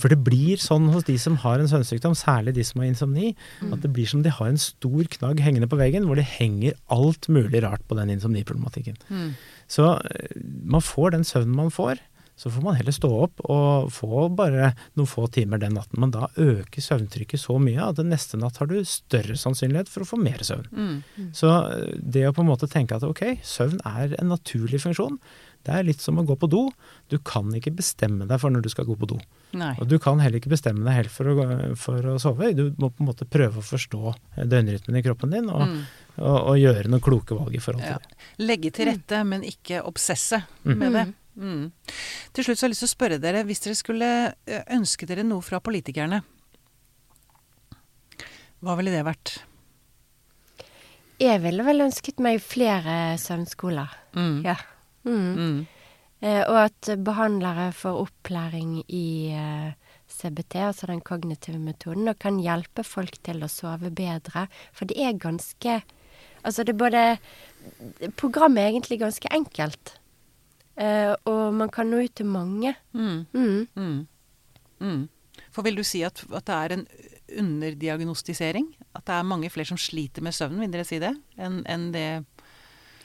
For 0.01 0.11
det 0.11 0.19
blir 0.25 0.59
sånn 0.59 0.89
hos 0.91 1.05
de 1.07 1.15
som 1.21 1.37
har 1.43 1.61
en 1.61 1.69
søvnsykdom, 1.71 2.17
særlig 2.19 2.57
de 2.57 2.65
som 2.67 2.81
har 2.81 2.89
insomni, 2.91 3.31
at 3.63 3.79
det 3.83 3.93
blir 3.95 4.09
som 4.09 4.23
de 4.25 4.33
har 4.33 4.51
en 4.51 4.59
stor 4.61 5.07
knagg 5.17 5.41
hengende 5.43 5.69
på 5.71 5.79
veggen, 5.79 6.07
hvor 6.07 6.19
det 6.19 6.27
henger 6.27 6.75
alt 6.93 7.29
mulig 7.31 7.63
rart 7.63 7.85
på 7.87 7.97
den 7.99 8.11
insomniproblematikken. 8.17 8.99
Mm. 9.07 9.31
Så 9.71 9.95
eh, 9.95 10.37
man 10.67 10.83
får 10.83 11.15
den 11.15 11.27
søvnen 11.27 11.55
man 11.57 11.73
får. 11.73 12.03
Så 12.37 12.51
får 12.53 12.61
man 12.61 12.75
heller 12.77 12.93
stå 12.93 13.09
opp 13.25 13.39
og 13.49 13.87
få 13.89 14.27
bare 14.37 14.69
noen 14.93 15.09
få 15.09 15.23
timer 15.33 15.57
den 15.57 15.73
natten. 15.73 15.97
Men 16.03 16.11
da 16.13 16.27
øker 16.37 16.83
søvntrykket 16.85 17.41
så 17.41 17.55
mye 17.57 17.81
at 17.81 18.01
neste 18.05 18.37
natt 18.37 18.59
har 18.61 18.69
du 18.69 18.77
større 18.85 19.33
sannsynlighet 19.41 19.89
for 19.89 20.05
å 20.05 20.09
få 20.11 20.19
mer 20.21 20.43
søvn. 20.45 20.67
Mm. 20.69 21.31
Så 21.33 21.49
eh, 21.49 21.95
det 21.97 22.27
å 22.27 22.35
på 22.37 22.45
en 22.45 22.51
måte 22.51 22.69
tenke 22.69 22.99
at 22.99 23.07
ok, 23.07 23.39
søvn 23.41 23.81
er 23.89 24.13
en 24.19 24.29
naturlig 24.35 24.83
funksjon. 24.85 25.17
Det 25.67 25.73
er 25.75 25.83
litt 25.83 25.99
som 26.03 26.15
å 26.19 26.23
gå 26.23 26.37
på 26.39 26.47
do. 26.47 26.61
Du 27.11 27.17
kan 27.27 27.49
ikke 27.57 27.73
bestemme 27.75 28.23
deg 28.29 28.39
for 28.39 28.53
når 28.53 28.63
du 28.63 28.69
skal 28.71 28.87
gå 28.87 28.95
på 28.97 29.09
do. 29.11 29.17
Nei. 29.59 29.73
Og 29.81 29.87
du 29.91 29.97
kan 29.99 30.19
heller 30.23 30.39
ikke 30.39 30.51
bestemme 30.53 30.85
deg 30.87 30.95
helt 31.01 31.11
for 31.11 31.27
å, 31.27 31.75
for 31.79 32.07
å 32.13 32.15
sove. 32.23 32.53
Du 32.55 32.69
må 32.79 32.87
på 32.89 33.03
en 33.03 33.09
måte 33.11 33.27
prøve 33.27 33.59
å 33.59 33.65
forstå 33.67 34.01
eh, 34.37 34.45
døgnrytmen 34.47 34.95
i 34.99 35.03
kroppen 35.05 35.35
din, 35.35 35.49
og, 35.51 35.65
Mm. 35.67 35.81
og, 36.23 36.37
og 36.53 36.57
gjøre 36.61 36.87
noen 36.89 37.03
kloke 37.03 37.35
valg 37.35 37.55
i 37.55 37.59
forhold 37.63 37.83
til 37.83 37.97
Ja. 37.97 37.99
det. 37.99 38.47
Legge 38.47 38.71
til 38.71 38.87
rette, 38.93 39.19
men 39.27 39.43
ikke 39.43 39.83
obsesse 39.83 40.39
Mm. 40.63 40.77
med 40.79 40.93
det. 40.93 41.05
Mm. 41.37 41.71
Til 42.33 42.43
slutt 42.47 42.57
så 42.57 42.65
har 42.65 42.69
jeg 42.69 42.73
lyst 42.73 42.81
til 42.85 42.89
å 42.89 42.95
spørre 42.95 43.19
dere, 43.21 43.43
hvis 43.45 43.59
dere 43.61 43.75
skulle 43.77 44.07
eh, 44.47 44.63
ønske 44.73 45.05
dere 45.05 45.23
noe 45.27 45.41
fra 45.45 45.59
politikerne, 45.59 46.23
hva 48.63 48.75
ville 48.79 48.89
det 48.95 49.03
vært? 49.05 49.35
Jeg 51.21 51.41
ville 51.41 51.63
vel 51.65 51.81
ønsket 51.87 52.19
meg 52.21 52.41
flere 52.41 53.17
søvnskoler. 53.21 53.89
Mm. 54.17 54.43
Ja. 54.45 54.55
Mm. 55.07 55.33
Mm. 55.37 55.59
Eh, 56.21 56.41
og 56.43 56.57
at 56.65 56.89
behandlere 57.05 57.69
får 57.77 57.99
opplæring 58.07 58.79
i 58.89 59.31
eh, 59.37 59.73
CBT, 60.09 60.55
altså 60.69 60.87
den 60.89 61.01
kognitive 61.05 61.59
metoden, 61.61 62.07
og 62.09 62.17
kan 62.19 62.39
hjelpe 62.41 62.83
folk 62.87 63.19
til 63.23 63.43
å 63.45 63.49
sove 63.51 63.91
bedre. 63.93 64.47
For 64.73 64.89
det 64.89 64.97
er 65.01 65.21
ganske 65.21 65.81
Altså 66.47 66.63
det 66.63 66.75
er 66.75 66.79
både 66.79 68.11
Programmet 68.15 68.61
er 68.61 68.69
egentlig 68.69 68.99
ganske 69.01 69.27
enkelt. 69.35 69.97
Eh, 70.77 71.11
og 71.27 71.53
man 71.57 71.71
kan 71.73 71.89
nå 71.91 71.99
ut 72.05 72.13
til 72.15 72.29
mange. 72.29 72.75
Mm. 72.93 73.25
Mm. 73.33 73.67
Mm. 73.75 74.07
Mm. 74.79 75.01
For 75.51 75.65
vil 75.65 75.75
du 75.75 75.83
si 75.83 76.03
at, 76.05 76.21
at 76.31 76.45
det 76.47 76.55
er 76.55 76.75
en 76.77 76.85
underdiagnostisering? 77.41 78.69
At 78.95 79.07
det 79.09 79.17
er 79.17 79.27
mange 79.27 79.49
flere 79.51 79.67
som 79.67 79.79
sliter 79.81 80.23
med 80.23 80.37
søvnen, 80.37 80.61
vil 80.63 80.71
dere 80.77 80.87
si 80.87 81.01
det? 81.03 81.11
Enn 81.37 81.63
en 81.67 81.91
det 81.91 82.07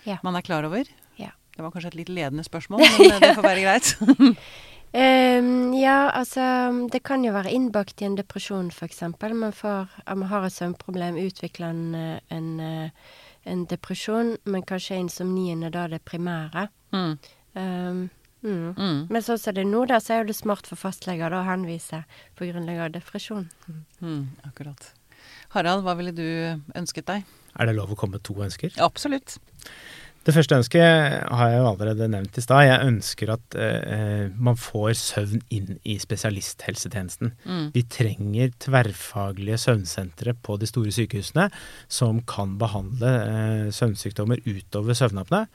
Ja. 0.06 0.18
man 0.22 0.36
er 0.36 0.42
klar 0.42 0.64
over? 0.68 0.84
Det 1.56 1.62
var 1.62 1.72
kanskje 1.72 1.92
et 1.92 1.98
litt 2.00 2.12
ledende 2.12 2.44
spørsmål, 2.46 2.80
men 2.80 3.10
eh, 3.10 3.18
det 3.20 3.34
får 3.36 3.44
være 3.44 3.64
greit. 3.64 3.90
um, 5.42 5.74
ja, 5.76 5.98
altså 6.16 6.44
Det 6.92 7.02
kan 7.04 7.24
jo 7.26 7.34
være 7.34 7.52
innbakt 7.52 8.00
i 8.00 8.08
en 8.08 8.16
depresjon, 8.16 8.70
f.eks. 8.72 9.02
Man, 9.20 9.52
får, 9.52 9.92
man 10.08 10.30
har 10.30 10.46
et 10.48 10.56
søvnproblem, 10.56 11.20
utvikler 11.20 11.68
en, 11.74 11.84
eh, 11.94 12.16
en, 12.32 12.48
eh, 12.60 13.12
en 13.44 13.66
depresjon, 13.68 14.36
men 14.44 14.64
kanskje 14.64 15.02
insomnien 15.02 15.62
er 15.68 15.76
da 15.76 15.86
det 15.92 16.00
primære. 16.08 16.68
Mm. 16.96 17.12
Um, 17.52 18.00
mm. 18.40 18.72
Mm. 18.72 18.98
Men 19.12 19.22
sånn 19.22 19.40
som 19.40 19.56
det 19.56 19.66
er 19.66 19.68
nå, 19.68 19.84
da, 19.92 20.00
så 20.00 20.20
er 20.20 20.28
det 20.28 20.38
smart 20.40 20.70
for 20.70 20.80
fastleger 20.80 21.32
da 21.32 21.42
å 21.42 21.48
henvise 21.50 22.04
på 22.38 22.48
grunnlag 22.48 22.86
av 22.86 22.96
depresjon. 22.96 23.50
Mm. 24.00 24.24
Akkurat. 24.48 24.94
Harald, 25.52 25.84
hva 25.84 25.92
ville 25.98 26.16
du 26.16 26.28
ønsket 26.78 27.10
deg? 27.10 27.28
Er 27.60 27.68
det 27.68 27.76
lov 27.76 27.92
å 27.92 27.98
komme 27.98 28.16
med 28.16 28.24
to 28.24 28.38
ønsker? 28.40 28.72
Absolutt. 28.80 29.36
Det 30.22 30.34
første 30.36 30.58
ønsket 30.60 30.82
har 31.34 31.50
jeg 31.50 31.58
jo 31.58 31.68
allerede 31.72 32.06
nevnt 32.12 32.36
i 32.38 32.44
stad. 32.44 32.62
Jeg 32.68 32.88
ønsker 32.92 33.32
at 33.34 33.56
eh, 33.58 34.28
man 34.38 34.58
får 34.60 34.94
søvn 35.00 35.42
inn 35.50 35.76
i 35.82 35.96
spesialisthelsetjenesten. 36.02 37.32
Mm. 37.42 37.64
Vi 37.74 37.82
trenger 37.90 38.54
tverrfaglige 38.62 39.58
søvnsentre 39.64 40.36
på 40.38 40.60
de 40.62 40.70
store 40.70 40.94
sykehusene 40.94 41.48
som 41.90 42.22
kan 42.28 42.54
behandle 42.60 43.14
eh, 43.18 43.68
søvnsykdommer 43.74 44.44
utover 44.46 44.98
søvnapene 44.98 45.46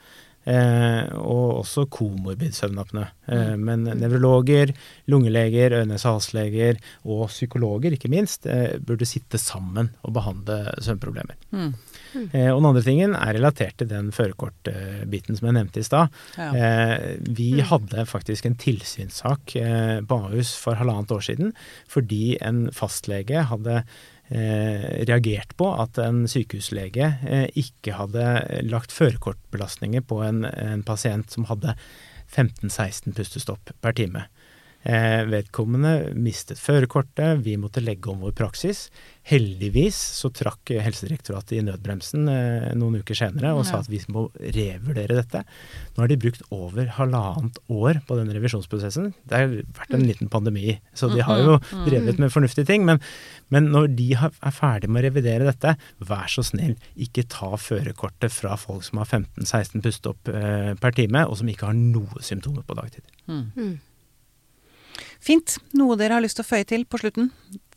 Eh, 0.48 1.08
og 1.18 1.58
også 1.60 1.84
komorbid 1.92 2.54
søvnapne. 2.56 3.04
Eh, 3.28 3.54
men 3.60 3.84
nevrologer, 4.00 4.72
lungeleger, 5.10 5.74
øre-nese-hals-leger 5.76 6.78
og 7.04 7.26
psykologer, 7.28 7.92
ikke 7.92 8.08
minst, 8.08 8.46
eh, 8.46 8.78
burde 8.80 9.08
sitte 9.08 9.38
sammen 9.38 9.90
og 10.02 10.14
behandle 10.16 10.72
søvnproblemer. 10.80 11.36
Mm. 11.52 11.74
Eh, 12.16 12.50
og 12.50 12.60
den 12.60 12.68
andre 12.70 12.84
tingen 12.86 13.14
er 13.18 13.34
relatert 13.36 13.78
til 13.80 13.90
den 13.90 14.10
førerkortbiten 14.14 15.38
som 15.38 15.48
jeg 15.48 15.56
nevnte 15.58 15.82
i 15.82 15.86
stad. 15.86 16.14
Ja. 16.38 16.50
Eh, 16.52 17.16
vi 17.24 17.50
hadde 17.64 18.06
faktisk 18.08 18.48
en 18.48 18.58
tilsynssak 18.58 19.56
eh, 19.60 19.98
på 20.08 20.20
Ahus 20.28 20.54
for 20.58 20.78
halvannet 20.78 21.12
år 21.14 21.24
siden 21.30 21.52
fordi 21.90 22.38
en 22.44 22.66
fastlege 22.74 23.44
hadde 23.50 23.80
eh, 23.82 25.04
reagert 25.08 25.54
på 25.60 25.70
at 25.82 26.00
en 26.02 26.24
sykehuslege 26.30 27.12
eh, 27.28 27.46
ikke 27.58 27.96
hadde 27.98 28.26
lagt 28.68 28.94
førerkortbelastninger 28.94 30.04
på 30.08 30.22
en, 30.26 30.44
en 30.48 30.84
pasient 30.86 31.30
som 31.32 31.48
hadde 31.50 31.76
15-16 32.28 33.14
pustestopp 33.16 33.72
per 33.80 33.96
time. 33.96 34.26
Eh, 34.86 35.24
vedkommende 35.26 36.12
mistet 36.14 36.60
førerkortet, 36.62 37.42
vi 37.42 37.56
måtte 37.58 37.82
legge 37.82 38.12
om 38.12 38.20
vår 38.22 38.30
praksis. 38.38 38.84
Heldigvis 39.28 39.96
så 40.16 40.30
trakk 40.32 40.70
Helsedirektoratet 40.70 41.56
i 41.58 41.64
nødbremsen 41.66 42.28
eh, 42.30 42.68
noen 42.78 43.00
uker 43.02 43.18
senere 43.18 43.50
og 43.56 43.64
Ja. 43.64 43.72
sa 43.72 43.80
at 43.82 43.88
vi 43.90 43.98
må 44.08 44.28
revurdere 44.38 45.18
dette. 45.18 45.42
Nå 45.96 46.04
har 46.04 46.08
de 46.08 46.16
brukt 46.16 46.44
over 46.54 46.86
halvannet 46.94 47.58
år 47.68 48.00
på 48.06 48.16
den 48.16 48.30
revisjonsprosessen. 48.32 49.10
Det 49.28 49.36
har 49.36 49.48
vært 49.76 49.98
en 49.98 50.06
liten 50.06 50.30
pandemi, 50.30 50.78
så 50.94 51.10
de 51.12 51.20
har 51.26 51.42
jo 51.42 51.58
drevet 51.84 52.22
med 52.22 52.30
fornuftige 52.32 52.64
ting. 52.70 52.86
Men, 52.86 53.02
men 53.50 53.68
når 53.74 53.90
de 53.98 54.08
har, 54.14 54.30
er 54.40 54.54
ferdig 54.54 54.88
med 54.88 55.02
å 55.02 55.08
revidere 55.10 55.50
dette, 55.50 55.74
vær 55.98 56.30
så 56.30 56.46
snill, 56.46 56.78
ikke 56.96 57.26
ta 57.28 57.50
førerkortet 57.58 58.30
fra 58.32 58.54
folk 58.56 58.86
som 58.86 59.02
har 59.02 59.10
15-16 59.10 59.82
pusteopp 59.84 60.28
eh, 60.32 60.72
per 60.78 60.94
time, 60.96 61.26
og 61.26 61.36
som 61.42 61.50
ikke 61.50 61.66
har 61.66 61.76
noe 61.76 62.22
symptomer 62.24 62.62
på 62.62 62.78
dagtid. 62.78 63.02
Mm. 63.26 63.80
Fint. 65.20 65.58
Noe 65.78 65.96
dere 66.00 66.18
har 66.18 66.24
lyst 66.24 66.38
til 66.40 66.44
å 66.46 66.50
føye 66.50 66.66
til 66.68 66.84
på 66.88 66.98
slutten, 67.00 67.30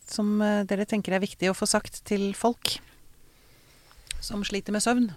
som 0.08 0.42
eh, 0.42 0.64
dere 0.68 0.86
tenker 0.90 1.14
er 1.16 1.24
viktig 1.24 1.50
å 1.52 1.56
få 1.58 1.68
sagt 1.70 2.02
til 2.10 2.32
folk 2.38 2.78
som 4.22 4.44
sliter 4.46 4.74
med 4.76 4.84
søvn? 4.84 5.10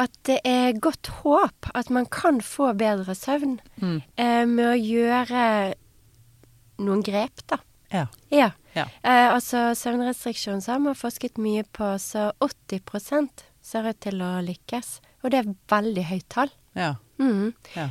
At 0.00 0.10
det 0.26 0.40
er 0.48 0.72
godt 0.82 1.06
håp 1.22 1.68
at 1.74 1.90
man 1.94 2.06
kan 2.10 2.40
få 2.42 2.72
bedre 2.78 3.14
søvn 3.14 3.60
Mm. 3.80 4.02
eh, 4.16 4.44
med 4.46 4.66
å 4.66 4.74
gjøre 4.78 5.74
noen 6.82 7.02
grep, 7.06 7.44
da. 7.46 7.58
Ja. 7.92 8.06
Ja. 8.30 8.50
Ja. 8.74 8.88
Eh, 9.04 9.28
altså 9.30 9.70
søvnrestriksjon 9.78 10.60
så 10.64 10.72
har 10.72 10.80
man 10.82 10.96
forsket 10.98 11.38
mye 11.38 11.62
på, 11.62 11.92
så 12.02 12.32
80 12.42 13.30
ser 13.62 13.86
ut 13.86 14.00
til 14.00 14.18
å 14.20 14.40
lykkes. 14.42 14.98
Og 15.22 15.30
det 15.30 15.38
er 15.44 15.54
veldig 15.70 16.04
høyt 16.10 16.28
tall. 16.28 16.50
Ja. 16.74 16.96
Mm. 17.18 17.54
ja. 17.76 17.88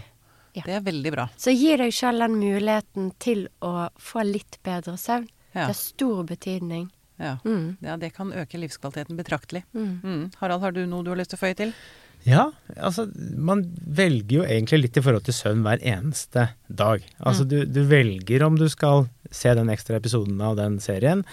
Ja. 0.53 0.63
Det 0.65 0.75
er 0.77 0.83
veldig 0.85 1.13
bra. 1.15 1.27
Så 1.37 1.53
gi 1.55 1.73
deg 1.79 1.93
sjøl 1.95 2.21
den 2.21 2.37
muligheten 2.37 3.11
til 3.23 3.47
å 3.65 3.89
få 3.97 4.25
litt 4.27 4.59
bedre 4.65 4.95
søvn. 5.01 5.25
Ja. 5.53 5.65
Det 5.65 5.71
har 5.71 5.79
stor 5.79 6.23
betydning. 6.29 6.87
Ja. 7.21 7.37
Mm. 7.45 7.75
ja, 7.81 7.97
det 7.97 8.09
kan 8.15 8.33
øke 8.33 8.57
livskvaliteten 8.57 9.17
betraktelig. 9.17 9.63
Mm. 9.73 9.99
Mm. 10.03 10.23
Harald, 10.39 10.63
har 10.65 10.73
du 10.73 10.85
noe 10.89 11.05
du 11.05 11.11
har 11.13 11.19
lyst 11.19 11.33
til 11.33 11.39
å 11.39 11.43
føye 11.43 11.57
til? 11.59 11.75
Ja, 12.23 12.47
altså 12.77 13.05
man 13.35 13.65
velger 13.83 14.37
jo 14.37 14.43
egentlig 14.47 14.79
litt 14.85 14.97
i 14.99 15.03
forhold 15.03 15.25
til 15.27 15.35
søvn 15.35 15.63
hver 15.65 15.81
eneste 15.83 16.47
dag. 16.67 17.03
Altså 17.19 17.43
du, 17.47 17.63
du 17.67 17.81
velger 17.89 18.45
om 18.47 18.55
du 18.59 18.69
skal 18.71 19.09
se 19.33 19.51
den 19.57 19.71
ekstra 19.73 19.97
episoden 19.99 20.39
av 20.45 20.55
den 20.59 20.77
serien, 20.83 21.23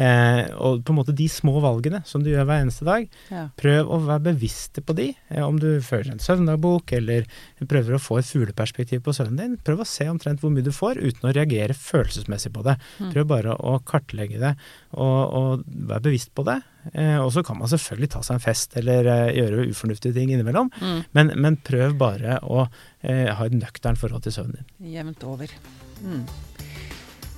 eh, 0.00 0.46
og 0.56 0.80
på 0.86 0.94
en 0.94 0.98
måte 1.00 1.14
de 1.16 1.26
små 1.30 1.58
valgene 1.62 2.00
som 2.08 2.24
du 2.24 2.30
gjør 2.32 2.46
hver 2.48 2.62
eneste 2.64 2.86
dag. 2.88 3.06
Ja. 3.30 3.44
Prøv 3.60 3.90
å 3.92 4.00
være 4.06 4.24
bevisste 4.30 4.82
på 4.84 4.96
de, 4.98 5.10
eh, 5.30 5.42
om 5.44 5.58
du 5.60 5.68
fører 5.84 6.12
en 6.14 6.22
søvndagbok 6.24 6.92
eller 6.98 7.28
prøver 7.68 7.96
å 7.98 8.02
få 8.02 8.18
et 8.22 8.30
fugleperspektiv 8.30 9.04
på 9.06 9.14
søvnen 9.16 9.36
din. 9.44 9.56
Prøv 9.66 9.84
å 9.84 9.88
se 9.88 10.08
omtrent 10.10 10.40
hvor 10.42 10.50
mye 10.54 10.64
du 10.66 10.72
får 10.74 10.98
uten 11.04 11.28
å 11.30 11.34
reagere 11.36 11.76
følelsesmessig 11.76 12.52
på 12.56 12.64
det. 12.66 12.78
Prøv 13.12 13.28
bare 13.30 13.54
å 13.60 13.78
kartlegge 13.84 14.40
det 14.40 14.54
og, 14.96 15.20
og 15.36 15.64
være 15.68 16.06
bevisst 16.08 16.32
på 16.34 16.44
det. 16.48 16.60
Eh, 16.94 17.18
og 17.20 17.28
så 17.34 17.42
kan 17.44 17.58
man 17.60 17.68
selvfølgelig 17.68 18.08
ta 18.14 18.22
seg 18.24 18.38
en 18.38 18.40
fest 18.44 18.76
eller 18.80 19.04
eh, 19.04 19.34
gjøre 19.36 19.66
ufornuftige 19.68 20.14
ting 20.16 20.30
innimellom, 20.32 20.70
Mm. 20.80 21.02
men, 21.12 21.32
men 21.36 21.56
prøv 21.60 21.92
bare 22.00 22.38
å 22.40 22.62
eh, 23.02 23.26
ha 23.36 23.44
et 23.44 23.52
nøkternt 23.52 23.98
forhold 24.00 24.22
til 24.24 24.32
søvnen 24.32 24.56
din. 24.62 24.92
Jevnt 24.94 25.24
over. 25.28 25.52
Mm. 26.00 26.22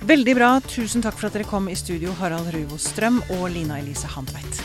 Veldig 0.03 0.33
bra. 0.35 0.49
Tusen 0.67 1.03
takk 1.03 1.15
for 1.15 1.29
at 1.29 1.37
dere 1.37 1.47
kom 1.47 1.69
i 1.71 1.75
studio, 1.79 2.11
Harald 2.19 2.49
Ruvo 2.51 2.75
Strøm 2.81 3.21
og 3.37 3.45
Lina 3.53 3.77
Elise 3.79 4.09
Handveit. 4.11 4.59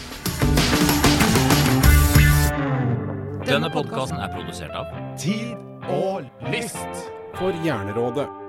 Denne 3.47 3.71
podkasten 3.71 4.19
er 4.19 4.35
produsert 4.35 4.75
av 4.75 4.91
Tid 5.21 5.55
og 5.95 6.27
list 6.51 7.07
for 7.39 7.55
Hjernerådet. 7.63 8.48